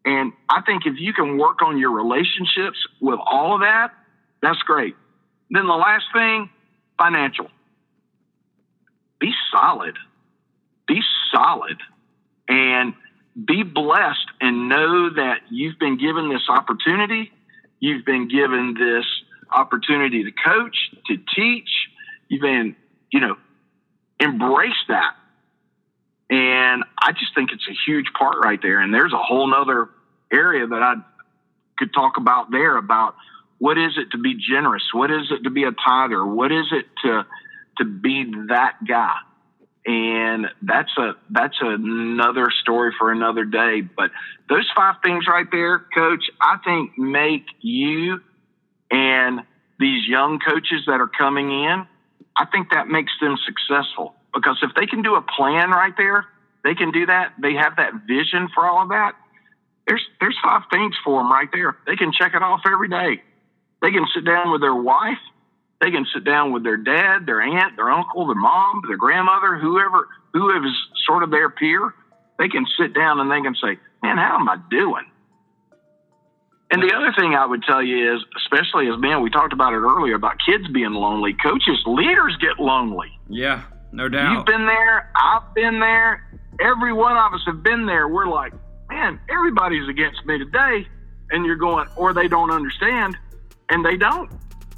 And 0.05 0.33
I 0.49 0.63
think 0.63 0.87
if 0.87 0.95
you 0.99 1.13
can 1.13 1.39
work 1.39 1.63
on 1.63 1.79
your 1.79 1.91
relationships 1.91 2.79
with 3.01 3.19
all 3.25 3.55
of 3.55 3.61
that, 3.61 3.93
that's 4.41 4.61
great. 4.63 4.97
Then 5.51 5.67
the 5.67 5.75
last 5.75 6.07
thing, 6.13 6.51
financial. 6.97 7.49
Be 9.21 9.33
solid. 9.53 9.97
Be 10.87 11.01
solid. 11.33 11.79
And 12.49 12.95
be 13.47 13.63
blessed 13.63 14.27
and 14.41 14.69
know 14.69 15.11
that 15.11 15.43
you've 15.51 15.79
been 15.79 15.99
given 15.99 16.29
this 16.29 16.49
opportunity. 16.49 17.31
You've 17.81 18.05
been 18.05 18.29
given 18.29 18.75
this 18.75 19.05
opportunity 19.53 20.25
to 20.25 20.33
coach, 20.33 20.77
to 21.07 21.17
teach. 21.35 21.69
You've 22.29 22.75
you 23.11 23.21
know, 23.21 23.37
embrace 24.21 24.73
that. 24.89 25.15
And 26.31 26.85
I 27.01 27.13
just 27.13 27.35
think 27.35 27.51
it's 27.53 27.67
a 27.69 27.77
huge 27.87 28.07
part 28.19 28.37
right 28.43 28.61
there. 28.61 28.81
And 28.81 28.93
there's 28.93 29.13
a 29.13 29.19
whole 29.19 29.47
nother 29.47 29.89
area 30.31 30.67
that 30.67 30.83
I 30.83 30.95
could 31.79 31.95
talk 31.95 32.19
about 32.19 32.51
there 32.51 32.77
about 32.77 33.15
what 33.59 33.79
is 33.79 33.93
it 33.97 34.11
to 34.13 34.19
be 34.19 34.35
generous? 34.35 34.83
What 34.93 35.11
is 35.11 35.31
it 35.31 35.45
to 35.45 35.51
be 35.51 35.65
a 35.65 35.73
tither? 35.73 36.25
What 36.25 36.53
is 36.53 36.67
it 36.73 36.87
to 37.05 37.27
to 37.79 37.85
be 37.85 38.31
that 38.49 38.75
guy? 38.87 39.15
And 39.87 40.47
that's 40.63 40.91
a 40.99 41.13
that's 41.31 41.57
another 41.61 42.49
story 42.61 42.93
for 42.99 43.11
another 43.11 43.45
day. 43.45 43.81
But 43.81 44.11
those 44.49 44.69
five 44.77 44.97
things 45.03 45.25
right 45.27 45.47
there, 45.51 45.79
coach, 45.97 46.25
I 46.41 46.59
think 46.65 46.99
make 46.99 47.47
you 47.61 48.21
and 48.91 49.41
these 49.81 50.07
young 50.07 50.41
coaches 50.41 50.83
that 50.87 51.01
are 51.01 51.09
coming 51.09 51.51
in, 51.51 51.87
I 52.39 52.47
think 52.47 52.71
that 52.71 52.89
makes 52.89 53.13
them 53.21 53.37
successful. 53.45 54.15
Because 54.33 54.59
if 54.63 54.71
they 54.77 54.87
can 54.87 55.03
do 55.03 55.17
a 55.17 55.23
plan 55.23 55.71
right 55.71 55.95
there, 55.97 56.27
they 56.65 56.75
can 56.75 56.93
do 56.93 57.07
that. 57.07 57.35
They 57.41 57.55
have 57.55 57.77
that 57.77 57.93
vision 58.07 58.49
for 58.55 58.67
all 58.67 58.83
of 58.83 58.89
that. 58.91 59.15
There's 59.87 60.05
there's 60.21 60.37
five 60.43 60.63
things 60.71 60.95
for 61.03 61.21
them 61.21 61.33
right 61.33 61.49
there. 61.53 61.77
They 61.87 61.97
can 61.97 62.13
check 62.13 62.35
it 62.35 62.43
off 62.43 62.61
every 62.67 62.89
day. 62.89 63.23
They 63.81 63.91
can 63.91 64.07
sit 64.15 64.25
down 64.25 64.53
with 64.53 64.61
their 64.61 64.75
wife. 64.75 65.19
They 65.81 65.91
can 65.91 66.07
sit 66.13 66.25
down 66.25 66.53
with 66.53 66.65
their 66.65 66.77
dad, 66.77 67.25
their 67.27 67.41
aunt, 67.41 67.77
their 67.77 67.91
uncle, 67.91 68.27
their 68.27 68.35
mom, 68.35 68.83
their 68.87 68.97
grandmother, 68.97 69.57
whoever 69.57 70.09
who 70.35 70.51
is 70.51 70.73
sort 71.07 71.23
of 71.23 71.31
their 71.31 71.49
peer. 71.49 71.95
They 72.39 72.49
can 72.49 72.67
sit 72.79 72.95
down 72.95 73.19
and 73.21 73.31
they 73.31 73.41
can 73.41 73.55
say, 73.55 73.79
"Man, 74.03 74.19
how 74.19 74.39
am 74.39 74.49
I 74.49 74.59
doing?" 74.71 75.07
And 76.71 76.83
the 76.83 76.95
other 76.95 77.13
thing 77.19 77.35
I 77.35 77.47
would 77.47 77.63
tell 77.63 77.83
you 77.83 78.15
is, 78.15 78.23
especially 78.37 78.89
as 78.89 78.99
men, 78.99 79.23
we 79.23 79.31
talked 79.31 79.55
about 79.55 79.73
it 79.73 79.79
earlier 79.79 80.15
about 80.15 80.37
kids 80.45 80.69
being 80.69 80.93
lonely. 80.93 81.35
Coaches, 81.43 81.83
leaders 81.87 82.37
get 82.41 82.61
lonely. 82.61 83.09
Yeah, 83.29 83.63
no 83.91 84.09
doubt. 84.09 84.33
You've 84.33 84.47
been 84.47 84.67
there. 84.67 85.11
I've 85.17 85.55
been 85.55 85.81
there. 85.81 86.27
Every 86.61 86.93
one 86.93 87.17
of 87.17 87.33
us 87.33 87.41
have 87.47 87.63
been 87.63 87.87
there. 87.87 88.09
We're 88.09 88.27
like, 88.29 88.53
man, 88.91 89.19
everybody's 89.31 89.89
against 89.89 90.25
me 90.27 90.39
today. 90.39 90.87
And 91.31 91.47
you're 91.47 91.57
going, 91.57 91.89
or 91.97 92.13
they 92.13 92.29
don't 92.29 92.51
understand, 92.51 93.17
and 93.71 93.85
they 93.85 93.97
don't. 93.97 94.31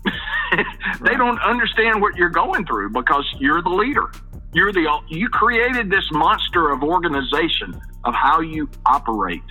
they 1.00 1.14
don't 1.16 1.40
understand 1.40 2.00
what 2.00 2.16
you're 2.16 2.28
going 2.28 2.66
through 2.66 2.90
because 2.90 3.24
you're 3.38 3.62
the 3.62 3.70
leader. 3.70 4.10
You're 4.52 4.72
the 4.72 5.00
you 5.08 5.28
created 5.28 5.90
this 5.90 6.04
monster 6.10 6.70
of 6.70 6.82
organization 6.82 7.80
of 8.04 8.14
how 8.14 8.40
you 8.40 8.68
operate. 8.86 9.42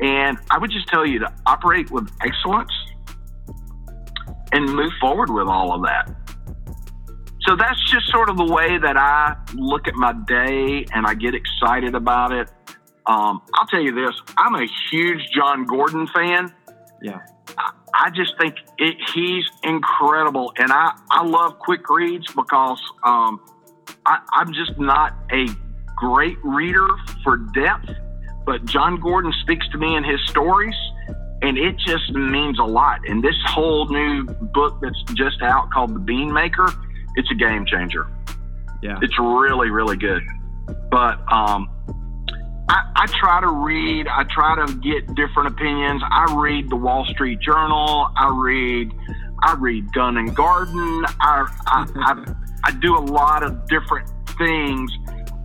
And 0.00 0.38
I 0.50 0.58
would 0.58 0.70
just 0.70 0.88
tell 0.88 1.06
you 1.06 1.18
to 1.20 1.32
operate 1.46 1.90
with 1.90 2.10
excellence 2.22 2.72
and 4.52 4.66
move 4.66 4.92
forward 5.00 5.30
with 5.30 5.46
all 5.46 5.72
of 5.72 5.82
that. 5.82 6.14
So 7.46 7.56
that's 7.56 7.78
just 7.90 8.10
sort 8.10 8.30
of 8.30 8.36
the 8.36 8.52
way 8.52 8.78
that 8.78 8.96
I 8.96 9.36
look 9.54 9.86
at 9.86 9.94
my 9.94 10.14
day 10.26 10.86
and 10.92 11.06
I 11.06 11.14
get 11.14 11.34
excited 11.34 11.94
about 11.94 12.32
it. 12.32 12.48
Um, 13.06 13.42
I'll 13.54 13.66
tell 13.66 13.82
you 13.82 13.92
this 13.94 14.14
I'm 14.38 14.54
a 14.54 14.66
huge 14.90 15.20
Jon 15.34 15.66
Gordon 15.66 16.06
fan. 16.14 16.52
Yeah. 17.02 17.20
I 17.94 18.10
just 18.10 18.32
think 18.40 18.56
it, 18.78 18.96
he's 19.14 19.44
incredible. 19.62 20.52
And 20.56 20.72
I, 20.72 20.98
I 21.10 21.24
love 21.24 21.58
quick 21.58 21.88
reads 21.90 22.26
because 22.34 22.80
um, 23.04 23.40
I, 24.06 24.18
I'm 24.32 24.52
just 24.52 24.78
not 24.78 25.14
a 25.30 25.46
great 25.96 26.38
reader 26.42 26.88
for 27.22 27.36
depth. 27.36 27.90
But 28.44 28.64
Jon 28.66 29.00
Gordon 29.00 29.32
speaks 29.42 29.66
to 29.70 29.78
me 29.78 29.96
in 29.96 30.04
his 30.04 30.20
stories, 30.28 30.74
and 31.42 31.56
it 31.56 31.76
just 31.78 32.10
means 32.12 32.58
a 32.58 32.64
lot. 32.64 33.00
And 33.08 33.22
this 33.22 33.36
whole 33.46 33.88
new 33.88 34.24
book 34.24 34.78
that's 34.82 35.02
just 35.14 35.42
out 35.42 35.70
called 35.70 35.94
The 35.94 35.98
Bean 36.00 36.32
Maker, 36.32 36.68
it's 37.16 37.30
a 37.30 37.34
game 37.34 37.64
changer. 37.66 38.06
Yeah. 38.82 38.98
It's 39.00 39.18
really, 39.18 39.70
really 39.70 39.96
good. 39.96 40.22
But 40.90 41.20
um, 41.32 41.70
I, 42.68 42.82
I, 42.96 43.06
try 43.06 43.40
to 43.40 43.48
read, 43.48 44.08
I 44.08 44.24
try 44.24 44.64
to 44.64 44.74
get 44.74 45.14
different 45.14 45.48
opinions. 45.48 46.02
I 46.10 46.34
read 46.36 46.70
the 46.70 46.76
Wall 46.76 47.04
Street 47.06 47.40
Journal. 47.40 48.10
I 48.16 48.30
read, 48.34 48.92
I 49.42 49.54
read 49.58 49.92
Gun 49.92 50.16
and 50.16 50.34
Garden. 50.34 51.04
I, 51.20 51.46
I, 51.66 51.86
I, 51.96 52.34
I 52.64 52.70
do 52.72 52.96
a 52.96 53.00
lot 53.00 53.42
of 53.42 53.68
different 53.68 54.10
things. 54.38 54.90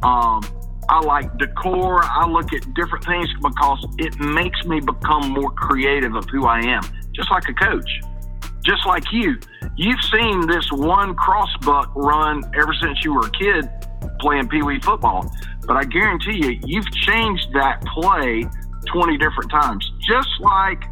Um, 0.04 0.42
I 0.90 1.02
like 1.02 1.38
decor. 1.38 2.04
I 2.04 2.28
look 2.28 2.52
at 2.52 2.74
different 2.74 3.06
things 3.06 3.30
because 3.42 3.86
it 4.00 4.20
makes 4.20 4.66
me 4.66 4.80
become 4.80 5.30
more 5.30 5.52
creative 5.52 6.16
of 6.16 6.26
who 6.30 6.48
I 6.48 6.62
am, 6.62 6.82
just 7.14 7.30
like 7.30 7.44
a 7.48 7.54
coach. 7.54 7.90
Just 8.66 8.86
like 8.88 9.04
you, 9.12 9.38
you've 9.76 10.04
seen 10.12 10.48
this 10.48 10.68
one 10.72 11.16
crossbuck 11.16 11.96
run 11.96 12.44
ever 12.60 12.74
since 12.82 13.04
you 13.04 13.14
were 13.14 13.28
a 13.28 13.32
kid 13.32 13.70
playing 14.20 14.50
Pee 14.50 14.64
Wee 14.64 14.80
football. 14.80 15.32
But 15.68 15.78
I 15.78 15.84
guarantee 15.84 16.38
you, 16.38 16.60
you've 16.66 16.92
changed 16.92 17.48
that 17.54 17.82
play 17.94 18.44
20 18.92 19.18
different 19.18 19.52
times, 19.52 19.90
just 20.08 20.30
like 20.42 20.84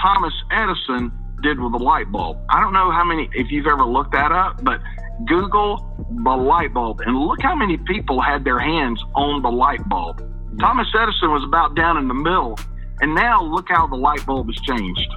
Thomas 0.00 0.32
Edison 0.50 1.12
did 1.42 1.60
with 1.60 1.72
the 1.72 1.78
light 1.78 2.10
bulb. 2.10 2.38
I 2.48 2.60
don't 2.60 2.72
know 2.72 2.90
how 2.90 3.04
many, 3.04 3.28
if 3.34 3.50
you've 3.50 3.66
ever 3.66 3.84
looked 3.84 4.12
that 4.12 4.32
up, 4.32 4.64
but 4.64 4.80
Google 5.26 5.93
the 6.10 6.36
light 6.36 6.72
bulb 6.74 7.00
and 7.00 7.16
look 7.16 7.42
how 7.42 7.54
many 7.54 7.76
people 7.76 8.20
had 8.20 8.44
their 8.44 8.58
hands 8.58 9.02
on 9.14 9.42
the 9.42 9.50
light 9.50 9.86
bulb. 9.88 10.18
Thomas 10.60 10.86
Edison 10.94 11.30
was 11.30 11.42
about 11.44 11.74
down 11.74 11.96
in 11.96 12.08
the 12.08 12.14
middle, 12.14 12.58
and 13.00 13.14
now 13.14 13.42
look 13.42 13.66
how 13.68 13.86
the 13.86 13.96
light 13.96 14.24
bulb 14.26 14.46
has 14.46 14.60
changed. 14.62 15.12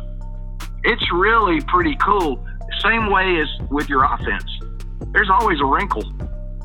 It's 0.84 1.12
really 1.12 1.62
pretty 1.62 1.96
cool. 2.04 2.44
Same 2.82 3.12
way 3.12 3.40
as 3.40 3.70
with 3.70 3.90
your 3.90 4.04
offense. 4.04 4.50
There's 5.12 5.30
always 5.30 5.60
a 5.60 5.66
wrinkle, 5.66 6.04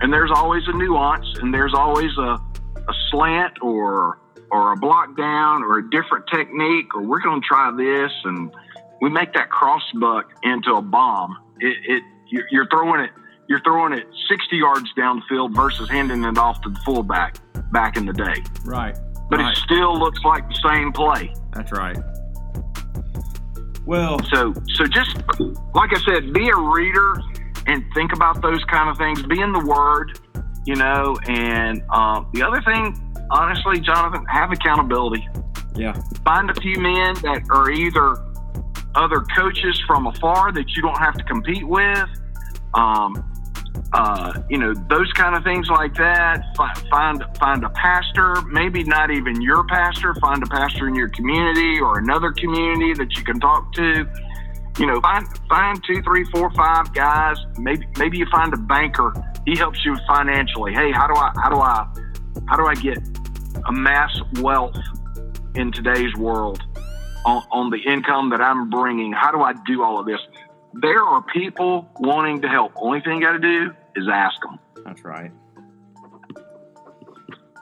and 0.01 0.13
there's 0.13 0.31
always 0.35 0.63
a 0.69 0.73
nuance, 0.73 1.27
and 1.41 1.53
there's 1.53 1.75
always 1.75 2.17
a, 2.19 2.39
a 2.77 2.95
slant 3.11 3.55
or 3.61 4.19
or 4.51 4.73
a 4.73 4.77
block 4.77 5.17
down 5.17 5.63
or 5.63 5.79
a 5.79 5.91
different 5.91 6.27
technique, 6.31 6.95
or 6.95 7.03
we're 7.03 7.21
going 7.21 7.41
to 7.41 7.47
try 7.47 7.71
this, 7.75 8.13
and 8.25 8.55
we 9.01 9.09
make 9.09 9.33
that 9.33 9.49
crossbuck 9.49 10.31
into 10.43 10.75
a 10.75 10.83
bomb. 10.83 11.39
It, 11.59 11.77
it 11.89 12.03
you're 12.51 12.69
throwing 12.69 13.01
it 13.01 13.11
you're 13.53 13.61
throwing 13.61 13.93
it 13.93 14.07
60 14.31 14.57
yards 14.57 14.91
down 14.95 15.17
the 15.17 15.23
field 15.29 15.55
versus 15.55 15.87
handing 15.91 16.25
it 16.25 16.39
off 16.39 16.63
to 16.63 16.71
the 16.71 16.79
fullback 16.87 17.37
back 17.71 17.99
in 17.99 18.07
the 18.07 18.13
day. 18.15 18.43
Right. 18.65 18.97
But 19.29 19.41
right. 19.41 19.53
it 19.53 19.59
still 19.59 19.99
looks 19.99 20.21
like 20.25 20.49
the 20.49 20.59
same 20.67 20.91
play. 20.91 21.35
That's 21.53 21.71
right. 21.71 21.99
Well, 23.85 24.19
so 24.33 24.55
so 24.75 24.87
just 24.87 25.17
like 25.75 25.91
I 25.93 26.01
said, 26.07 26.33
be 26.33 26.49
a 26.49 26.57
reader 26.57 27.21
and 27.67 27.85
think 27.93 28.15
about 28.15 28.41
those 28.41 28.65
kind 28.71 28.89
of 28.89 28.97
things. 28.97 29.23
Be 29.25 29.39
in 29.39 29.53
the 29.53 29.67
Word, 29.67 30.19
you 30.65 30.77
know. 30.77 31.19
And 31.29 31.83
um, 31.91 32.31
the 32.33 32.43
other 32.43 32.63
thing, 32.63 33.15
honestly, 33.31 33.81
Jonathan, 33.81 34.25
have 34.31 34.51
accountability. 34.51 35.29
Yeah. 35.75 36.01
Find 36.25 36.49
a 36.49 36.55
few 36.55 36.81
men 36.81 37.17
that 37.17 37.43
are 37.51 37.71
either 37.71 38.17
other 38.95 39.21
coaches 39.37 39.79
from 39.87 40.07
afar 40.07 40.53
that 40.53 40.71
you 40.75 40.81
don't 40.81 40.99
have 40.99 41.19
to 41.19 41.25
compete 41.25 41.69
with. 41.69 42.09
Um, 42.73 43.32
uh, 43.93 44.41
you 44.49 44.59
know 44.59 44.73
those 44.89 45.13
kind 45.13 45.37
of 45.37 45.45
things 45.45 45.69
like 45.69 45.95
that. 45.97 46.43
Find 46.91 47.23
find 47.39 47.65
a 47.65 47.69
pastor, 47.71 48.41
maybe 48.43 48.85
not 48.85 49.11
even 49.11 49.41
your 49.43 49.65
pastor. 49.67 50.15
Find 50.15 50.43
a 50.43 50.47
pastor 50.47 50.89
in 50.89 50.95
your 50.95 51.09
community 51.11 51.79
or 51.79 51.99
another 51.99 52.33
community 52.33 52.95
that 52.95 53.17
you 53.17 53.25
can 53.25 53.39
talk 53.39 53.73
to. 53.75 54.07
You 54.79 54.87
know, 54.87 55.01
find 55.03 55.27
find 55.49 55.83
two, 55.85 56.03
three, 56.03 56.25
four, 56.33 56.51
five 56.53 56.95
guys. 56.95 57.37
Maybe 57.59 57.87
maybe 57.99 58.17
you 58.17 58.27
find 58.31 58.53
a 58.55 58.57
banker. 58.57 59.13
He 59.45 59.57
helps 59.57 59.85
you 59.85 59.97
financially. 60.07 60.73
Hey, 60.73 60.91
how 60.91 61.07
do 61.07 61.15
I 61.15 61.33
how 61.43 61.51
do 61.51 61.61
I 61.61 61.87
how 62.49 62.57
do 62.57 62.67
I 62.67 62.75
get 62.75 62.99
amass 63.67 64.19
wealth 64.41 64.77
in 65.55 65.71
today's 65.71 66.15
world 66.17 66.63
on, 67.27 67.43
on 67.51 67.71
the 67.71 67.79
income 67.79 68.31
that 68.31 68.41
I'm 68.41 68.71
bringing? 68.71 69.13
How 69.13 69.31
do 69.31 69.43
I 69.43 69.53
do 69.67 69.83
all 69.83 70.01
of 70.01 70.07
this? 70.07 70.21
There 70.75 71.03
are 71.03 71.23
people 71.33 71.89
wanting 71.99 72.41
to 72.43 72.49
help. 72.49 72.73
Only 72.77 73.01
thing 73.01 73.17
you 73.17 73.21
got 73.21 73.33
to 73.33 73.39
do 73.39 73.73
is 73.97 74.09
ask 74.11 74.41
them. 74.43 74.59
That's 74.85 75.05
right. 75.05 75.31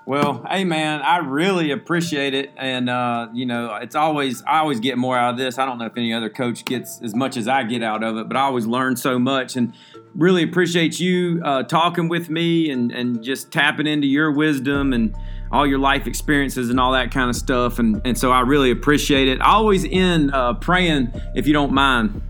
Well, 0.06 0.44
hey 0.50 0.64
man, 0.64 1.02
I 1.02 1.18
really 1.18 1.70
appreciate 1.70 2.34
it, 2.34 2.50
and 2.56 2.90
uh, 2.90 3.28
you 3.32 3.46
know, 3.46 3.76
it's 3.76 3.94
always 3.94 4.42
I 4.42 4.58
always 4.58 4.80
get 4.80 4.98
more 4.98 5.16
out 5.16 5.34
of 5.34 5.38
this. 5.38 5.56
I 5.56 5.64
don't 5.66 5.78
know 5.78 5.84
if 5.84 5.96
any 5.96 6.12
other 6.12 6.28
coach 6.28 6.64
gets 6.64 7.00
as 7.02 7.14
much 7.14 7.36
as 7.36 7.46
I 7.46 7.62
get 7.62 7.84
out 7.84 8.02
of 8.02 8.16
it, 8.16 8.26
but 8.26 8.36
I 8.36 8.40
always 8.40 8.66
learn 8.66 8.96
so 8.96 9.20
much, 9.20 9.54
and 9.54 9.72
really 10.16 10.42
appreciate 10.42 10.98
you 10.98 11.40
uh, 11.44 11.62
talking 11.62 12.08
with 12.08 12.28
me 12.28 12.70
and 12.70 12.90
and 12.90 13.22
just 13.22 13.52
tapping 13.52 13.86
into 13.86 14.08
your 14.08 14.32
wisdom 14.32 14.92
and 14.92 15.14
all 15.52 15.64
your 15.64 15.78
life 15.78 16.08
experiences 16.08 16.70
and 16.70 16.80
all 16.80 16.90
that 16.90 17.12
kind 17.12 17.30
of 17.30 17.36
stuff, 17.36 17.78
and 17.78 18.00
and 18.04 18.18
so 18.18 18.32
I 18.32 18.40
really 18.40 18.72
appreciate 18.72 19.28
it. 19.28 19.40
I 19.40 19.52
always 19.52 19.84
end 19.84 20.34
uh, 20.34 20.54
praying 20.54 21.12
if 21.36 21.46
you 21.46 21.52
don't 21.52 21.72
mind. 21.72 22.20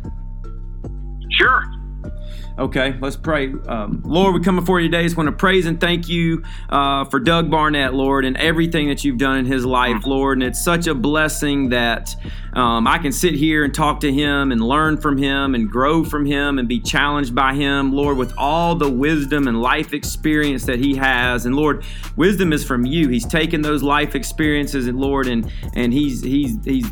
Okay, 2.61 2.95
let's 3.01 3.17
pray. 3.17 3.55
Um, 3.69 4.03
Lord, 4.05 4.35
we 4.35 4.41
come 4.41 4.57
before 4.57 4.81
you 4.81 4.91
today. 4.91 5.05
Just 5.05 5.17
want 5.17 5.29
to 5.29 5.33
praise 5.33 5.65
and 5.65 5.81
thank 5.81 6.11
you 6.11 6.45
uh, 6.69 7.07
for 7.07 7.19
Doug 7.19 7.51
Barnett, 7.51 7.95
Lord, 7.95 8.27
and 8.27 8.37
everything 8.37 8.89
that 8.89 9.03
you've 9.03 9.17
done 9.17 9.39
in 9.39 9.47
his 9.47 9.65
life, 9.65 10.05
Lord. 10.05 10.37
And 10.37 10.43
it's 10.43 10.63
such 10.63 10.87
a 10.87 10.95
blessing 10.95 11.71
that 11.71 12.15
um, 12.53 12.87
I 12.87 12.99
can 12.99 13.13
sit 13.13 13.35
here 13.35 13.65
and 13.65 13.73
talk 13.73 14.01
to 14.01 14.13
him 14.13 14.53
and 14.53 14.61
learn 14.61 14.99
from 14.99 15.17
him 15.17 15.55
and 15.55 15.71
grow 15.71 16.05
from 16.05 16.27
him 16.27 16.59
and 16.59 16.69
be 16.69 16.81
challenged 16.81 17.35
by 17.35 17.55
him, 17.55 17.95
Lord, 17.95 18.19
with 18.19 18.35
all 18.37 18.75
the 18.75 18.91
wisdom 18.91 19.49
and 19.49 19.63
life 19.63 19.95
experience 19.95 20.67
that 20.67 20.79
he 20.79 20.95
has. 20.97 21.47
And 21.47 21.57
Lord, 21.57 21.83
wisdom 22.17 22.53
is 22.53 22.63
from 22.63 22.85
you. 22.85 23.09
He's 23.09 23.27
taken 23.27 23.63
those 23.63 23.83
life 23.83 24.15
experiences, 24.15 24.87
and 24.87 25.01
Lord, 25.01 25.29
and 25.29 25.51
and 25.77 25.95
he's 25.95 26.23
he's 26.23 26.63
he's 26.63 26.91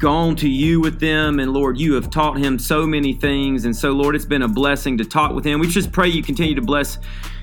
gone 0.00 0.34
to 0.36 0.48
you 0.48 0.80
with 0.80 0.98
them. 0.98 1.38
And 1.38 1.52
Lord, 1.52 1.78
you 1.78 1.92
have 1.94 2.10
taught 2.10 2.38
him 2.38 2.58
so 2.58 2.86
many 2.86 3.12
things. 3.12 3.64
And 3.64 3.76
so, 3.76 3.92
Lord, 3.92 4.16
it's 4.16 4.24
been 4.24 4.42
a 4.42 4.48
blessing 4.48 4.98
to 4.98 5.04
talk 5.04 5.32
with 5.32 5.44
him. 5.44 5.60
We 5.60 5.68
just 5.68 5.92
pray 5.92 6.08
you 6.08 6.22
continue 6.22 6.54
to 6.54 6.62
bless 6.62 6.98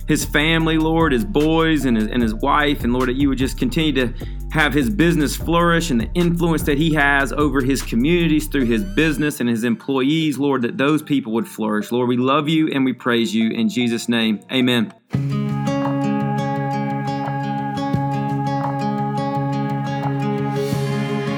his 0.07 0.25
family, 0.25 0.77
Lord, 0.77 1.11
his 1.11 1.25
boys 1.25 1.85
and 1.85 1.95
his, 1.95 2.07
and 2.07 2.21
his 2.21 2.33
wife. 2.33 2.83
And 2.83 2.93
Lord, 2.93 3.09
that 3.09 3.15
you 3.15 3.29
would 3.29 3.37
just 3.37 3.57
continue 3.57 3.93
to 3.93 4.25
have 4.51 4.73
his 4.73 4.89
business 4.89 5.35
flourish 5.35 5.91
and 5.91 6.01
the 6.01 6.09
influence 6.13 6.63
that 6.63 6.77
he 6.77 6.93
has 6.93 7.31
over 7.33 7.61
his 7.61 7.81
communities 7.81 8.47
through 8.47 8.65
his 8.65 8.83
business 8.83 9.39
and 9.39 9.49
his 9.49 9.63
employees, 9.63 10.37
Lord, 10.37 10.61
that 10.63 10.77
those 10.77 11.03
people 11.03 11.33
would 11.33 11.47
flourish. 11.47 11.91
Lord, 11.91 12.07
we 12.07 12.17
love 12.17 12.49
you 12.49 12.69
and 12.69 12.83
we 12.85 12.93
praise 12.93 13.35
you. 13.35 13.51
In 13.51 13.69
Jesus' 13.69 14.09
name, 14.09 14.39
amen. 14.51 15.76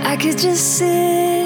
I 0.10 0.18
could 0.18 0.40
just 0.40 0.80
sit, 0.80 1.46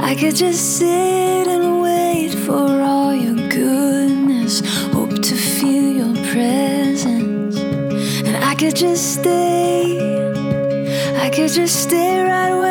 I 0.00 0.16
could 0.16 0.34
just 0.34 0.78
sit 0.78 1.46
and 1.46 1.80
wait 1.80 2.34
for 2.34 2.82
all 2.82 3.14
your 3.14 3.36
goodness. 3.48 4.62
Hope 4.92 5.14
to 5.22 5.36
feel 5.36 5.92
your 6.00 6.14
presence. 6.32 7.56
And 8.26 8.36
I 8.44 8.56
could 8.56 8.74
just 8.74 9.20
stay, 9.20 9.96
I 11.24 11.30
could 11.30 11.52
just 11.52 11.84
stay 11.84 12.20
right 12.20 12.52
where 12.52 12.69